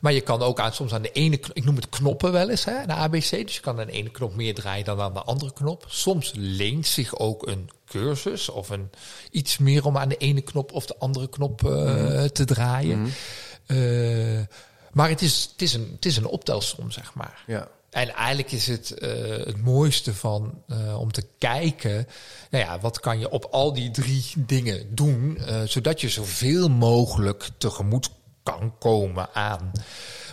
maar 0.01 0.13
je 0.13 0.21
kan 0.21 0.43
ook 0.43 0.61
aan, 0.61 0.73
soms 0.73 0.93
aan 0.93 1.03
de 1.03 1.13
ene, 1.13 1.41
ik 1.53 1.65
noem 1.65 1.77
het 1.77 1.89
knoppen 1.89 2.33
wel 2.33 2.51
eens, 2.51 2.65
hè, 2.65 2.87
de 2.87 2.93
ABC. 2.93 3.31
Dus 3.31 3.55
je 3.55 3.61
kan 3.61 3.81
aan 3.81 3.87
de 3.87 3.93
ene 3.93 4.11
knop 4.11 4.35
meer 4.35 4.55
draaien 4.55 4.85
dan 4.85 5.01
aan 5.01 5.13
de 5.13 5.23
andere 5.23 5.53
knop. 5.53 5.85
Soms 5.89 6.33
leent 6.37 6.87
zich 6.87 7.19
ook 7.19 7.47
een 7.47 7.71
cursus 7.87 8.49
of 8.49 8.69
een, 8.69 8.91
iets 9.31 9.59
meer 9.59 9.87
om 9.87 9.99
aan 9.99 10.09
de 10.09 10.17
ene 10.17 10.41
knop 10.41 10.73
of 10.73 10.87
de 10.87 10.97
andere 10.99 11.29
knop 11.29 11.63
mm. 11.63 12.33
te 12.33 12.45
draaien. 12.45 12.99
Mm. 12.99 14.47
maar 14.93 15.09
het 15.09 15.23
is, 15.23 15.49
het, 15.53 15.63
is 15.63 15.75
een, 15.75 15.91
het 15.95 16.05
is 16.05 16.17
een 16.17 16.27
optelsom, 16.27 16.91
zeg 16.91 17.15
maar. 17.15 17.43
Ja. 17.47 17.69
En 17.95 18.15
eigenlijk 18.15 18.53
is 18.53 18.67
het 18.67 18.95
uh, 18.99 19.09
het 19.47 19.63
mooiste 19.63 20.15
van 20.15 20.63
uh, 20.69 21.01
om 21.01 21.13
te 21.13 21.27
kijken, 21.39 22.07
nou 22.51 22.65
ja, 22.65 22.81
wat 22.81 23.01
kan 23.01 23.19
je 23.19 23.31
op 23.31 23.45
al 23.45 23.73
die 23.73 23.91
drie 23.91 24.25
dingen 24.37 24.95
doen, 24.95 25.39
uh, 25.41 25.61
zodat 25.65 26.01
je 26.01 26.09
zoveel 26.09 26.69
mogelijk 26.69 27.49
tegemoet 27.59 28.11
kan 28.43 28.79
komen 28.79 29.29
aan. 29.35 29.71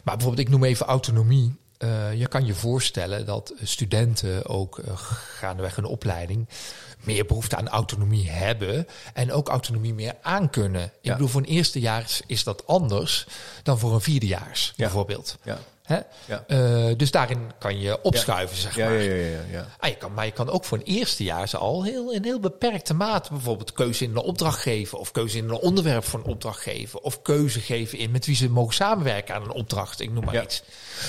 Maar 0.04 0.16
bijvoorbeeld, 0.16 0.48
ik 0.48 0.50
noem 0.50 0.64
even 0.64 0.86
autonomie. 0.86 1.60
je 2.16 2.28
kan 2.30 2.46
je 2.46 2.54
voorstellen 2.54 3.26
dat 3.26 3.54
studenten 3.64 4.46
ook 4.46 4.82
gaandeweg 5.38 5.78
een 5.78 5.86
opleiding 5.86 6.48
meer 7.04 7.26
behoefte 7.26 7.56
aan 7.56 7.68
autonomie 7.68 8.30
hebben 8.30 8.88
en 9.14 9.32
ook 9.32 9.50
autonomie 9.50 9.94
meer 9.94 10.16
aankunnen. 10.22 10.84
Ik 10.84 10.92
ja. 11.02 11.12
bedoel, 11.12 11.28
voor 11.28 11.42
een 11.42 11.48
eerstejaars 11.48 12.22
is 12.28 12.44
dat 12.44 12.68
anders 12.68 13.28
dan 13.64 13.80
voor 13.80 13.94
een 13.94 14.02
vierdejaars, 14.02 14.68
ja. 14.68 14.74
bijvoorbeeld. 14.76 15.38
Ja. 15.44 15.60
Ja. 15.88 16.44
Uh, 16.48 16.94
dus 16.98 17.12
daarin 17.12 17.52
kan 17.60 17.80
je 17.80 18.02
opschuiven, 18.02 18.58
zeg 18.58 18.78
maar. 18.78 18.94
Ja, 18.94 19.14
ja, 19.14 19.40
ja, 19.52 19.68
ah, 19.80 19.90
je 19.90 19.96
kan, 19.96 20.14
maar 20.14 20.26
je 20.26 20.32
kan 20.32 20.50
ook 20.50 20.66
voor 20.66 20.78
een 20.78 20.84
eerstejaars 20.84 21.56
al 21.56 21.84
heel, 21.84 22.12
in 22.12 22.24
heel 22.24 22.40
beperkte 22.40 22.94
mate 22.94 23.30
bijvoorbeeld 23.30 23.74
keuze 23.74 24.04
in 24.04 24.10
een 24.10 24.18
opdracht 24.18 24.60
geven, 24.60 25.00
of 25.00 25.12
keuze 25.12 25.38
in 25.38 25.50
een 25.50 25.56
onderwerp 25.56 26.04
voor 26.04 26.20
een 26.20 26.26
opdracht 26.26 26.62
geven, 26.62 27.04
of 27.04 27.22
keuze 27.22 27.60
geven 27.60 27.98
in 27.98 28.12
met 28.12 28.26
wie 28.26 28.36
ze 28.36 28.50
mogen 28.50 28.74
samenwerken 28.74 29.36
aan 29.36 29.44
een 29.44 29.52
opdracht. 29.52 30.00
Ik 30.00 30.12
noem 30.12 30.26
maar 30.26 30.44
iets. 30.44 30.64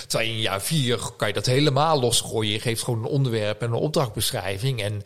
Terwijl 0.07 0.31
in 0.31 0.41
jaar 0.41 0.63
vier 0.63 0.99
kan 1.17 1.29
je 1.29 1.35
dat 1.35 1.47
helemaal 1.47 2.01
losgooien. 2.01 2.53
Je 2.53 2.61
geeft 2.61 2.83
gewoon 2.83 2.99
een 2.99 3.11
onderwerp 3.11 3.63
en 3.63 3.67
een 3.67 3.75
opdrachtbeschrijving 3.75 4.83
en 4.83 5.03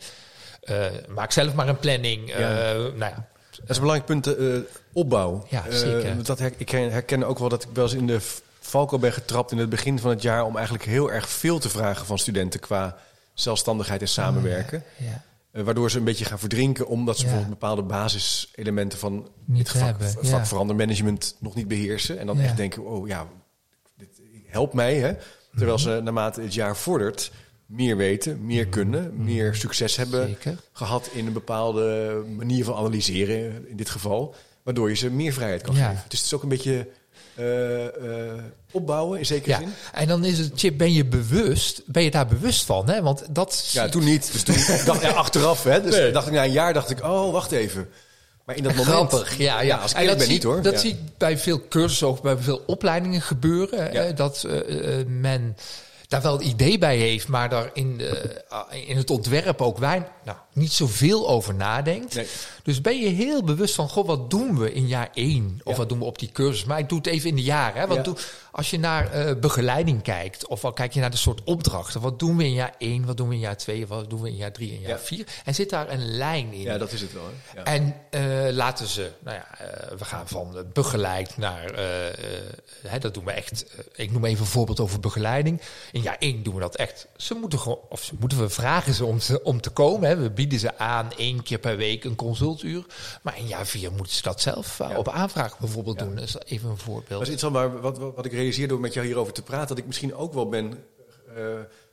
uh, 0.69 0.85
maak 1.07 1.31
zelf 1.31 1.53
maar 1.53 1.67
een 1.67 1.79
planning. 1.79 2.29
Uh, 2.29 2.37
nou 2.37 2.97
ja, 2.97 3.27
dat 3.51 3.69
is 3.69 3.75
een 3.75 3.81
belangrijk 3.81 4.05
punt, 4.05 4.27
uh, 4.27 4.57
opbouw. 4.93 5.45
Ja, 5.49 5.63
zeker. 5.69 6.23
dat 6.23 6.39
her, 6.39 6.53
ik 6.57 6.69
herken 6.69 7.23
ook 7.23 7.39
wel 7.39 7.49
dat 7.49 7.63
ik 7.63 7.69
wel 7.73 7.83
eens 7.83 7.93
in 7.93 8.07
de 8.07 8.19
valko 8.67 8.99
ben 8.99 9.13
getrapt 9.13 9.51
in 9.51 9.57
het 9.57 9.69
begin 9.69 9.99
van 9.99 10.09
het 10.09 10.21
jaar 10.21 10.45
om 10.45 10.55
eigenlijk 10.55 10.85
heel 10.85 11.11
erg 11.11 11.29
veel 11.29 11.59
te 11.59 11.69
vragen 11.69 12.05
van 12.05 12.19
studenten 12.19 12.59
qua 12.59 12.97
zelfstandigheid 13.33 14.01
en 14.01 14.07
samenwerken. 14.07 14.83
Oh, 14.99 15.07
ja. 15.07 15.23
Uh, 15.51 15.63
waardoor 15.63 15.91
ze 15.91 15.97
een 15.97 16.03
beetje 16.03 16.25
gaan 16.25 16.39
verdrinken 16.39 16.87
omdat 16.87 17.17
ze 17.17 17.21
bijvoorbeeld 17.23 17.59
bepaalde 17.59 17.81
basiselementen 17.81 18.99
van 18.99 19.29
niet 19.45 19.69
vak, 19.69 19.81
hebben. 19.81 20.25
vak 20.25 20.45
verandermanagement 20.45 21.35
nog 21.39 21.55
niet 21.55 21.67
beheersen. 21.67 22.19
En 22.19 22.27
dan 22.27 22.39
echt 22.39 22.57
denken, 22.57 22.85
oh 22.85 23.07
ja, 23.07 23.27
dit 23.97 24.21
helpt 24.45 24.73
mij. 24.73 24.95
Hè? 24.95 25.13
Terwijl 25.55 25.79
ze 25.79 25.99
naarmate 26.03 26.41
het 26.41 26.53
jaar 26.53 26.77
vordert 26.77 27.31
meer 27.65 27.97
weten, 27.97 28.45
meer 28.45 28.63
mhm. 28.63 28.71
kunnen, 28.71 29.13
mhm. 29.13 29.23
meer 29.23 29.55
succes 29.55 29.95
hebben 29.95 30.27
Zeker. 30.27 30.57
gehad 30.71 31.09
in 31.13 31.27
een 31.27 31.33
bepaalde 31.33 32.23
manier 32.35 32.63
van 32.63 32.75
analyseren 32.75 33.69
in 33.69 33.77
dit 33.77 33.89
geval. 33.89 34.35
Waardoor 34.63 34.89
je 34.89 34.95
ze 34.95 35.09
meer 35.09 35.33
vrijheid 35.33 35.61
kan 35.61 35.75
geven. 35.75 36.03
Dus 36.07 36.17
het 36.19 36.27
is 36.27 36.33
ook 36.33 36.43
een 36.43 36.49
beetje 36.49 36.87
opbouwen 38.71 39.19
in 39.19 39.25
zekere 39.25 39.49
ja. 39.49 39.57
zin. 39.57 39.73
En 39.93 40.07
dan 40.07 40.25
is 40.25 40.39
het, 40.39 40.51
Chip, 40.55 40.77
ben 40.77 40.93
je 40.93 41.05
bewust, 41.05 41.81
ben 41.85 42.03
je 42.03 42.11
daar 42.11 42.27
bewust 42.27 42.65
van? 42.65 42.89
Hè? 42.89 43.01
Want 43.01 43.23
dat. 43.29 43.69
Ja, 43.71 43.89
toen 43.89 44.03
niet. 44.03 44.31
Dus 44.31 44.43
toen 44.43 44.55
dacht 44.85 45.01
ja, 45.01 45.11
achteraf, 45.11 45.63
hè? 45.63 45.81
Dus 45.81 45.95
nee. 45.95 46.11
dacht 46.11 46.27
ik 46.27 46.33
na 46.33 46.43
een 46.43 46.51
jaar, 46.51 46.73
dacht 46.73 46.89
ik, 46.89 47.03
oh, 47.03 47.31
wacht 47.31 47.51
even. 47.51 47.89
Maar 48.45 48.55
in 48.55 48.63
dat 48.63 48.75
moment. 48.75 49.09
Grappig, 49.09 49.37
ja, 49.37 49.61
ja. 49.61 49.77
als 49.77 49.93
ik 49.93 50.05
ben 50.05 50.19
zie, 50.19 50.29
niet 50.29 50.43
hoor. 50.43 50.61
Dat 50.61 50.73
ja. 50.73 50.79
zie 50.79 50.91
ik 50.91 50.97
bij 51.17 51.37
veel 51.37 51.67
cursussen, 51.67 52.07
ook 52.07 52.21
bij 52.21 52.37
veel 52.37 52.63
opleidingen 52.65 53.21
gebeuren. 53.21 53.93
Ja. 53.93 54.11
dat 54.11 54.43
uh, 54.47 55.05
men 55.07 55.57
daar 56.07 56.21
wel 56.21 56.33
het 56.33 56.41
idee 56.41 56.77
bij 56.77 56.97
heeft, 56.97 57.27
maar 57.27 57.49
daar 57.49 57.69
in, 57.73 57.97
de, 57.97 58.43
in 58.85 58.97
het 58.97 59.09
ontwerp 59.09 59.61
ook 59.61 59.77
wij 59.77 60.07
nou, 60.23 60.37
niet 60.57 60.73
zoveel 60.73 61.29
over 61.29 61.55
nadenkt. 61.55 62.15
Nee. 62.15 62.27
Dus 62.63 62.81
ben 62.81 62.99
je 62.99 63.07
heel 63.07 63.43
bewust 63.43 63.75
van, 63.75 63.89
goh, 63.89 64.07
wat 64.07 64.29
doen 64.29 64.59
we 64.59 64.73
in 64.73 64.87
jaar 64.87 65.09
één? 65.13 65.59
Of 65.63 65.77
wat 65.77 65.89
doen 65.89 65.99
we 65.99 66.05
op 66.05 66.19
die 66.19 66.31
cursus? 66.31 66.65
Maar 66.65 66.79
ik 66.79 66.89
doe 66.89 66.97
het 66.97 67.07
even 67.07 67.29
in 67.29 67.35
de 67.35 67.41
jaren. 67.41 67.89
Hè? 67.89 68.01
Doe, 68.01 68.15
als 68.51 68.69
je 68.69 68.79
naar 68.79 69.27
uh, 69.27 69.35
begeleiding 69.39 70.01
kijkt, 70.01 70.47
of 70.47 70.65
al 70.65 70.73
kijk 70.73 70.93
je 70.93 70.99
naar 70.99 71.11
de 71.11 71.17
soort 71.17 71.41
opdrachten. 71.43 72.01
Wat 72.01 72.19
doen 72.19 72.37
we 72.37 72.43
in 72.43 72.53
jaar 72.53 72.73
één? 72.77 73.05
Wat 73.05 73.17
doen 73.17 73.27
we 73.27 73.33
in 73.33 73.39
jaar 73.39 73.57
twee? 73.57 73.87
Wat 73.87 74.09
doen 74.09 74.21
we 74.21 74.29
in 74.29 74.35
jaar 74.35 74.51
drie 74.51 74.71
en 74.71 74.79
jaar 74.79 74.99
vier? 74.99 75.27
En 75.45 75.55
zit 75.55 75.69
daar 75.69 75.91
een 75.91 76.15
lijn 76.15 76.53
in? 76.53 76.61
Ja, 76.61 76.77
dat 76.77 76.91
is 76.91 77.01
het 77.01 77.13
wel. 77.13 77.29
Hè? 77.55 77.61
En 77.61 77.95
uh, 78.11 78.53
laten 78.55 78.87
ze, 78.87 79.11
nou 79.19 79.37
ja, 79.37 79.47
uh, 79.61 79.97
we 79.97 80.05
gaan 80.05 80.27
van 80.27 80.65
begeleid 80.73 81.37
naar, 81.37 81.73
hè, 82.87 82.99
dat 82.99 83.13
doen 83.13 83.25
we 83.25 83.31
echt. 83.31 83.65
ik 83.95 84.11
noem 84.11 84.25
even 84.25 84.41
een 84.41 84.51
voorbeeld 84.51 84.79
over 84.79 84.99
begeleiding. 84.99 85.61
In 85.91 86.01
jaar 86.01 86.17
één 86.19 86.43
doen 86.43 86.53
we 86.53 86.59
dat 86.59 86.75
echt. 86.75 87.07
Ze 87.17 87.33
moeten 87.33 87.59
gewoon, 87.59 87.79
of 87.89 88.03
ze 88.03 88.13
moeten 88.19 88.39
we 88.39 88.49
vragen 88.49 88.93
ze 88.93 89.05
om 89.05 89.19
te, 89.19 89.43
om 89.43 89.61
te 89.61 89.69
komen. 89.69 90.09
Hè? 90.09 90.15
We 90.15 90.29
bieden 90.29 90.46
ze 90.55 90.77
aan 90.77 91.11
één 91.17 91.43
keer 91.43 91.59
per 91.59 91.77
week 91.77 92.03
een 92.03 92.15
consultuur. 92.15 92.85
Maar 93.21 93.37
in 93.37 93.47
jaar 93.47 93.65
vier 93.65 93.91
moeten 93.91 94.13
ze 94.13 94.21
dat 94.21 94.41
zelf 94.41 94.81
op 94.95 95.09
aanvraag 95.09 95.59
bijvoorbeeld 95.59 95.99
doen. 95.99 96.15
Dat 96.15 96.23
is 96.23 96.35
even 96.45 96.69
een 96.69 96.77
voorbeeld. 96.77 97.19
Dat 97.19 97.27
is 97.27 97.33
iets 97.33 97.41
van, 97.41 97.53
wat, 97.81 97.97
wat, 97.97 98.15
wat 98.15 98.25
ik 98.25 98.31
realiseerde 98.31 98.73
door 98.73 98.81
met 98.81 98.93
jou 98.93 99.05
hierover 99.05 99.33
te 99.33 99.41
praten, 99.41 99.67
dat 99.67 99.77
ik 99.77 99.85
misschien 99.85 100.15
ook 100.15 100.33
wel 100.33 100.49
ben 100.49 100.83
uh, 101.37 101.43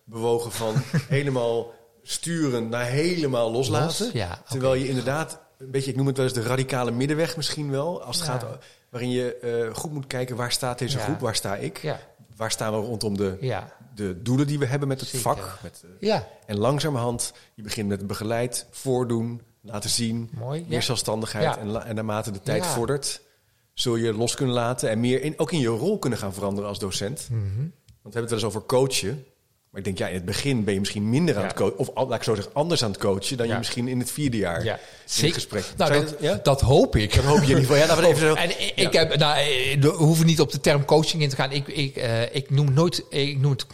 bewogen 0.05 0.53
van 0.53 0.75
helemaal 1.09 1.73
sturen 2.03 2.69
naar 2.69 2.87
helemaal 2.87 3.51
loslaten. 3.51 4.11
ja, 4.13 4.43
Terwijl 4.49 4.75
je 4.75 4.89
inderdaad, 4.89 5.41
een 5.59 5.71
beetje, 5.71 5.91
ik 5.91 5.97
noem 5.97 6.07
het 6.07 6.17
wel 6.17 6.27
eens 6.27 6.35
de 6.35 6.43
radicale 6.43 6.91
middenweg 6.91 7.37
misschien 7.37 7.71
wel, 7.71 8.03
als 8.03 8.17
het 8.17 8.27
gaat 8.27 8.45
waarin 8.91 9.11
je 9.11 9.67
uh, 9.69 9.75
goed 9.75 9.93
moet 9.93 10.07
kijken 10.07 10.37
waar 10.37 10.53
staat 10.53 10.79
deze 10.79 10.99
groep, 10.99 11.21
waar 11.21 11.35
sta 11.35 11.57
ik, 11.57 11.97
waar 12.37 12.51
staan 12.51 12.73
we 12.73 12.87
rondom 12.87 13.17
de, 13.17 13.63
de 13.95 14.23
doelen 14.23 14.47
die 14.47 14.59
we 14.59 14.67
hebben 14.67 14.89
met 14.89 15.01
het 15.01 15.11
vak. 15.11 15.59
Met, 15.63 15.83
uh, 15.85 15.91
ja. 16.01 16.29
En 16.47 16.59
langzamerhand, 16.59 17.33
je 17.55 17.63
begint 17.63 17.89
met 17.89 18.07
begeleid, 18.07 18.67
voordoen, 18.71 19.43
laten 19.61 19.91
zien, 19.91 20.31
Mooi, 20.33 20.65
meer 20.69 20.83
zelfstandigheid 20.83 21.57
en, 21.57 21.85
en 21.85 21.95
naarmate 21.95 22.31
de 22.31 22.41
tijd 22.41 22.67
vordert 22.67 23.23
zul 23.75 23.97
je 23.97 24.13
los 24.13 24.35
kunnen 24.35 24.55
laten 24.55 24.91
en 24.91 25.01
meer 25.01 25.23
in, 25.23 25.39
ook 25.39 25.53
in 25.53 25.59
je 25.59 25.69
rol 25.69 25.99
kunnen 25.99 26.19
gaan 26.19 26.35
veranderen 26.35 26.69
als 26.69 26.79
docent. 26.79 27.29
Mm 27.31 27.39
-hmm. 27.39 27.73
Want 28.03 28.15
we 28.15 28.21
hebben 28.21 28.21
het 28.21 28.31
wel 28.31 28.39
eens 28.39 28.49
over 28.49 28.63
coachen. 28.63 29.25
Maar 29.75 29.83
ik 29.83 29.89
denk, 29.97 29.99
ja, 29.99 30.09
in 30.09 30.15
het 30.15 30.25
begin 30.25 30.65
ben 30.65 30.75
je 30.75 30.81
misschien 30.81 31.09
minder 31.11 31.35
aan 31.35 31.41
Ja. 31.41 31.47
het 31.47 31.57
coachen. 31.57 31.79
Of 31.79 31.91
laat 31.95 32.15
ik 32.15 32.23
zo 32.23 32.35
zeggen, 32.35 32.55
anders 32.55 32.85
aan 32.85 32.91
het 32.91 33.01
coachen 33.01 33.37
dan 33.37 33.49
je 33.49 33.55
misschien 33.57 33.89
in 33.89 33.99
het 33.99 34.11
vierde 34.11 34.37
jaar 34.37 34.65
Ja, 34.65 34.73
in 34.75 34.81
zeker. 35.05 35.27
het 35.27 35.35
gesprek. 35.35 35.65
Nou, 35.77 36.41
dat, 36.43 36.61
hoop 36.61 36.97
ik. 36.97 37.15
Dat 37.15 37.25
hoop 37.25 37.37
je 37.37 37.43
in 37.43 37.49
ieder 37.49 37.65
geval. 37.65 37.77
Ja, 37.77 37.97
we 37.97 38.07
even 38.07 38.21
zo. 38.21 38.35
En 38.35 38.51
ik, 38.77 38.93
heb, 38.93 39.17
nou, 39.17 39.39
eh, 39.39 39.81
we 39.81 39.89
hoeven 39.89 40.27
niet 40.27 40.41
op 40.41 40.53
de 40.53 40.61
term 40.61 40.85
coaching 40.85 41.23
in 41.23 41.29
te 41.29 41.37
gaan. 41.37 41.53
Ik, 41.53 41.67
ik, 41.69 41.97
eh, 41.97 42.35
ik 42.35 42.51
noem 42.51 42.73
nooit, 42.73 43.05
ik 43.09 43.41
noem 43.41 43.51
het 43.51 43.67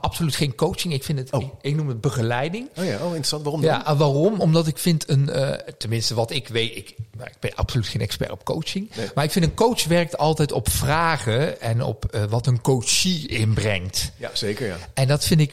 absoluut 0.00 0.36
geen 0.36 0.54
coaching. 0.54 0.94
Ik 0.94 1.04
vind 1.04 1.18
het, 1.18 1.32
Oh. 1.32 1.42
ik, 1.42 1.50
ik 1.60 1.74
noem 1.76 1.88
het 1.88 2.00
begeleiding. 2.00 2.68
Oh 2.76 2.84
ja, 2.84 2.96
oh, 2.96 3.04
interessant. 3.06 3.42
Waarom 3.42 3.60
dan? 3.62 3.70
Ja, 3.70 3.86
en 3.86 3.96
waarom? 3.96 4.40
Omdat 4.40 4.66
ik 4.66 4.78
vind 4.78 5.08
een, 5.08 5.30
eh, 5.30 5.52
tenminste 5.78 6.14
wat 6.14 6.30
ik 6.30 6.48
weet, 6.48 6.76
ik, 6.76 6.94
nou, 7.16 7.28
ik 7.28 7.36
ben 7.40 7.54
absoluut 7.54 7.86
geen 7.86 8.00
expert 8.00 8.30
op 8.30 8.44
coaching. 8.44 8.90
Nee. 8.96 9.06
Maar 9.14 9.24
ik 9.24 9.30
vind 9.30 9.44
een 9.44 9.54
coach 9.54 9.84
werkt 9.84 10.18
altijd 10.18 10.52
op 10.52 10.68
vragen 10.68 11.60
en 11.60 11.82
op 11.82 12.04
eh, 12.04 12.24
wat 12.24 12.46
een 12.46 12.60
coachie 12.60 13.28
inbrengt. 13.28 14.12
Ja, 14.16 14.30
zeker 14.32 14.66
ja. 14.66 14.76
En 14.94 15.08
dat 15.08 15.24
vind 15.24 15.40
ik 15.40 15.52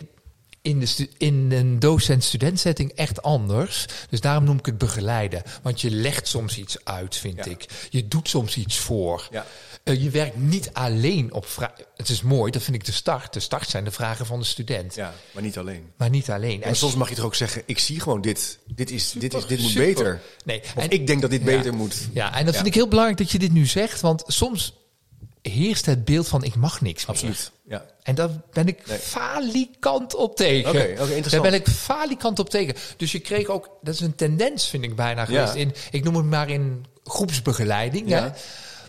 in, 0.61 0.80
de 0.80 1.09
in 1.17 1.51
een 1.51 1.80
docent-student 1.80 2.59
setting 2.59 2.91
echt 2.91 3.21
anders. 3.21 3.86
Dus 4.09 4.21
daarom 4.21 4.43
noem 4.43 4.57
ik 4.57 4.65
het 4.65 4.78
begeleiden. 4.78 5.41
Want 5.61 5.82
je 5.82 5.89
legt 5.91 6.28
soms 6.28 6.57
iets 6.57 6.78
uit, 6.84 7.15
vind 7.15 7.36
Ja. 7.45 7.51
ik. 7.51 7.65
Je 7.89 8.07
doet 8.07 8.30
soms 8.30 8.57
iets 8.57 8.78
voor. 8.78 9.28
Ja. 9.32 9.45
Eh, 9.86 10.03
je 10.03 10.09
werkt 10.09 10.36
niet 10.38 10.69
alleen 10.73 11.33
op 11.33 11.45
vragen. 11.45 11.86
Het 11.95 12.09
is 12.09 12.21
mooi, 12.21 12.51
dat 12.51 12.61
vind 12.63 12.75
ik 12.75 12.86
de 12.86 12.91
start. 12.91 13.33
De 13.33 13.39
start 13.39 13.69
zijn 13.69 13.83
de 13.83 13.91
vragen 13.91 14.25
van 14.25 14.39
de 14.39 14.45
student. 14.45 14.95
Ja, 14.95 15.13
maar 15.31 15.43
niet 15.43 15.57
alleen. 15.57 15.91
Maar 15.97 16.09
niet 16.09 16.29
alleen. 16.29 16.63
En 16.63 16.75
soms 16.75 16.95
mag 16.95 17.09
je 17.09 17.15
toch 17.15 17.25
ook 17.25 17.36
zeggen, 17.36 17.61
ik 17.65 17.79
zie 17.79 17.99
gewoon 17.99 18.21
dit. 18.21 18.59
Dit, 18.67 18.91
is, 18.91 19.11
dit, 19.11 19.33
is, 19.33 19.45
dit 19.45 19.59
moet 19.59 19.69
super. 19.69 19.86
beter. 19.86 20.21
Nee, 20.45 20.61
Of 20.75 20.83
en- 20.83 20.89
ik 20.89 21.07
denk 21.07 21.21
dat 21.21 21.29
dit 21.29 21.39
Ja. 21.39 21.45
beter 21.45 21.73
moet. 21.73 22.07
Ja, 22.13 22.33
en 22.36 22.45
dat 22.45 22.53
Ja. 22.53 22.59
vind 22.59 22.67
ik 22.67 22.73
heel 22.73 22.88
belangrijk 22.88 23.17
dat 23.19 23.31
je 23.31 23.39
dit 23.39 23.51
nu 23.51 23.65
zegt. 23.65 24.01
Want 24.01 24.23
soms 24.27 24.73
heerst 25.41 25.86
het 25.86 26.05
beeld 26.05 26.27
van 26.27 26.43
ik 26.43 26.55
mag 26.55 26.81
niks 26.81 27.05
meer. 27.05 27.15
Absoluut. 27.15 27.51
Ja. 27.67 27.86
En 28.03 28.15
daar 28.15 28.29
ben 28.53 28.67
ik 28.67 28.88
Nee. 28.88 28.97
falikant 28.97 30.15
op 30.15 30.36
tegen. 30.36 30.69
Oké, 30.69 30.77
oké, 30.79 30.89
interessant. 30.89 31.31
Daar 31.31 31.41
ben 31.41 31.53
ik 31.53 31.67
falikant 31.67 32.39
op 32.39 32.49
tegen. 32.49 32.75
Dus 32.97 33.11
je 33.11 33.19
kreeg 33.19 33.47
ook, 33.47 33.69
dat 33.81 33.93
is 33.93 33.99
een 33.99 34.15
tendens 34.15 34.67
vind 34.69 34.83
ik 34.83 34.95
bijna 34.95 35.25
geweest, 35.25 35.53
in, 35.55 35.73
ik 35.91 36.03
noem 36.03 36.15
het 36.15 36.25
maar 36.25 36.49
in 36.49 36.86
groepsbegeleiding. 37.03 38.09
Ja. 38.09 38.21
Hè? 38.23 38.29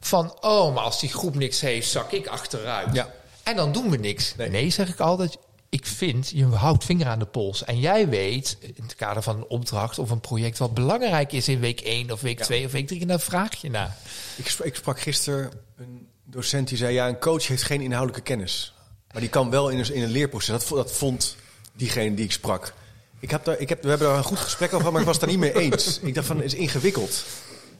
Van, 0.06 0.36
oh, 0.40 0.74
maar 0.74 0.84
als 0.84 1.00
die 1.00 1.08
groep 1.08 1.34
niks 1.34 1.60
heeft, 1.60 1.90
zak 1.90 2.12
ik 2.12 2.26
achteruit. 2.26 2.94
Ja. 2.94 3.10
En 3.42 3.56
dan 3.56 3.72
doen 3.72 3.90
we 3.90 3.96
niks. 3.96 4.34
Nee. 4.36 4.48
Nee. 4.48 4.70
zeg 4.70 4.88
ik 4.88 5.00
altijd. 5.00 5.36
Ik 5.68 5.86
vind, 5.86 6.30
je 6.30 6.44
houdt 6.44 6.84
vinger 6.84 7.06
aan 7.06 7.18
de 7.18 7.26
pols. 7.26 7.64
En 7.64 7.80
jij 7.80 8.08
weet, 8.08 8.56
in 8.60 8.82
het 8.82 8.94
kader 8.94 9.22
van 9.22 9.36
een 9.36 9.46
opdracht 9.46 9.98
of 9.98 10.10
een 10.10 10.20
project... 10.20 10.58
wat 10.58 10.74
belangrijk 10.74 11.32
is 11.32 11.48
in 11.48 11.60
week 11.60 11.80
1 11.80 12.10
of 12.10 12.20
week 12.20 12.38
Ja. 12.38 12.44
2 12.44 12.64
of 12.64 12.72
week 12.72 12.86
3... 12.86 13.00
en 13.00 13.06
daar 13.06 13.20
vraag 13.20 13.54
je 13.54 13.70
naar. 13.70 13.96
Ik, 14.36 14.48
sprak, 14.48 14.66
ik 14.66 14.74
sprak 14.74 15.00
gisteren 15.00 15.50
een 15.76 16.08
docent 16.24 16.68
die 16.68 16.78
zei: 16.78 16.94
Ja, 16.94 17.08
een 17.08 17.18
coach 17.18 17.46
heeft 17.46 17.62
geen 17.62 17.80
inhoudelijke 17.80 18.22
kennis. 18.22 18.74
Maar 19.12 19.20
die 19.20 19.30
kan 19.30 19.50
wel 19.50 19.68
in 19.68 19.78
een, 19.78 19.94
in 19.94 20.02
een 20.02 20.10
leerproces. 20.10 20.68
Dat, 20.68 20.68
dat 20.68 20.92
vond 20.92 21.36
diegene 21.72 22.14
die 22.14 22.24
ik 22.24 22.32
sprak. 22.32 22.72
Ik 23.20 23.30
heb 23.30 23.44
daar, 23.44 23.58
ik 23.58 23.68
heb, 23.68 23.82
we 23.82 23.88
hebben 23.88 24.08
daar 24.08 24.16
een 24.16 24.24
goed 24.24 24.38
gesprek 24.38 24.68
over 24.68 24.78
gehad, 24.78 24.92
maar 24.92 25.00
ik 25.00 25.06
was 25.06 25.16
het 25.20 25.24
daar 25.24 25.38
niet 25.38 25.54
mee 25.54 25.64
eens. 25.64 26.00
Ik 26.00 26.14
dacht 26.14 26.26
van, 26.26 26.36
het 26.36 26.44
is 26.44 26.54
ingewikkeld. 26.54 27.24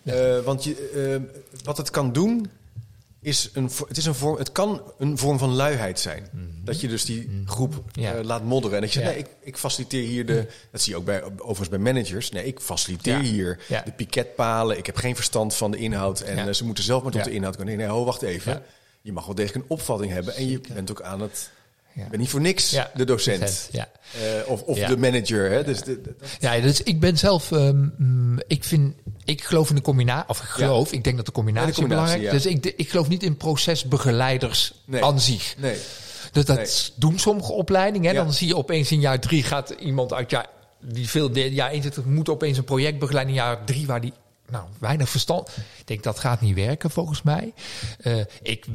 Eh, 0.06 0.38
want 0.40 0.64
je, 0.64 0.88
eh, 1.24 1.38
wat 1.64 1.76
het 1.76 1.90
kan 1.90 2.12
doen, 2.12 2.50
is 3.20 3.50
een, 3.52 3.70
het, 3.88 3.96
is 3.96 4.06
een 4.06 4.14
vorm, 4.14 4.36
het 4.38 4.52
kan 4.52 4.82
een 4.98 5.18
vorm 5.18 5.38
van 5.38 5.50
luiheid 5.54 6.00
zijn. 6.00 6.28
Dat 6.64 6.80
je 6.80 6.88
dus 6.88 7.04
die 7.04 7.42
groep 7.46 7.70
Mhm. 7.74 8.00
Ja. 8.00 8.14
eh, 8.14 8.24
laat 8.24 8.44
modderen. 8.44 8.76
En 8.76 8.82
dat 8.82 8.92
je 8.92 9.00
zegt, 9.00 9.10
Ja. 9.12 9.18
nee, 9.20 9.28
ik, 9.28 9.36
ik 9.46 9.56
faciliteer 9.56 10.02
hier 10.06 10.26
de... 10.26 10.46
Dat 10.70 10.80
zie 10.80 10.92
je 10.92 10.98
ook 10.98 11.04
bij, 11.04 11.22
overigens 11.38 11.68
bij 11.68 11.78
managers. 11.78 12.30
Nee, 12.30 12.44
ik 12.44 12.60
faciliteer 12.60 13.14
Ja. 13.16 13.20
hier 13.20 13.58
de 13.84 13.92
piketpalen. 13.96 14.78
Ik 14.78 14.86
heb 14.86 14.96
geen 14.96 15.14
verstand 15.14 15.54
van 15.54 15.70
de 15.70 15.76
inhoud. 15.76 16.20
En 16.20 16.54
ze 16.54 16.64
moeten 16.64 16.84
zelf 16.84 17.02
maar 17.02 17.12
tot 17.12 17.24
de 17.24 17.30
inhoud 17.30 17.56
komen. 17.56 17.76
Nee, 17.76 17.86
nee, 17.86 17.94
ho, 17.96 18.04
wacht 18.04 18.22
even. 18.22 18.62
Je 19.02 19.12
mag 19.12 19.26
wel 19.26 19.34
degelijk 19.34 19.64
een 19.64 19.70
opvatting 19.76 20.12
hebben. 20.12 20.34
En 20.34 20.48
je 20.48 20.60
bent 20.74 20.90
ook 20.90 21.02
aan 21.02 21.20
het... 21.20 21.50
Je 22.04 22.10
bent 22.10 22.16
niet 22.22 22.30
voor 22.30 22.40
niks 22.40 22.70
de 22.70 23.04
docent. 23.04 23.40
docent, 23.40 23.68
ja. 23.72 23.88
Eh, 24.12 24.50
of 24.50 24.62
of 24.62 24.78
de 24.78 24.96
manager. 24.96 25.50
Hè? 25.50 25.64
Dus 25.64 25.78
de, 25.82 26.00
de- 26.00 26.14
dat- 26.18 26.28
Ja, 26.40 26.60
dus 26.60 26.82
ik 26.82 27.00
ben 27.00 27.18
zelf, 27.18 27.52
ehm, 27.52 27.88
mm, 27.98 28.38
ik 28.46 28.64
vind, 28.64 28.94
ik 29.24 29.44
geloof 29.44 29.68
in 29.68 29.74
de 29.74 29.80
combinatie, 29.82 30.28
of 30.28 30.38
ik 30.38 30.44
geloof, 30.48 30.92
ik 30.92 31.04
denk 31.04 31.16
dat 31.16 31.26
de 31.26 31.32
combinatie, 31.32 31.72
de 31.72 31.80
combinatie, 31.80 32.12
belangrijk 32.18 32.44
is. 32.44 32.52
Dus 32.52 32.72
ik, 32.72 32.78
ik 32.78 32.90
geloof 32.90 33.08
niet 33.08 33.22
in 33.22 33.36
procesbegeleiders 33.36 34.72
Nee. 34.84 35.04
aan 35.04 35.20
zich. 35.20 35.54
nee. 35.58 35.76
Dus 36.32 36.44
dat 36.44 36.56
Nee. 36.56 36.66
doen 36.96 37.18
sommige 37.18 37.52
opleidingen. 37.52 38.08
Hè? 38.10 38.16
Dan 38.16 38.32
zie 38.32 38.46
je 38.46 38.56
opeens 38.56 38.90
in 38.92 39.00
jaar 39.00 39.20
drie 39.20 39.42
gaat 39.42 39.70
iemand 39.70 40.12
uit 40.12 40.30
jaar, 40.30 40.46
die 40.80 41.08
veel 41.08 41.36
jaar 41.38 41.70
één 41.70 41.82
zit, 41.82 42.04
moet 42.04 42.28
opeens 42.28 42.58
een 42.58 42.64
project 42.64 42.98
begeleiden 42.98 43.34
in 43.34 43.40
jaar 43.40 43.64
drie 43.64 43.86
waar 43.86 44.00
die 44.00 44.12
nou, 44.50 44.64
weinig 44.78 45.08
verstand. 45.08 45.48
Ik 45.78 45.86
denk 45.86 46.02
dat 46.02 46.18
gaat 46.18 46.40
niet 46.40 46.54
werken 46.54 46.90
volgens 46.90 47.22
mij. 47.22 47.52
Eh, 48.00 48.16
ik, 48.42 48.66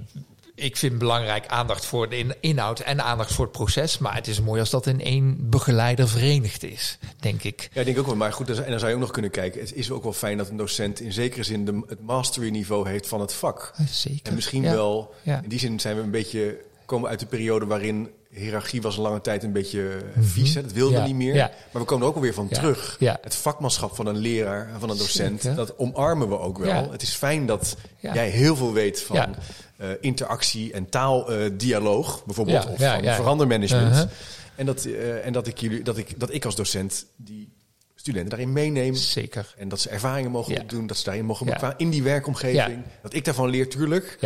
ik 0.62 0.78
vind 0.78 0.98
belangrijk 0.98 1.48
aandacht 1.48 1.86
voor 1.86 2.10
de 2.10 2.18
in- 2.18 2.36
inhoud 2.40 2.80
en 2.80 3.04
aandacht 3.04 3.34
voor 3.34 3.46
het 3.46 3.54
proces. 3.54 3.98
Maar 3.98 4.16
het 4.16 4.28
is 4.28 4.42
mooi 4.42 4.60
als 4.60 4.70
dat 4.70 4.86
in 4.88 5.02
één 5.02 5.50
begeleider 5.50 6.08
verenigd 6.10 6.64
is, 6.64 6.98
denk 7.20 7.44
ik. 7.44 7.70
Ja, 7.74 7.80
ik 7.80 7.86
denk 7.86 7.98
ook 8.00 8.06
wel. 8.06 8.16
Maar 8.16 8.34
goed, 8.34 8.50
en 8.50 8.70
dan 8.70 8.80
zou 8.80 8.88
je 8.90 8.96
ook 8.96 9.02
nog 9.02 9.12
kunnen 9.12 9.32
kijken. 9.32 9.62
Het 9.62 9.74
is 9.76 9.92
ook 9.92 10.04
wel 10.04 10.14
fijn 10.14 10.38
dat 10.38 10.50
een 10.50 10.58
docent 10.58 11.00
in 11.00 11.14
zekere 11.14 11.44
zin 11.44 11.66
de, 11.66 11.82
het 11.88 12.02
mastery 12.02 12.50
niveau 12.50 12.90
heeft 12.90 13.08
van 13.08 13.22
het 13.22 13.34
vak. 13.34 13.72
Eh, 13.78 13.86
Zeker. 13.88 14.20
En 14.24 14.34
misschien 14.36 14.62
Ja. 14.64 14.72
wel, 14.72 15.14
in 15.24 15.44
die 15.48 15.60
zin 15.60 15.80
zijn 15.80 15.96
we 15.96 16.02
een 16.02 16.12
beetje, 16.12 16.58
komen 16.86 17.10
uit 17.10 17.20
de 17.20 17.26
periode 17.26 17.66
waarin 17.66 18.10
hiërarchie 18.32 18.82
was 18.82 18.96
een 18.98 19.02
lange 19.04 19.22
tijd 19.22 19.44
een 19.44 19.52
beetje 19.52 19.98
vies. 20.20 20.54
Hè? 20.56 20.62
Dat 20.62 20.72
Mhm. 20.74 20.90
Ja. 20.92 21.02
we 21.02 21.08
niet 21.08 21.16
meer. 21.16 21.36
Ja. 21.36 21.52
Maar 21.72 21.82
we 21.82 21.88
komen 21.88 22.04
er 22.04 22.10
ook 22.10 22.16
alweer 22.16 22.34
van 22.34 22.48
Ja. 22.50 22.56
terug. 22.56 22.96
Ja. 23.00 23.18
Het 23.22 23.36
vakmanschap 23.36 23.96
van 23.96 24.06
een 24.06 24.18
leraar, 24.18 24.70
van 24.80 24.90
een 24.90 24.98
docent, 24.98 25.42
Zeker. 25.42 25.58
dat 25.58 25.78
omarmen 25.78 26.30
we 26.30 26.40
ook 26.40 26.58
wel. 26.58 26.92
Het 26.92 27.02
is 27.02 27.14
fijn 27.14 27.46
dat 27.46 27.78
jij 28.00 28.30
heel 28.30 28.56
veel 28.56 28.74
weet 28.74 29.02
van 29.02 29.36
eh, 29.78 29.88
interactie 30.02 30.74
en 30.74 30.90
taaldialoog, 30.90 32.26
bijvoorbeeld, 32.26 32.64
Ja, 32.64 32.70
of 32.72 32.80
ja, 32.80 33.02
van 33.04 33.14
verandermanagement. 33.16 33.92
Uh-huh. 33.94 34.10
En, 34.56 34.66
dat, 34.66 34.86
eh, 34.86 35.26
en 35.26 35.34
dat, 35.34 35.48
ik 35.48 35.58
jullie, 35.58 35.84
dat, 35.84 35.98
ik, 35.98 36.20
dat 36.20 36.34
ik 36.34 36.46
als 36.46 36.56
docent 36.56 37.06
die 37.16 37.50
studenten 37.96 38.30
daarin 38.30 38.54
meeneem. 38.54 38.94
Zeker. 38.96 39.54
En 39.58 39.70
dat 39.70 39.80
ze 39.80 39.90
ervaringen 39.90 40.32
mogen 40.32 40.54
Ja. 40.54 40.62
opdoen, 40.62 40.88
dat 40.88 40.98
ze 40.98 41.04
daarin 41.04 41.26
mogen 41.26 41.46
Ja. 41.48 41.74
in 41.78 41.90
die 41.90 42.04
werkomgeving. 42.04 42.84
Dat 43.02 43.14
ik 43.14 43.26
daarvan 43.26 43.50
leer, 43.50 43.70
tuurlijk. 43.70 44.18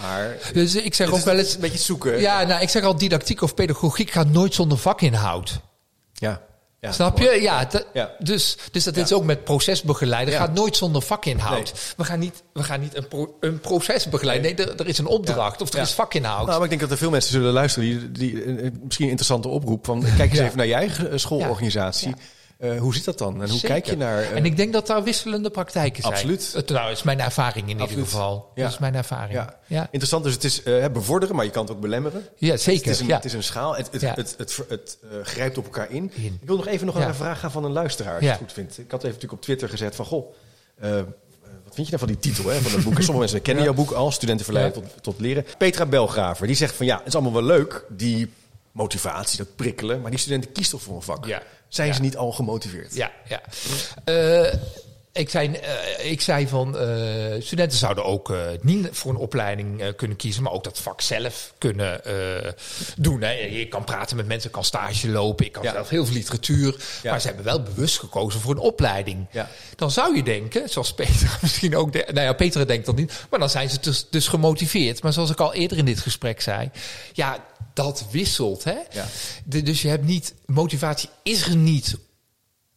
Maar 0.00 0.36
Dus 0.52 0.74
ik 0.74 0.94
zeg 0.94 1.10
ook 1.12 1.18
wel 1.24 1.38
eens. 1.38 1.54
een 1.54 1.60
beetje 1.60 1.78
zoeken. 1.78 2.20
Ja, 2.20 2.42
nou, 2.42 2.62
ik 2.62 2.68
zeg 2.68 2.82
al, 2.84 2.96
didactiek 2.96 3.42
of 3.42 3.54
pedagogiek 3.54 4.10
gaat 4.10 4.28
nooit 4.28 4.54
zonder 4.54 4.78
vakinhoud. 4.78 5.60
ja. 6.14 6.40
Ja, 6.80 6.92
Snap 6.92 7.18
je? 7.18 7.38
Ja. 7.40 7.68
Dus, 8.18 8.56
dus 8.72 8.84
dat 8.84 8.94
Ja. 8.96 9.02
is 9.02 9.12
ook 9.12 9.24
met 9.24 9.44
procesbegeleider. 9.44 10.34
Gaat 10.34 10.54
nooit 10.54 10.76
zonder 10.76 11.02
vakinhoud. 11.02 11.72
Nee. 11.72 11.82
We 11.96 12.04
gaan 12.04 12.18
niet, 12.18 12.42
we 12.52 12.62
gaan 12.62 12.80
niet 12.80 12.96
een, 12.96 13.08
pro, 13.08 13.36
een 13.40 13.60
proces 13.60 14.08
begeleiden. 14.08 14.56
Nee, 14.56 14.66
er, 14.66 14.80
er 14.80 14.86
is 14.86 14.98
een 14.98 15.06
opdracht 15.06 15.60
of 15.62 15.72
er 15.72 15.80
is 15.80 15.92
vakinhoud. 15.92 16.36
Nou, 16.46 16.52
maar 16.54 16.62
ik 16.62 16.68
denk 16.68 16.80
dat 16.80 16.90
er 16.90 16.96
veel 16.96 17.10
mensen 17.10 17.30
zullen 17.32 17.52
luisteren 17.52 17.88
die, 17.88 18.12
die 18.12 18.32
misschien 18.82 19.04
een 19.04 19.10
interessante 19.10 19.48
oproep 19.48 19.84
van 19.84 20.04
kijk 20.16 20.30
eens 20.30 20.40
even 20.40 20.56
naar 20.56 20.66
je 20.66 20.74
eigen 20.74 21.10
eh, 21.10 21.18
schoolorganisatie. 21.18 22.14
Ja. 22.62 22.68
Eh, 22.68 22.80
hoe 22.80 22.94
zit 22.94 23.04
dat 23.04 23.18
dan? 23.18 23.34
En 23.42 23.48
hoe 23.48 23.58
Zeker. 23.58 23.68
kijk 23.68 23.86
je 23.86 23.96
naar? 23.96 24.18
eh, 24.22 24.36
en 24.36 24.44
ik 24.44 24.56
denk 24.56 24.72
dat 24.72 24.86
daar 24.86 25.02
wisselende 25.02 25.50
praktijken 25.50 26.02
zijn. 26.02 26.14
Absoluut. 26.14 26.52
Het, 26.52 26.68
nou, 26.68 26.88
dat 26.88 26.96
is 26.96 27.02
mijn 27.02 27.20
ervaring 27.20 27.68
in 27.68 27.72
Absoluut. 27.80 27.90
ieder 27.90 28.04
geval. 28.04 28.50
Ja. 28.54 28.62
Dat 28.62 28.72
is 28.72 28.78
mijn 28.78 28.94
ervaring. 28.94 29.32
ja. 29.32 29.58
Ja, 29.66 29.76
ja. 29.76 29.82
Interessant, 29.84 30.24
dus 30.24 30.32
het 30.34 30.44
is 30.44 30.62
bevorderen, 30.92 31.36
maar 31.36 31.44
je 31.44 31.50
kan 31.50 31.62
het 31.64 31.72
ook 31.72 31.80
belemmeren. 31.80 32.24
zeker. 32.38 32.62
Het 32.64 32.86
is 32.86 33.00
een, 33.00 33.06
ja. 33.06 33.16
het 33.16 33.24
is 33.24 33.32
een 33.32 33.42
schaal. 33.42 33.76
Het, 33.76 33.88
het, 33.92 34.00
Ja. 34.00 34.14
het, 34.14 34.34
het, 34.38 34.58
het, 34.68 34.98
grijpt 35.22 35.58
op 35.58 35.64
elkaar 35.64 35.90
in. 35.90 36.10
In. 36.14 36.38
Ik 36.40 36.46
wil 36.48 36.56
nog 36.56 36.66
even 36.66 36.86
nog 36.86 36.98
Ja. 36.98 37.08
een 37.08 37.14
vraag 37.14 37.40
gaan 37.40 37.50
van 37.50 37.64
een 37.64 37.72
luisteraar, 37.72 38.12
als 38.12 38.20
je 38.20 38.26
Ja. 38.26 38.32
het 38.32 38.40
goed 38.42 38.52
vindt. 38.52 38.78
Ik 38.78 38.90
had 38.90 39.00
even 39.00 39.06
natuurlijk 39.14 39.32
op 39.32 39.42
Twitter 39.42 39.68
gezet 39.68 39.94
van, 39.94 40.04
goh, 40.04 40.32
wat 41.64 41.74
vind 41.74 41.86
je 41.88 41.96
nou 41.96 41.98
van 41.98 42.06
die 42.06 42.18
titel 42.32 42.50
hè, 42.50 42.60
van 42.60 42.72
het 42.72 42.84
boek? 42.84 42.92
Sommige 43.02 43.18
mensen 43.18 43.42
kennen 43.42 43.64
jouw 43.64 43.74
boek 43.74 43.90
al, 43.90 44.10
Studenten 44.10 44.44
verleiden 44.44 44.82
tot, 44.82 45.02
tot 45.02 45.20
leren. 45.20 45.44
Petra 45.58 45.86
Belgraver, 45.86 46.46
die 46.46 46.56
zegt 46.56 46.74
van, 46.74 46.86
ja, 46.86 46.96
het 46.98 47.06
is 47.06 47.14
allemaal 47.14 47.32
wel 47.32 47.42
leuk, 47.42 47.84
die 47.88 48.30
motivatie, 48.72 49.38
dat 49.38 49.56
prikkelen, 49.56 50.00
maar 50.00 50.10
die 50.10 50.20
studenten 50.20 50.52
kiezen 50.52 50.72
toch 50.72 50.82
voor 50.82 50.96
een 50.96 51.02
vak? 51.02 51.26
Ja. 51.26 51.42
Zijn 51.72 51.94
ze 51.94 52.00
niet 52.00 52.16
al 52.16 52.32
gemotiveerd? 52.32 52.94
Ja, 52.94 53.10
ja. 53.28 53.40
Ik, 55.14 55.28
zei, 55.30 55.52
eh, 55.52 56.10
ik 56.10 56.20
zei 56.20 56.48
van 56.48 56.78
eh, 56.78 56.86
studenten 57.42 57.78
zouden 57.78 58.04
ook 58.04 58.30
eh, 58.30 58.40
niet 58.60 58.88
voor 58.90 59.10
een 59.10 59.16
opleiding 59.16 59.94
kunnen 59.96 60.16
kiezen, 60.16 60.42
maar 60.42 60.52
ook 60.52 60.64
dat 60.64 60.78
vak 60.78 61.00
zelf 61.00 61.52
kunnen 61.58 62.00
doen. 62.96 63.22
Hè. 63.22 63.30
Je 63.30 63.68
kan 63.68 63.84
praten 63.84 64.16
met 64.16 64.26
mensen, 64.26 64.50
kan 64.50 64.64
stage 64.64 65.08
lopen, 65.08 65.46
ik 65.46 65.52
kan 65.52 65.62
Ja. 65.62 65.72
zelf 65.72 65.88
heel 65.88 66.04
veel 66.04 66.14
literatuur, 66.14 66.76
Ja. 67.02 67.10
maar 67.10 67.20
ze 67.20 67.26
hebben 67.26 67.44
wel 67.44 67.62
bewust 67.62 67.98
gekozen 67.98 68.40
voor 68.40 68.50
een 68.52 68.58
opleiding. 68.58 69.26
Ja. 69.30 69.48
Dan 69.76 69.90
zou 69.90 70.16
je 70.16 70.22
denken, 70.22 70.68
zoals 70.68 70.94
Peter 70.94 71.38
misschien 71.42 71.76
ook, 71.76 71.92
de, 71.92 72.04
nou 72.12 72.26
ja, 72.26 72.32
Peter 72.32 72.66
denkt 72.66 72.86
dat 72.86 72.96
niet, 72.96 73.12
maar 73.30 73.38
dan 73.40 73.50
zijn 73.50 73.70
ze 73.70 73.80
dus, 73.80 74.06
dus 74.10 74.28
gemotiveerd. 74.28 75.02
Maar 75.02 75.12
zoals 75.12 75.30
ik 75.30 75.40
al 75.40 75.54
eerder 75.54 75.78
in 75.78 75.84
dit 75.84 76.00
gesprek 76.00 76.40
zei, 76.40 76.70
ja, 77.12 77.44
dat 77.74 78.04
wisselt. 78.10 78.64
Hè? 78.64 78.76
De- 79.44 79.62
dus 79.62 79.82
je 79.82 79.88
hebt 79.88 80.04
niet, 80.04 80.34
motivatie 80.46 81.08
is 81.22 81.46
er 81.46 81.56
niet 81.56 81.96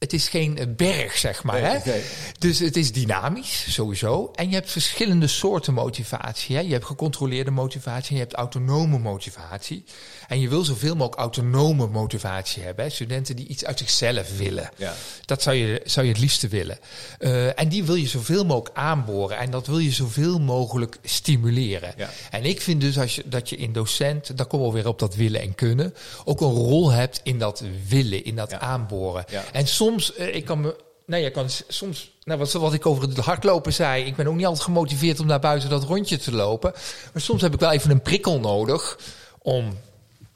het 0.06 0.14
is 0.14 0.28
geen 0.28 0.58
eh, 0.58 0.66
berg, 0.76 1.18
zeg 1.18 1.44
maar. 1.44 1.62
Nee, 1.62 1.72
hè? 1.72 1.92
nee. 1.92 2.04
Dus 2.40 2.60
het 2.60 2.78
is 2.78 2.92
dynamisch, 2.92 3.74
sowieso. 3.74 4.32
En 4.36 4.50
je 4.50 4.56
hebt 4.56 4.72
verschillende 4.72 5.28
soorten 5.28 5.74
motivatie. 5.74 6.56
Hè? 6.56 6.62
Je 6.62 6.72
hebt 6.72 6.86
gecontroleerde 6.86 7.52
motivatie 7.52 8.10
en 8.10 8.16
je 8.16 8.22
hebt 8.22 8.34
autonome 8.34 9.00
motivatie. 9.00 9.84
En 10.28 10.40
je 10.40 10.50
wil 10.50 10.64
zoveel 10.64 10.96
mogelijk 10.96 11.20
autonome 11.20 11.88
motivatie 11.88 12.64
hebben. 12.64 12.86
Hè? 12.86 12.92
Studenten 12.92 13.36
die 13.36 13.48
iets 13.48 13.66
uit 13.66 13.78
zichzelf 13.80 14.38
willen. 14.38 14.70
Ja. 14.76 14.94
Dat 15.26 15.42
zou 15.42 15.56
je, 15.56 15.82
zou 15.86 16.06
je 16.06 16.12
het 16.12 16.22
liefste 16.22 16.48
willen. 16.48 16.78
Eh, 17.20 17.60
en 17.60 17.70
die 17.70 17.84
wil 17.84 17.96
je 17.96 18.08
zoveel 18.08 18.46
mogelijk 18.46 18.78
aanboren. 18.78 19.38
En 19.38 19.52
dat 19.52 19.68
wil 19.68 19.78
je 19.78 19.92
zoveel 19.92 20.40
mogelijk 20.40 20.98
stimuleren. 21.04 21.94
Ja. 21.98 22.10
En 22.32 22.44
ik 22.46 22.62
vind 22.62 22.82
dus 22.82 23.00
als 23.00 23.16
je, 23.16 23.24
dat 23.26 23.50
je 23.50 23.56
in 23.56 23.74
docent, 23.74 24.38
daar 24.38 24.46
komen 24.46 24.68
we 24.68 24.74
weer 24.74 24.88
op 24.88 25.00
dat 25.00 25.16
willen 25.16 25.42
en 25.42 25.56
kunnen, 25.56 25.94
ook 26.24 26.42
een 26.42 26.54
rol 26.54 26.92
hebt 26.92 27.20
in 27.24 27.40
dat 27.40 27.64
willen, 27.88 28.24
in 28.26 28.36
dat 28.36 28.52
Ja. 28.52 28.60
aanboren. 28.60 29.26
En 29.52 29.68
soms, 29.68 30.14
eh, 30.16 30.36
ik 30.36 30.46
kan 30.46 30.62
me, 30.62 30.76
nou 31.06 31.24
je 31.24 31.32
kan 31.32 31.50
soms, 31.68 32.12
nou 32.24 32.40
wat, 32.40 32.52
wat 32.52 32.74
ik 32.74 32.86
over 32.86 33.04
het 33.08 33.18
hardlopen 33.18 33.74
zei, 33.74 34.04
ik 34.06 34.16
ben 34.16 34.28
ook 34.28 34.36
niet 34.36 34.46
altijd 34.46 34.64
gemotiveerd 34.64 35.20
om 35.20 35.26
naar 35.28 35.40
buiten 35.40 35.70
dat 35.70 35.84
rondje 35.84 36.18
te 36.18 36.32
lopen. 36.32 36.72
Maar 37.14 37.22
soms 37.22 37.42
heb 37.42 37.54
ik 37.54 37.60
wel 37.60 37.72
even 37.72 37.92
een 37.92 38.02
prikkel 38.02 38.40
nodig 38.40 38.98
om 39.42 39.78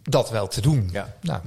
dat 0.09 0.29
wel 0.29 0.47
te 0.47 0.61
doen. 0.61 0.89
Ja. 0.91 1.17
Nou, 1.21 1.41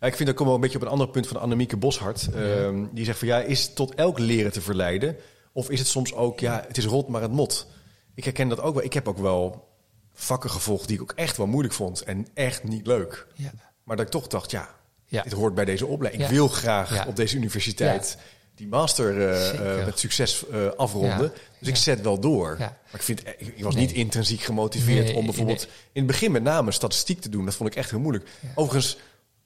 Ja, 0.00 0.06
ik 0.08 0.16
vind 0.16 0.28
dat 0.28 0.36
komen 0.36 0.52
we 0.52 0.58
een 0.58 0.64
beetje 0.64 0.78
op 0.78 0.84
een 0.84 0.90
ander 0.92 1.08
punt 1.08 1.26
van 1.26 1.40
Annemieke 1.40 1.76
Boshart. 1.76 2.28
Ehm, 2.34 2.84
die 2.92 3.04
zegt 3.04 3.18
van 3.18 3.28
ja, 3.28 3.38
is 3.40 3.72
tot 3.72 3.94
elk 3.94 4.18
leren 4.18 4.52
te 4.52 4.60
verleiden? 4.60 5.16
Of 5.52 5.70
is 5.70 5.78
het 5.78 5.88
soms 5.88 6.14
ook, 6.14 6.40
ja, 6.40 6.64
het 6.68 6.76
is 6.78 6.84
rot, 6.84 7.08
maar 7.08 7.22
het 7.22 7.32
mot. 7.32 7.66
Ik 8.14 8.24
herken 8.24 8.48
dat 8.48 8.60
ook 8.60 8.74
wel. 8.74 8.84
Ik 8.84 8.92
heb 8.92 9.08
ook 9.08 9.18
wel 9.18 9.68
vakken 10.12 10.50
gevolgd 10.50 10.86
die 10.88 10.96
ik 10.96 11.02
ook 11.02 11.12
echt 11.12 11.36
wel 11.36 11.46
moeilijk 11.46 11.74
vond. 11.74 12.02
En 12.02 12.26
echt 12.34 12.64
niet 12.64 12.86
leuk. 12.86 13.26
ja. 13.34 13.50
Maar 13.84 13.96
dat 13.96 14.06
ik 14.06 14.12
toch 14.12 14.26
dacht, 14.26 14.50
ja, 14.50 14.68
Ja. 15.06 15.22
dit 15.22 15.32
hoort 15.32 15.54
bij 15.54 15.64
deze 15.64 15.86
opleiding. 15.86 16.24
Ik 16.24 16.30
Ja. 16.30 16.34
wil 16.36 16.48
graag 16.48 16.94
Ja. 16.94 17.04
op 17.06 17.16
deze 17.16 17.36
universiteit 17.36 18.18
die 18.54 18.66
master 18.68 19.28
eh, 19.30 19.78
eh, 19.80 19.84
met 19.86 19.98
succes 19.98 20.48
eh, 20.48 20.66
afronden. 20.76 21.32
Dus 21.58 21.68
ik 21.68 21.76
zet 21.76 22.00
wel 22.00 22.20
door. 22.20 22.56
Maar 22.58 22.78
ik, 22.92 23.02
vind, 23.02 23.20
ik 23.20 23.40
ik 23.56 23.64
was 23.64 23.74
Nee. 23.74 23.86
niet 23.86 23.94
intrinsiek 23.94 24.40
gemotiveerd 24.40 25.04
Nee, 25.04 25.14
om 25.14 25.24
bijvoorbeeld 25.24 25.58
nee. 25.66 25.74
in 25.92 26.02
het 26.02 26.06
begin 26.06 26.32
met 26.32 26.42
name 26.42 26.72
statistiek 26.72 27.20
te 27.20 27.28
doen. 27.28 27.44
Dat 27.44 27.54
vond 27.54 27.70
ik 27.70 27.76
echt 27.76 27.90
heel 27.90 28.00
moeilijk. 28.00 28.28
Overigens, 28.54 28.96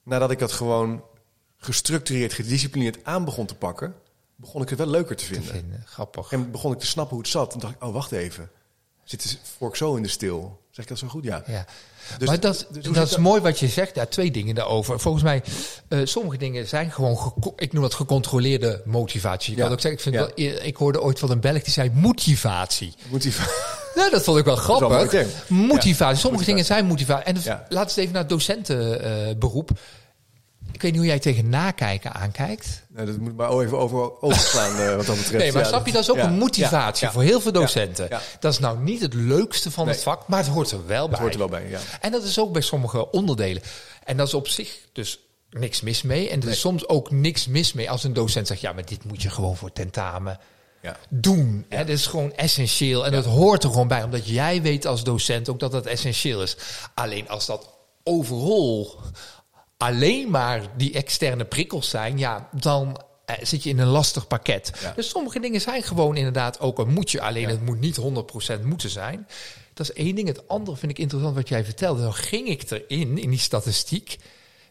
nadat 0.03 0.31
ik 0.31 0.39
dat 0.39 0.53
gewoon 0.53 1.05
gestructureerd, 1.57 2.33
gedisciplineerd 2.33 2.99
aan 3.03 3.25
begon 3.25 3.47
te 3.47 3.55
pakken, 3.55 3.95
begon 4.37 4.63
ik 4.63 4.69
het 4.69 4.79
wel 4.79 4.87
leuker 4.89 5.17
te 5.17 5.25
vinden. 5.25 5.53
Vinden. 5.53 5.83
Grappig. 5.87 6.33
En 6.33 6.51
begon 6.51 6.73
ik 6.73 6.79
te 6.79 6.87
snappen 6.87 7.15
hoe 7.15 7.23
het 7.25 7.33
zat. 7.33 7.55
En 7.55 7.61
dacht 7.61 7.75
ik, 7.75 7.85
oh 7.85 7.93
wacht 7.93 8.13
even. 8.13 8.51
Zit 9.05 9.23
de 9.23 9.37
vork 9.59 9.77
zo 9.77 9.95
in 9.95 10.03
de 10.03 10.09
stil? 10.09 10.61
Zeg 10.71 10.85
ik 10.85 10.91
dat 10.91 10.99
zo 10.99 11.09
goed? 11.09 11.25
Ja. 11.25 11.43
Ja. 11.47 11.67
Dus- 12.19 12.29
maar 12.29 12.41
dat, 12.41 12.67
dus 12.71 12.85
dat 12.85 12.97
is 13.05 13.11
dat? 13.11 13.19
mooi 13.19 13.41
wat 13.41 13.59
je 13.59 13.69
zegt. 13.69 13.95
Daar 13.95 14.09
twee 14.09 14.31
dingen 14.31 14.55
daarover. 14.55 15.01
Volgens 15.01 15.25
mij, 15.25 15.43
eh, 15.89 15.99
sommige 16.05 16.37
dingen 16.37 16.67
zijn 16.69 16.91
gewoon, 16.93 17.35
ik 17.57 17.73
noem 17.73 17.83
dat 17.83 17.95
gecontroleerde 17.95 18.83
motivatie. 18.85 19.51
Ik 19.53 19.59
Ja. 19.59 19.65
kan 19.65 19.73
ook 19.73 19.81
zeggen, 19.81 19.99
ik, 19.99 20.13
vind 20.15 20.15
Ja. 20.37 20.51
wel, 20.55 20.65
ik 20.67 20.77
hoorde 20.77 21.03
ooit 21.03 21.19
van 21.19 21.31
een 21.31 21.41
Belg 21.41 21.63
die 21.63 21.73
zei 21.73 21.91
motivatie. 21.95 22.95
Die... 23.19 23.33
Nou, 23.95 24.11
dat 24.15 24.23
vond 24.25 24.39
ik 24.39 24.45
wel 24.45 24.57
grappig. 24.57 25.27
motivatie. 25.49 26.15
Ja, 26.15 26.21
Sommige 26.21 26.45
dingen 26.45 26.65
zijn 26.65 26.87
motivatie. 26.87 27.25
En 27.25 27.35
dus 27.35 27.45
Ja. 27.45 27.67
laten 27.69 27.95
we 27.97 28.01
even 28.03 28.15
naar 28.15 28.27
docentenberoep. 28.27 29.71
Ik 30.77 30.83
weet 30.83 30.91
niet 30.91 31.01
hoe 31.01 31.11
jij 31.11 31.19
tegen 31.19 31.49
nakijken 31.49 32.13
aankijkt. 32.13 32.83
Nou, 32.89 33.07
dat 33.07 33.17
moet 33.17 33.37
maar 33.37 33.59
even 33.59 33.79
over 33.79 34.23
overslaan 34.23 34.79
eh, 34.81 34.97
wat 34.97 35.07
dat 35.07 35.17
betreft. 35.17 35.43
Nee, 35.45 35.53
maar 35.53 35.63
Ja, 35.63 35.69
snap 35.69 35.87
je, 35.87 35.93
dat 35.93 36.03
is 36.03 36.11
ook 36.11 36.17
ja, 36.17 36.25
een 36.25 36.39
motivatie 36.39 37.07
ja, 37.07 37.13
voor 37.13 37.23
heel 37.23 37.41
veel 37.41 37.53
docenten. 37.53 38.09
Dat 38.41 38.53
is 38.53 38.59
nou 38.59 38.79
niet 38.79 39.01
het 39.01 39.15
leukste 39.15 39.71
van 39.71 39.89
het 39.89 40.03
vak, 40.03 40.29
maar 40.29 40.39
het 40.39 40.49
hoort 40.49 40.71
er 40.71 40.87
wel 40.87 41.03
bij. 41.09 41.11
Dat 41.11 41.19
hoort 41.19 41.33
er 41.33 41.39
wel 41.39 41.49
bij, 41.49 41.69
ja. 41.69 41.79
En 42.01 42.13
dat 42.13 42.23
is 42.23 42.39
ook 42.39 42.53
bij 42.53 42.63
sommige 42.63 43.11
onderdelen. 43.11 43.63
En 44.05 44.17
dat 44.17 44.27
is 44.27 44.35
op 44.35 44.49
zich 44.49 44.79
dus 44.93 45.19
niks 45.51 45.81
mis 45.81 46.03
mee. 46.03 46.29
En 46.31 46.39
er 46.39 46.45
Nee. 46.45 46.55
is 46.55 46.61
soms 46.61 46.89
ook 46.89 47.11
niks 47.11 47.47
mis 47.47 47.73
mee 47.73 47.91
als 47.91 48.05
een 48.05 48.13
docent 48.13 48.47
zegt... 48.47 48.61
ja, 48.61 48.73
maar 48.73 48.87
dit 48.87 49.05
moet 49.05 49.23
je 49.23 49.31
gewoon 49.31 49.57
voor 49.57 49.73
tentamen 49.73 50.39
doen. 51.09 51.67
Hè? 51.69 51.79
Dat 51.79 51.89
is 51.89 52.07
gewoon 52.07 52.33
essentieel. 52.35 53.07
En 53.07 53.13
dat 53.13 53.25
hoort 53.25 53.65
er 53.65 53.71
gewoon 53.71 53.89
bij. 53.89 54.03
Omdat 54.03 54.29
jij 54.29 54.63
weet 54.63 54.87
als 54.87 55.05
docent 55.05 55.49
ook 55.49 55.61
dat 55.61 55.73
dat 55.73 55.87
essentieel 55.87 56.43
is. 56.43 56.57
Alleen 56.95 57.29
als 57.29 57.47
dat 57.47 57.75
overal 58.05 59.01
alleen 59.77 60.31
maar 60.31 60.63
die 60.77 60.93
externe 60.93 61.45
prikkels 61.45 61.89
zijn... 61.89 62.19
ja, 62.19 62.49
dan 62.53 63.01
eh, 63.25 63.37
zit 63.43 63.63
je 63.63 63.71
in 63.71 63.79
een 63.79 63.87
lastig 63.87 64.27
pakket. 64.27 64.73
Ja. 64.83 64.93
Dus 64.97 65.09
sommige 65.09 65.41
dingen 65.41 65.61
zijn 65.61 65.83
gewoon 65.83 66.17
inderdaad 66.17 66.61
ook 66.61 66.79
een 66.79 66.93
moetje. 66.93 67.21
Alleen 67.21 67.43
Ja. 67.43 67.49
het 67.49 67.65
moet 67.65 67.81
niet 67.81 68.01
100% 68.61 68.65
moeten 68.65 68.91
zijn. 68.91 69.27
Dat 69.75 69.91
is 69.91 69.97
één 69.97 70.15
ding. 70.15 70.29
Het 70.29 70.49
andere 70.49 70.77
vind 70.77 70.93
ik 70.93 70.99
interessant 70.99 71.35
wat 71.35 71.49
jij 71.49 71.65
vertelde. 71.65 72.03
Dan 72.03 72.15
ging 72.15 72.49
ik 72.49 72.71
erin, 72.71 73.19
in 73.19 73.31
die 73.31 73.39
statistiek... 73.39 74.19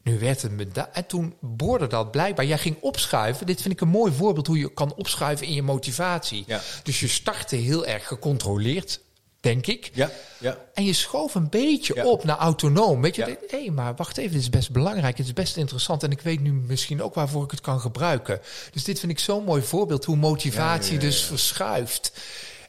Nu 0.06 0.20
werd 0.20 0.42
het 0.42 0.52
me 0.52 0.68
En 0.94 1.06
toen 1.06 1.36
boorde 1.40 1.88
dat 1.88 2.12
blijkbaar. 2.12 2.46
Jij 2.46 2.58
ging 2.58 2.78
opschuiven. 2.82 3.46
Dit 3.46 3.62
vind 3.62 3.74
ik 3.74 3.82
een 3.82 3.88
mooi 3.88 4.12
voorbeeld 4.14 4.48
hoe 4.48 4.58
je 4.58 4.74
kan 4.74 4.94
opschuiven 4.96 5.48
in 5.48 5.54
je 5.54 5.62
motivatie. 5.62 6.44
Ja. 6.48 6.62
Dus 6.84 7.00
je 7.00 7.08
startte 7.08 7.56
heel 7.56 7.86
erg 7.86 8.08
gecontroleerd, 8.08 9.02
denk 9.46 9.68
ik. 9.68 9.90
Ja, 9.94 10.12
ja. 10.40 10.58
En 10.74 10.86
je 10.86 10.94
schoof 10.94 11.36
een 11.36 11.50
beetje 11.50 11.96
Ja. 11.96 12.06
op 12.06 12.24
naar 12.24 12.38
autonoom. 12.38 13.02
Weet 13.02 13.16
je, 13.16 13.26
Ja. 13.26 13.58
hé, 13.58 13.72
maar 13.72 13.96
wacht 13.96 14.18
even, 14.18 14.32
dit 14.32 14.42
is 14.42 14.50
best 14.50 14.72
belangrijk. 14.72 15.18
Het 15.18 15.26
is 15.26 15.34
best 15.34 15.58
interessant. 15.58 16.04
En 16.04 16.12
ik 16.12 16.22
weet 16.22 16.40
nu 16.42 16.52
misschien 16.52 17.02
ook 17.02 17.14
waarvoor 17.14 17.44
ik 17.44 17.52
het 17.52 17.62
kan 17.62 17.80
gebruiken. 17.80 18.40
Dus 18.72 18.84
dit 18.84 19.00
vind 19.00 19.12
ik 19.12 19.20
zo'n 19.20 19.44
mooi 19.44 19.62
voorbeeld 19.62 20.06
hoe 20.06 20.16
motivatie 20.16 20.94
Ja, 20.94 21.00
dus 21.00 21.24
verschuift. 21.24 22.12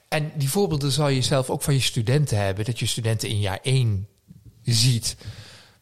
En 0.08 0.32
die 0.34 0.50
voorbeelden 0.50 0.90
zal 0.92 1.08
je 1.08 1.22
zelf 1.22 1.50
ook 1.50 1.62
van 1.62 1.74
je 1.74 1.80
studenten 1.80 2.38
hebben. 2.38 2.64
Dat 2.64 2.78
je 2.78 2.86
studenten 2.86 3.28
in 3.28 3.40
jaar 3.40 3.58
één 3.62 4.08
ziet. 4.62 5.16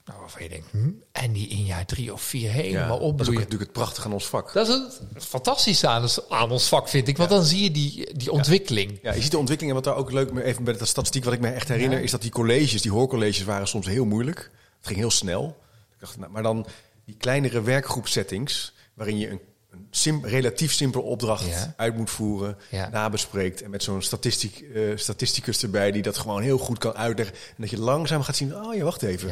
Nou, 0.06 0.20
waarvan 0.20 0.42
je 0.42 0.48
denkt, 0.48 0.66
hm, 0.70 0.88
en 1.12 1.32
die 1.32 1.48
in 1.48 1.64
jaar 1.64 1.86
drie 1.86 2.12
of 2.12 2.22
vier 2.22 2.42
ja. 2.48 2.50
helemaal 2.50 2.88
Dat 2.88 3.00
is 3.00 3.04
opbloeien. 3.06 3.34
natuurlijk 3.34 3.62
het 3.62 3.72
prachtige 3.72 4.06
aan 4.06 4.12
ons 4.12 4.26
vak. 4.26 4.52
Dat 4.52 4.68
is 4.68 4.74
het 5.14 5.24
fantastische 5.24 5.88
aan, 5.88 6.02
ons- 6.02 6.28
aan 6.28 6.50
ons 6.50 6.68
vak, 6.68 6.88
vind 6.88 7.08
ik. 7.08 7.16
Want 7.16 7.30
dan 7.30 7.44
zie 7.44 7.62
je 7.62 7.70
die, 7.70 8.14
die 8.14 8.30
ontwikkeling. 8.30 8.98
Ja, 9.02 9.12
je 9.14 9.22
ziet 9.22 9.30
de 9.30 9.38
ontwikkeling. 9.38 9.76
En 9.76 9.82
wat 9.84 9.92
daar 9.94 10.02
ook 10.02 10.12
leuk, 10.12 10.38
even 10.38 10.64
bij 10.64 10.76
de 10.76 10.84
statistiek, 10.84 11.24
wat 11.24 11.32
ik 11.32 11.40
me 11.40 11.48
echt 11.50 11.68
herinner, 11.68 12.00
is 12.02 12.10
dat 12.10 12.22
die 12.22 12.30
colleges, 12.30 12.82
die 12.82 12.90
hoorcolleges, 12.92 13.44
waren 13.44 13.68
soms 13.68 13.86
heel 13.86 14.04
moeilijk. 14.04 14.50
Het 14.78 14.86
ging 14.86 14.98
heel 14.98 15.10
snel. 15.10 15.56
Ik 15.94 16.00
dacht, 16.00 16.18
nou, 16.18 16.30
maar 16.32 16.42
dan 16.42 16.66
die 17.04 17.16
kleinere 17.16 17.62
werkgroepsettings, 17.62 18.72
waarin 18.94 19.18
je 19.18 19.30
een, 19.30 19.40
een 19.70 19.86
sim- 19.90 20.24
relatief 20.24 20.72
simpele 20.72 21.04
opdracht 21.04 21.44
uit 21.76 21.96
moet 21.96 22.10
voeren, 22.10 22.58
nabespreekt. 22.90 23.62
En 23.62 23.70
met 23.70 23.82
zo'n 23.82 24.02
statistiek, 24.02 24.60
eh, 24.74 24.82
statisticus 24.94 25.62
erbij 25.62 25.92
die 25.92 26.02
dat 26.02 26.16
gewoon 26.18 26.42
heel 26.42 26.58
goed 26.58 26.78
kan 26.78 26.94
uitleggen. 26.96 27.34
En 27.36 27.54
dat 27.56 27.70
je 27.70 27.78
langzaam 27.80 28.22
gaat 28.22 28.36
zien, 28.36 28.56
oh 28.56 28.74
ja, 28.74 28.84
wacht 28.84 29.02
even. 29.02 29.28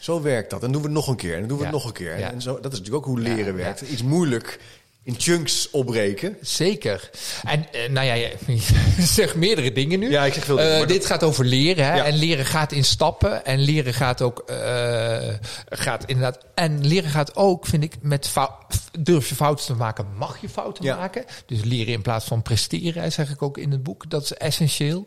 Zo 0.00 0.22
werkt 0.22 0.50
dat. 0.50 0.62
En 0.62 0.72
doen 0.72 0.80
we 0.82 0.86
het 0.86 0.96
nog 0.96 1.06
een 1.08 1.16
keer. 1.16 1.32
En 1.34 1.38
dan 1.38 1.48
doen 1.48 1.58
we 1.58 1.64
het 1.64 1.72
nog 1.72 1.84
een 1.84 1.92
keer. 1.92 2.12
En 2.22 2.42
zo, 2.42 2.54
dat 2.60 2.72
is 2.72 2.78
natuurlijk 2.78 3.06
ook 3.06 3.14
hoe 3.14 3.20
leren 3.20 3.54
werkt. 3.56 3.80
Iets 3.80 4.02
moeilijk 4.02 4.60
in 5.02 5.14
chunks 5.18 5.70
opbreken. 5.70 6.36
Zeker. 6.40 7.10
En 7.44 7.66
eh, 7.72 7.88
nou 7.90 8.06
ja, 8.06 8.14
je 8.14 8.32
zegt 8.98 9.34
meerdere 9.34 9.72
dingen 9.72 9.98
nu. 9.98 10.10
Ja, 10.10 10.24
ik 10.24 10.32
zeg 10.34 10.44
veel 10.44 10.56
dingen, 10.56 10.80
Eh, 10.80 10.86
dit 10.86 11.06
gaat 11.06 11.22
over 11.22 11.44
leren. 11.44 11.84
Hè? 11.84 11.94
Ja. 11.96 12.04
En 12.04 12.14
leren 12.14 12.44
gaat 12.46 12.72
in 12.72 12.84
stappen. 12.84 13.44
En 13.44 13.58
leren 13.58 13.94
gaat 13.94 14.22
ook. 14.22 14.38
eh, 14.46 15.28
gaat 15.68 16.04
inderdaad. 16.04 16.38
En 16.54 16.86
leren 16.86 17.10
gaat 17.10 17.36
ook, 17.36 17.66
vind 17.66 17.82
ik, 17.82 17.94
met 18.02 18.28
fou- 18.28 18.50
durf 18.98 19.28
je 19.28 19.34
fouten 19.34 19.66
te 19.66 19.74
maken, 19.74 20.06
mag 20.16 20.40
je 20.40 20.48
fouten 20.48 20.84
Ja. 20.84 20.96
maken. 20.96 21.24
Dus 21.46 21.62
leren 21.64 21.92
in 21.92 22.02
plaats 22.02 22.24
van 22.24 22.42
presteren, 22.42 23.12
zeg 23.12 23.30
ik 23.30 23.42
ook 23.42 23.58
in 23.58 23.70
het 23.70 23.82
boek. 23.82 24.10
Dat 24.10 24.22
is 24.22 24.32
essentieel. 24.34 25.04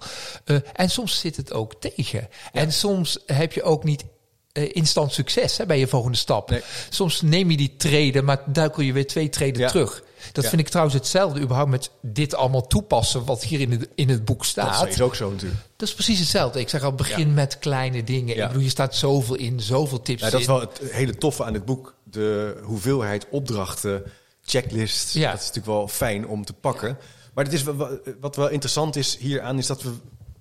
En 0.74 0.90
soms 0.90 1.20
zit 1.20 1.36
het 1.38 1.54
ook 1.54 1.74
tegen. 1.80 2.28
En 2.52 2.72
soms 2.74 3.20
heb 3.26 3.54
je 3.54 3.64
ook 3.64 3.84
niet 3.84 4.04
instant 4.54 5.14
succes 5.14 5.58
hè, 5.58 5.66
bij 5.66 5.80
je 5.80 5.88
volgende 5.88 6.18
stap. 6.18 6.50
Nee. 6.50 6.62
Soms 6.90 7.22
neem 7.22 7.52
je 7.52 7.58
die 7.58 7.74
treden, 7.78 8.26
maar 8.26 8.42
duikel 8.46 8.84
je 8.84 8.94
weer 8.94 9.08
twee 9.08 9.30
treden 9.30 9.62
Ja. 9.62 9.68
terug. 9.68 10.04
Dat 10.32 10.44
Ja. 10.44 10.50
vind 10.50 10.62
ik 10.62 10.68
trouwens 10.70 10.96
hetzelfde 10.96 11.40
überhaupt 11.40 11.70
met 11.72 11.90
dit 12.02 12.36
allemaal 12.36 12.68
toepassen 12.68 13.26
wat 13.26 13.44
hier 13.44 13.60
in 13.60 13.72
het, 13.72 13.88
in 13.96 14.10
het 14.10 14.26
boek 14.26 14.46
staat. 14.46 14.80
Dat 14.80 14.88
is 14.90 15.02
ook 15.02 15.16
zo 15.16 15.32
natuurlijk. 15.32 15.62
Dat 15.76 15.88
is 15.88 15.94
precies 15.94 16.20
hetzelfde. 16.20 16.60
Ik 16.60 16.70
zeg 16.70 16.84
al, 16.84 16.94
begin 16.94 17.34
met 17.34 17.60
kleine 17.60 18.04
dingen. 18.04 18.38
Ik 18.38 18.48
bedoel, 18.48 18.62
je 18.62 18.70
staat 18.70 18.96
zoveel 18.96 19.36
in, 19.36 19.60
zoveel 19.60 20.02
tips 20.02 20.22
Ja, 20.22 20.30
dat 20.30 20.40
is 20.40 20.46
in. 20.48 20.52
wel 20.54 20.62
het 20.62 20.80
hele 20.92 21.18
toffe 21.18 21.44
aan 21.44 21.54
dit 21.54 21.66
boek. 21.66 21.96
De 22.04 22.58
hoeveelheid 22.64 23.28
opdrachten, 23.30 24.04
checklists. 24.46 25.14
Ja. 25.14 25.32
Dat 25.32 25.40
is 25.42 25.48
natuurlijk 25.48 25.76
wel 25.76 25.88
fijn 25.88 26.28
om 26.28 26.46
te 26.46 26.54
pakken. 26.54 26.98
Maar 27.34 27.44
het 27.44 27.54
is, 27.54 27.64
wat 28.20 28.36
wel 28.36 28.50
interessant 28.50 28.96
is 28.96 29.18
hieraan, 29.18 29.58
is 29.58 29.68
dat, 29.68 29.82
we, 29.82 29.92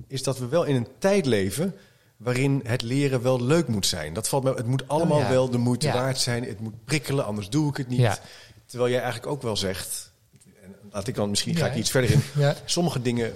is 0.08 0.22
dat 0.22 0.38
we 0.38 0.48
wel 0.48 0.64
in 0.64 0.74
een 0.74 0.88
tijd 0.98 1.26
leven 1.26 1.74
waarin 2.22 2.60
het 2.64 2.82
leren 2.82 3.22
wel 3.22 3.42
leuk 3.42 3.68
moet 3.68 3.86
zijn. 3.86 4.12
Dat 4.14 4.28
valt 4.28 4.44
me, 4.44 4.54
het 4.54 4.66
moet 4.66 4.88
allemaal 4.88 5.16
Oh 5.18 5.22
ja. 5.24 5.30
wel 5.30 5.50
de 5.50 5.58
moeite 5.58 5.86
Ja. 5.86 5.92
waard 5.92 6.18
zijn. 6.18 6.44
Het 6.44 6.60
moet 6.60 6.84
prikkelen, 6.84 7.24
anders 7.24 7.48
doe 7.48 7.68
ik 7.70 7.76
het 7.76 7.88
niet. 7.88 7.98
Ja. 8.00 8.18
Terwijl 8.66 8.90
jij 8.90 9.00
eigenlijk 9.02 9.32
ook 9.32 9.42
wel 9.42 9.56
zegt, 9.56 10.12
en 10.62 10.74
laat 10.90 11.06
ik 11.06 11.14
dan 11.14 11.30
misschien 11.30 11.56
ga 11.56 11.66
ik 11.66 11.74
iets 11.74 11.90
verder 11.90 12.10
in. 12.10 12.22
Sommige 12.64 13.02
dingen, 13.02 13.32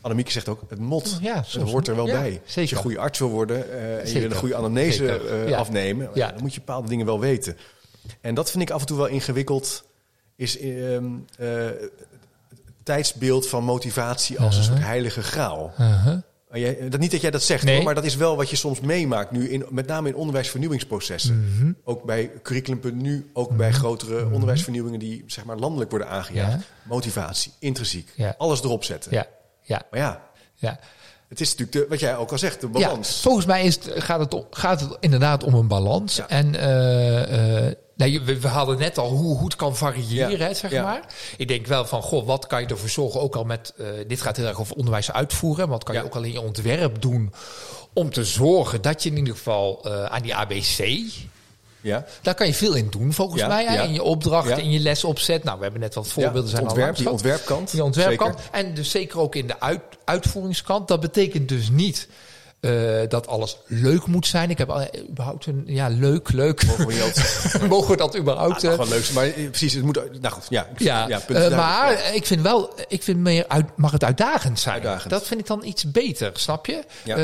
Annemieke 0.00 0.30
zegt 0.32 0.48
ook, 0.48 0.60
het 0.68 0.78
mot 0.78 1.18
het 1.22 1.46
soms 1.46 1.70
hoort 1.70 1.88
er 1.88 1.96
wel 1.96 2.04
bij. 2.06 2.40
Als 2.44 2.54
je 2.54 2.60
een 2.60 2.82
goede 2.82 2.98
arts 2.98 3.18
wil 3.18 3.28
worden 3.28 3.72
eh, 3.72 3.98
en 4.00 4.12
je 4.12 4.20
wil 4.20 4.30
een 4.30 4.36
goede 4.36 4.56
anamnese 4.56 5.18
eh, 5.46 5.56
afnemen, 5.58 6.10
Ja. 6.14 6.30
dan 6.32 6.40
moet 6.42 6.54
je 6.54 6.60
bepaalde 6.60 6.88
dingen 6.88 7.06
wel 7.06 7.20
weten. 7.20 7.56
En 8.20 8.34
dat 8.34 8.50
vind 8.50 8.62
ik 8.62 8.70
af 8.70 8.80
en 8.80 8.86
toe 8.86 8.96
wel 8.96 9.06
ingewikkeld. 9.06 9.84
Is 10.36 10.58
het 10.58 11.02
tijdsbeeld 12.82 13.48
van 13.48 13.64
motivatie 13.64 14.40
als 14.40 14.54
een 14.56 14.60
Uh-huh. 14.60 14.76
soort 14.76 14.86
heilige 14.88 15.22
graal. 15.22 15.72
Jij- 15.78 16.22
dat, 16.88 17.00
niet 17.00 17.10
dat 17.10 17.20
jij 17.20 17.30
dat 17.30 17.42
zegt, 17.42 17.64
Nee. 17.64 17.74
hoor, 17.74 17.84
maar 17.84 17.94
dat 17.94 18.04
is 18.04 18.16
wel 18.16 18.36
wat 18.36 18.50
je 18.50 18.56
soms 18.56 18.80
meemaakt 18.80 19.30
nu, 19.30 19.48
in, 19.50 19.64
met 19.70 19.86
name 19.86 20.08
in 20.08 20.14
onderwijsvernieuwingsprocessen. 20.14 21.44
Mhm. 21.56 21.72
Ook 21.84 22.02
bij 22.04 22.30
curriculum.nu, 22.42 23.30
ook 23.32 23.56
bij 23.56 23.72
grotere 23.72 24.28
onderwijsvernieuwingen 24.32 24.98
die 24.98 25.24
zeg 25.26 25.44
maar 25.44 25.56
landelijk 25.56 25.90
worden 25.90 26.08
aangejaagd. 26.08 26.52
Ja. 26.52 26.88
Motivatie, 26.88 27.52
intrinsiek, 27.58 28.12
Ja. 28.16 28.34
alles 28.38 28.62
erop 28.62 28.84
zetten. 28.84 29.12
Ja, 29.12 29.26
ja, 29.62 29.82
Maar 29.90 30.00
ja, 30.00 30.22
ja. 30.54 30.78
het 31.28 31.40
is 31.40 31.48
natuurlijk 31.50 31.72
de, 31.78 31.86
wat 31.88 32.00
jij 32.00 32.16
ook 32.16 32.30
al 32.32 32.38
zegt, 32.38 32.60
de 32.60 32.68
Ja, 32.72 32.72
balans. 32.88 33.20
volgens 33.20 33.46
mij 33.46 33.64
is 33.64 33.74
het, 33.74 34.02
gaat, 34.02 34.20
het, 34.32 34.44
gaat 34.50 34.80
het 34.80 34.96
inderdaad 35.00 35.44
om 35.44 35.54
een 35.54 35.68
balans. 35.68 36.26
En 36.26 36.54
eh, 36.54 37.66
eh, 37.68 37.74
nee, 37.98 38.20
we, 38.20 38.40
we 38.40 38.48
hadden 38.48 38.78
net 38.78 38.98
al 38.98 39.08
hoe, 39.10 39.36
hoe 39.36 39.44
het 39.44 39.56
kan 39.56 39.76
variëren, 39.76 40.30
Ja. 40.38 40.46
hè, 40.46 40.54
zeg 40.54 40.70
Ja. 40.70 40.82
maar. 40.82 41.00
Ik 41.36 41.48
denk 41.48 41.66
wel 41.66 41.84
van, 41.84 42.02
goh, 42.02 42.26
wat 42.26 42.46
kan 42.46 42.60
je 42.60 42.66
ervoor 42.66 42.88
zorgen? 42.88 43.20
Ook 43.20 43.36
al 43.36 43.44
met, 43.44 43.72
eh, 43.78 43.86
dit 44.06 44.20
gaat 44.20 44.36
heel 44.36 44.46
erg 44.46 44.60
over 44.60 44.76
onderwijs 44.76 45.12
uitvoeren. 45.12 45.68
Wat 45.68 45.84
kan 45.84 45.94
Ja. 45.94 46.00
je 46.00 46.06
ook 46.06 46.14
al 46.14 46.22
in 46.22 46.32
je 46.32 46.40
ontwerp 46.40 47.02
doen 47.02 47.32
om 47.92 48.10
te 48.10 48.24
zorgen 48.24 48.82
dat 48.82 49.02
je 49.02 49.10
in 49.10 49.16
ieder 49.16 49.34
geval 49.34 49.80
eh, 49.84 50.04
aan 50.04 50.22
die 50.22 50.34
ABC... 50.34 51.00
Ja. 51.80 52.04
Daar 52.22 52.34
kan 52.34 52.46
je 52.46 52.54
veel 52.54 52.74
in 52.74 52.86
doen, 52.90 53.12
volgens 53.12 53.46
mij. 53.46 53.64
Hè? 53.66 53.82
In 53.82 53.92
je 53.92 54.02
opdracht, 54.02 54.48
Ja. 54.48 54.56
in 54.56 54.70
je 54.70 54.78
lesopzet. 54.78 55.44
Nou, 55.44 55.56
we 55.56 55.62
hebben 55.62 55.80
net 55.80 55.94
wat 55.94 56.08
voorbeelden. 56.08 56.50
Zijn 56.50 56.62
het 56.62 56.70
al 56.70 56.76
ontwerp, 56.76 56.96
die 56.96 57.10
ontwerpkant. 57.10 57.70
die 57.70 57.84
ontwerpkant. 57.84 58.38
Zeker. 58.40 58.58
En 58.58 58.74
dus 58.74 58.90
zeker 58.90 59.18
ook 59.20 59.34
in 59.34 59.46
de 59.46 59.60
uit, 59.60 59.80
uitvoeringskant. 60.04 60.88
Dat 60.88 61.00
betekent 61.00 61.48
dus 61.48 61.70
niet 61.70 62.08
eh, 62.60 63.08
dat 63.08 63.26
alles 63.26 63.56
leuk 63.66 64.06
moet 64.06 64.26
zijn. 64.26 64.50
Ik 64.50 64.58
heb 64.58 64.70
al, 64.70 64.86
überhaupt 65.08 65.46
een... 65.46 65.62
Ja, 65.66 65.88
leuk, 65.88 66.32
leuk. 66.32 66.66
Mogen 67.68 67.90
we 67.90 67.96
dat 68.04 68.16
überhaupt... 68.16 68.64
Ah, 68.64 68.64
eh, 68.64 68.70
gewoon 68.70 68.88
leuk 68.88 69.12
maar 69.12 69.24
eh, 69.24 69.48
precies, 69.48 69.72
het 69.72 69.84
moet... 69.84 70.20
Nou 70.20 70.34
goed, 70.34 70.46
ja. 70.48 70.66
ja, 70.76 71.18
punt 71.26 71.50
maar 71.50 72.14
ik 72.14 72.26
vind 72.26 72.40
wel, 72.42 72.72
ik 72.88 73.02
vind 73.02 73.18
meer 73.18 73.44
uit, 73.48 73.76
mag 73.76 73.90
het 73.90 74.04
uitdagend 74.04 74.60
zijn. 74.60 74.74
Uitdagend. 74.74 75.10
Dat 75.10 75.26
vind 75.26 75.40
ik 75.40 75.46
dan 75.46 75.64
iets 75.64 75.90
beter, 75.90 76.30
snap 76.34 76.66
je? 76.66 76.84
Ja. 77.04 77.16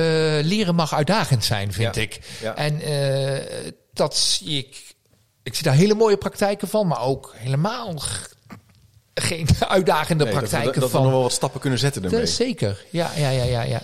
Leren 0.42 0.74
mag 0.74 0.94
uitdagend 0.94 1.44
zijn, 1.44 1.72
vind 1.72 1.94
Ja. 1.94 2.02
ik. 2.02 2.20
Ja. 2.40 2.56
En 2.56 2.80
dat 3.92 4.16
zie 4.16 4.58
ik. 4.58 4.94
Ik 5.42 5.54
zie 5.54 5.64
daar 5.64 5.74
hele 5.74 5.94
mooie 5.94 6.16
praktijken 6.16 6.68
van, 6.68 6.86
maar 6.86 7.02
ook 7.02 7.34
helemaal 7.36 7.94
geen 9.14 9.46
uitdagende 9.68 10.24
Nee, 10.24 10.32
dat 10.32 10.42
we- 10.42 10.48
praktijken 10.48 10.80
dat, 10.80 10.90
we 10.90 10.98
nog 10.98 11.10
wel 11.10 11.22
wat 11.22 11.32
stappen 11.32 11.60
kunnen 11.60 11.78
zetten 11.78 12.02
Dat 12.02 12.10
ermee. 12.10 12.26
is 12.26 12.36
zeker. 12.36 12.84
Ja, 12.90 13.10
ja, 13.16 13.30
ja, 13.30 13.42
ja, 13.44 13.62
ja. 13.62 13.80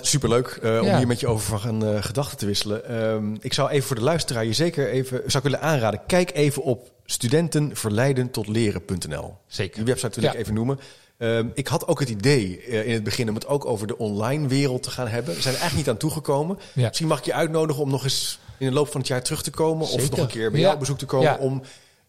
Superleuk 0.00 0.58
uh, 0.62 0.78
om 0.80 0.86
Ja. 0.86 0.96
hier 0.98 1.06
met 1.06 1.20
je 1.20 1.26
over 1.26 1.58
van 1.60 1.84
uh, 1.84 2.02
gedachten 2.02 2.38
te 2.38 2.46
wisselen. 2.46 2.88
Ehm, 2.88 3.34
ik 3.40 3.52
zou 3.52 3.70
even 3.70 3.86
voor 3.86 3.96
de 3.96 4.02
luisteraar 4.02 4.44
je 4.44 4.52
zeker 4.52 4.88
even 4.88 5.16
zou 5.26 5.44
ik 5.46 5.50
willen 5.50 5.60
aanraden. 5.60 6.00
Kijk 6.06 6.30
even 6.34 6.62
op 6.62 6.90
studentenverleidentotLeren.nl. 7.04 9.36
Zeker. 9.46 9.76
Die 9.76 9.84
website 9.84 10.20
wil 10.20 10.28
Ja. 10.28 10.32
ik 10.34 10.38
even 10.40 10.54
noemen. 10.54 10.80
Ehm, 11.18 11.46
ik 11.54 11.66
had 11.66 11.86
ook 11.86 12.00
het 12.00 12.08
idee 12.08 12.60
eh, 12.60 12.86
in 12.86 12.92
het 12.92 13.04
begin 13.04 13.28
om 13.28 13.34
het 13.34 13.46
ook 13.46 13.64
over 13.64 13.86
de 13.86 13.98
online 13.98 14.48
wereld 14.48 14.82
te 14.82 14.90
gaan 14.90 15.08
hebben. 15.08 15.34
We 15.34 15.40
zijn 15.40 15.54
er 15.54 15.60
eigenlijk 15.60 15.86
niet 15.86 15.94
aan 15.94 16.00
toegekomen. 16.00 16.58
Ja. 16.72 16.86
Misschien 16.86 17.08
mag 17.08 17.18
ik 17.18 17.24
je 17.24 17.34
uitnodigen 17.34 17.82
om 17.82 17.90
nog 17.90 18.04
eens 18.04 18.38
in 18.58 18.66
de 18.68 18.72
loop 18.74 18.88
van 18.90 19.00
het 19.00 19.08
jaar 19.08 19.22
terug 19.22 19.42
te 19.42 19.50
komen. 19.50 19.86
Of 19.88 20.10
nog 20.10 20.18
een 20.18 20.26
keer 20.26 20.50
bij 20.50 20.60
jou 20.60 20.72
op 20.74 20.78
bezoek 20.80 20.98
te 20.98 21.06
komen. 21.06 21.38
Om 21.38 21.62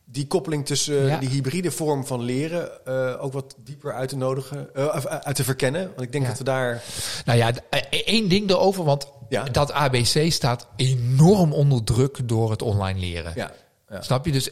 die 0.05 0.27
koppeling 0.27 0.65
tussen 0.65 1.01
eh, 1.01 1.07
Ja. 1.07 1.17
die 1.17 1.29
hybride 1.29 1.71
vorm 1.71 2.05
van 2.05 2.21
leren 2.21 2.85
eh, 2.85 3.23
ook 3.23 3.33
wat 3.33 3.55
dieper 3.63 3.93
uit 3.93 4.09
te 4.09 4.17
nodigen. 4.17 4.69
eh, 4.75 4.87
uit 5.03 5.35
te 5.35 5.43
verkennen. 5.43 5.81
Want 5.87 6.01
ik 6.01 6.11
denk 6.11 6.23
Ja. 6.23 6.29
dat 6.29 6.37
we 6.37 6.43
daar... 6.43 6.81
Nou 7.25 7.37
ja, 7.37 7.51
eh, 7.69 7.81
één 8.05 8.27
ding 8.29 8.49
erover, 8.49 8.83
want 8.83 9.07
Ja. 9.29 9.43
dat 9.43 9.71
ABC 9.71 10.31
staat 10.31 10.67
enorm 10.75 11.53
onder 11.53 11.83
druk 11.83 12.17
door 12.23 12.51
het 12.51 12.61
online 12.61 12.99
leren. 12.99 13.31
Ja, 13.35 13.51
ja. 13.89 14.01
Snap 14.01 14.25
je? 14.25 14.31
Dus 14.31 14.49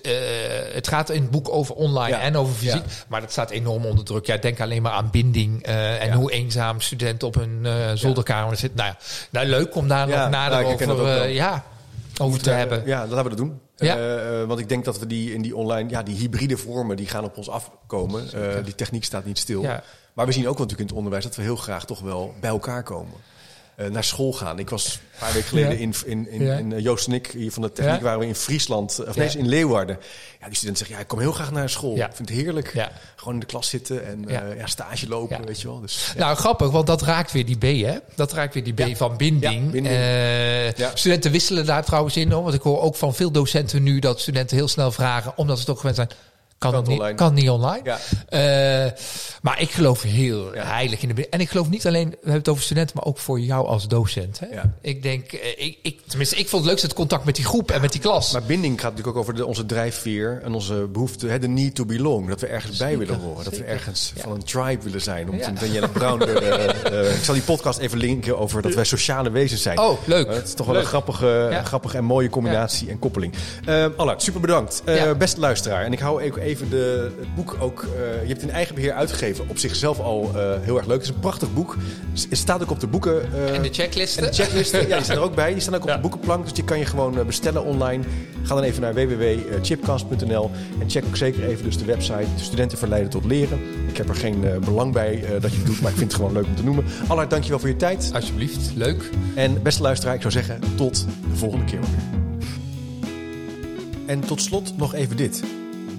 het 0.74 0.88
gaat 0.88 1.10
in 1.10 1.22
het 1.22 1.32
boek 1.32 1.50
over 1.50 1.76
online 1.76 2.16
en 2.16 2.36
over 2.36 2.54
fysiek, 2.56 2.86
Ja. 2.86 2.92
maar 3.08 3.22
dat 3.22 3.32
staat 3.32 3.50
enorm 3.50 3.86
onder 3.86 4.06
druk. 4.06 4.26
Ja, 4.26 4.38
denk 4.38 4.60
alleen 4.62 4.82
maar 4.82 4.92
aan 4.92 5.10
binding 5.12 5.64
en 5.64 6.12
hoe 6.12 6.32
eenzaam 6.32 6.82
studenten 6.82 7.28
op 7.28 7.36
hun 7.36 7.68
zolderkamer 7.98 8.58
zitten. 8.58 8.78
Nou 8.80 8.90
ja, 8.92 8.98
nou, 9.30 9.48
leuk 9.48 9.76
om 9.76 9.88
daar 9.88 10.08
nog 10.08 10.30
nader 10.30 10.66
over, 10.66 11.28
ja, 11.28 11.64
over 12.22 12.42
te 12.42 12.50
hebben. 12.50 12.86
Ja, 12.86 13.00
dat 13.02 13.10
laten 13.10 13.24
we 13.24 13.36
dat 13.36 13.46
doen. 13.46 13.60
Ja. 13.76 13.96
Eh, 13.96 14.42
eh, 14.42 14.48
want 14.48 14.60
ik 14.60 14.70
denk 14.70 14.86
dat 14.86 15.00
we 15.00 15.08
die 15.08 15.34
in 15.34 15.42
die 15.42 15.56
online, 15.56 15.90
ja, 15.90 16.04
die 16.04 16.16
hybride 16.16 16.58
vormen, 16.58 16.96
die 16.96 17.08
gaan 17.08 17.24
op 17.24 17.38
ons 17.38 17.50
afkomen. 17.50 18.34
Eh, 18.34 18.64
die 18.64 18.76
techniek 18.76 19.04
staat 19.04 19.26
niet 19.26 19.38
stil. 19.38 19.62
Ja. 19.62 19.84
Maar 20.14 20.26
we 20.26 20.32
zien 20.32 20.48
ook 20.48 20.58
wel 20.58 20.66
natuurlijk 20.66 20.80
in 20.80 20.86
het 20.88 20.96
onderwijs 20.96 21.24
dat 21.24 21.36
we 21.36 21.42
heel 21.42 21.56
graag 21.56 21.86
toch 21.86 22.00
wel 22.00 22.34
bij 22.40 22.50
elkaar 22.50 22.84
komen. 22.84 23.14
Eh, 23.76 23.88
naar 23.90 24.04
school 24.04 24.34
gaan. 24.34 24.60
Ik 24.60 24.70
was 24.70 24.94
een 24.94 25.20
paar 25.20 25.34
weken 25.34 25.48
geleden 25.48 25.72
Ja. 25.72 25.78
in, 25.78 25.94
in, 26.06 26.30
in, 26.32 26.44
Ja. 26.46 26.58
in, 26.58 26.74
eh, 26.74 26.80
Joost 26.84 27.08
en 27.08 27.14
ik 27.14 27.28
hier 27.28 27.52
van 27.52 27.62
de 27.62 27.72
techniek 27.72 27.96
Ja. 27.96 28.02
waren 28.02 28.20
we 28.20 28.26
in 28.26 28.36
Friesland, 28.36 29.00
of 29.08 29.16
Ja. 29.16 29.22
nee, 29.24 29.38
in 29.38 29.48
Leeuwarden. 29.48 29.98
Ja, 30.40 30.48
die 30.48 30.56
student 30.56 30.78
zegt, 30.78 30.90
ja, 30.90 31.00
ik 31.00 31.08
kom 31.08 31.20
heel 31.20 31.32
graag 31.32 31.52
naar 31.52 31.70
school. 31.70 31.96
Ik 31.96 32.10
vind 32.14 32.30
het 32.30 32.38
heerlijk. 32.38 32.74
Gewoon 33.16 33.34
in 33.34 33.40
de 33.40 33.46
klas 33.46 33.70
zitten 33.70 34.06
en 34.08 34.26
Ja. 34.28 34.42
eh, 34.44 34.58
ja, 34.58 34.68
stage 34.68 35.08
lopen, 35.08 35.46
weet 35.46 35.62
je 35.62 35.68
wel. 35.68 35.80
Dus, 35.80 36.12
ja. 36.16 36.20
Nou, 36.20 36.36
grappig, 36.38 36.70
want 36.72 36.88
dat 36.88 37.02
raakt 37.02 37.32
weer 37.32 37.46
die 37.46 37.58
B, 37.58 37.86
hè? 37.86 37.98
Dat 38.16 38.34
raakt 38.34 38.54
weer 38.54 38.64
die 38.64 38.74
B 38.94 38.98
van 38.98 39.18
binding. 39.18 39.88
Eh. 39.88 40.88
Studenten 40.94 41.32
wisselen 41.32 41.66
daar 41.66 41.86
trouwens 41.86 42.18
in, 42.18 42.32
hoor. 42.32 42.44
Want 42.44 42.56
ik 42.56 42.62
hoor 42.62 42.82
ook 42.82 42.96
van 42.96 43.14
veel 43.16 43.32
docenten 43.32 43.84
nu 43.84 44.00
dat 44.00 44.20
studenten 44.20 44.58
heel 44.58 44.68
snel 44.68 44.92
vragen, 44.92 45.34
omdat 45.36 45.60
ze 45.60 45.66
toch 45.66 45.78
gewend 45.78 45.96
zijn. 45.96 46.10
Kan, 46.64 46.72
Kan 46.72 46.84
niet, 46.90 47.00
online. 47.00 47.16
kan 47.18 47.34
niet 47.34 47.50
online. 47.50 47.82
Ja. 47.84 47.98
Eh, 48.86 48.92
maar 49.42 49.62
ik 49.62 49.72
geloof 49.72 50.02
heel 50.02 50.56
Ja. 50.56 50.66
heilig 50.66 51.02
in 51.02 51.16
de. 51.16 51.30
En 51.30 51.40
ik 51.40 51.50
geloof 51.50 51.70
niet 51.70 51.88
alleen, 51.88 52.10
we 52.10 52.16
hebben 52.16 52.34
het 52.34 52.50
over 52.50 52.64
studenten, 52.64 52.96
maar 52.96 53.06
ook 53.06 53.18
voor 53.18 53.40
jou 53.40 53.68
als 53.68 53.88
docent. 53.88 54.40
Hè? 54.40 54.46
Ja. 54.56 54.74
Ik 54.82 55.04
denk, 55.04 55.32
eh, 55.32 55.66
ik, 55.66 55.78
ik, 55.82 56.00
tenminste, 56.08 56.36
ik 56.36 56.48
vond 56.50 56.62
het 56.62 56.66
leukste 56.66 56.88
het 56.88 56.96
contact 56.96 57.26
met 57.26 57.36
die 57.36 57.46
groep 57.46 57.72
en 57.72 57.82
met 57.82 57.92
die 57.92 58.02
klas. 58.02 58.32
Maar 58.34 58.44
binding 58.44 58.74
gaat 58.82 58.90
natuurlijk 58.90 59.18
ook 59.18 59.22
over 59.22 59.36
de, 59.36 59.46
onze 59.46 59.66
drijfveer 59.66 60.42
en 60.44 60.54
onze 60.54 60.74
behoefte, 60.74 61.28
hè, 61.28 61.40
de 61.40 61.48
need 61.48 61.76
to 61.76 61.86
belong. 61.86 62.28
Dat 62.30 62.42
we 62.42 62.48
ergens 62.48 62.78
bij 62.78 62.98
willen 62.98 63.20
horen. 63.20 63.44
Dat 63.44 63.58
we 63.58 63.64
ergens 63.64 64.14
van 64.18 64.32
een 64.32 64.44
tribe 64.44 64.84
willen 64.84 65.02
zijn. 65.02 65.30
Om 65.30 65.38
Ja. 65.38 65.46
te 65.46 65.54
Danielle 65.54 65.90
Brown. 65.90 66.20
de, 66.20 66.32
eh, 66.32 67.16
ik 67.16 67.24
zal 67.24 67.34
die 67.34 67.44
podcast 67.44 67.80
even 67.80 67.98
linken 67.98 68.38
over 68.40 68.62
dat 68.62 68.74
wij 68.74 68.84
sociale 68.84 69.30
wezens 69.32 69.62
zijn. 69.62 69.80
Oh, 69.80 69.98
leuk. 70.08 70.28
Het 70.28 70.48
is 70.48 70.54
toch 70.54 70.66
wel 70.66 70.76
Leuk. 70.76 70.84
een 70.84 70.90
grappige, 70.90 71.62
grappige 71.64 71.98
en 71.98 72.04
mooie 72.04 72.30
combinatie 72.30 72.90
en 72.90 73.00
koppeling. 73.00 73.34
Uh, 73.70 73.86
Allard, 73.98 74.22
super 74.22 74.42
bedankt. 74.42 74.84
Beste 75.18 75.40
luisteraar. 75.40 75.84
En 75.86 75.94
ik 75.94 76.00
hou 76.00 76.22
even 76.22 76.42
de, 76.62 77.12
het 77.20 77.36
boek 77.36 77.56
ook. 77.60 77.84
eh, 77.84 78.22
je 78.22 78.28
hebt 78.28 78.42
in 78.42 78.50
eigen 78.50 78.76
beheer 78.76 78.92
uitgegeven. 78.94 79.46
Op 79.50 79.58
zichzelf 79.58 80.00
al 80.00 80.32
eh, 80.36 80.52
heel 80.62 80.78
erg 80.78 80.86
leuk. 80.86 80.98
Het 80.98 81.08
is 81.10 81.14
een 81.14 81.20
prachtig 81.20 81.54
boek. 81.54 81.76
Het 82.30 82.38
staat 82.38 82.62
ook 82.62 82.72
op 82.72 82.80
de 82.80 82.88
boeken. 82.88 83.34
eh, 83.34 83.56
en 83.56 83.62
de 83.62 83.70
checklisten. 83.72 84.24
en 84.24 84.30
de 84.30 84.36
checklisten, 84.36 84.88
ja, 84.88 84.96
die 84.96 85.04
staan 85.04 85.16
er 85.18 85.22
ook 85.24 85.36
bij. 85.36 85.52
Die 85.52 85.62
staan 85.62 85.76
ook 85.76 85.82
op 85.82 85.88
Ja. 85.88 85.96
de 85.96 86.02
boekenplank. 86.02 86.44
Dus 86.44 86.54
die 86.54 86.64
kan 86.64 86.80
je 86.80 86.86
gewoon 86.86 87.26
bestellen 87.26 87.64
online. 87.64 88.04
Ga 88.44 88.56
dan 88.56 88.64
even 88.64 88.82
naar 88.82 88.94
www.chipcast.nl. 88.94 90.52
En 90.80 90.90
check 90.90 91.06
ook 91.06 91.16
zeker 91.18 91.44
even 91.46 91.64
dus 91.64 91.78
de 91.78 91.86
website 91.86 92.26
Studenten 92.36 92.78
Verleiden 92.78 93.10
tot 93.10 93.26
Leren. 93.26 93.60
Ik 93.88 93.98
heb 93.98 94.10
er 94.10 94.16
geen 94.16 94.44
belang 94.66 94.94
bij 94.94 95.24
dat 95.40 95.52
je 95.52 95.58
het 95.58 95.66
doet, 95.66 95.82
maar 95.82 95.92
ik 95.92 95.98
vind 95.98 96.12
het 96.12 96.22
gewoon 96.22 96.34
leuk 96.34 96.46
om 96.46 96.56
te 96.56 96.64
noemen. 96.64 96.84
Allard, 97.08 97.30
dankjewel 97.30 97.60
voor 97.60 97.70
je 97.70 97.76
tijd. 97.76 98.12
Alsjeblieft, 98.14 98.72
leuk. 98.76 99.10
En 99.36 99.62
beste 99.62 99.82
luisteraar, 99.82 100.16
ik 100.16 100.22
zou 100.22 100.34
zeggen 100.34 100.60
tot 100.76 101.06
de 101.32 101.38
volgende 101.38 101.66
keer 101.66 101.80
weer. 101.80 102.22
En 104.06 104.20
tot 104.20 104.42
slot 104.42 104.74
nog 104.78 104.94
even 104.94 105.18
dit. 105.18 105.44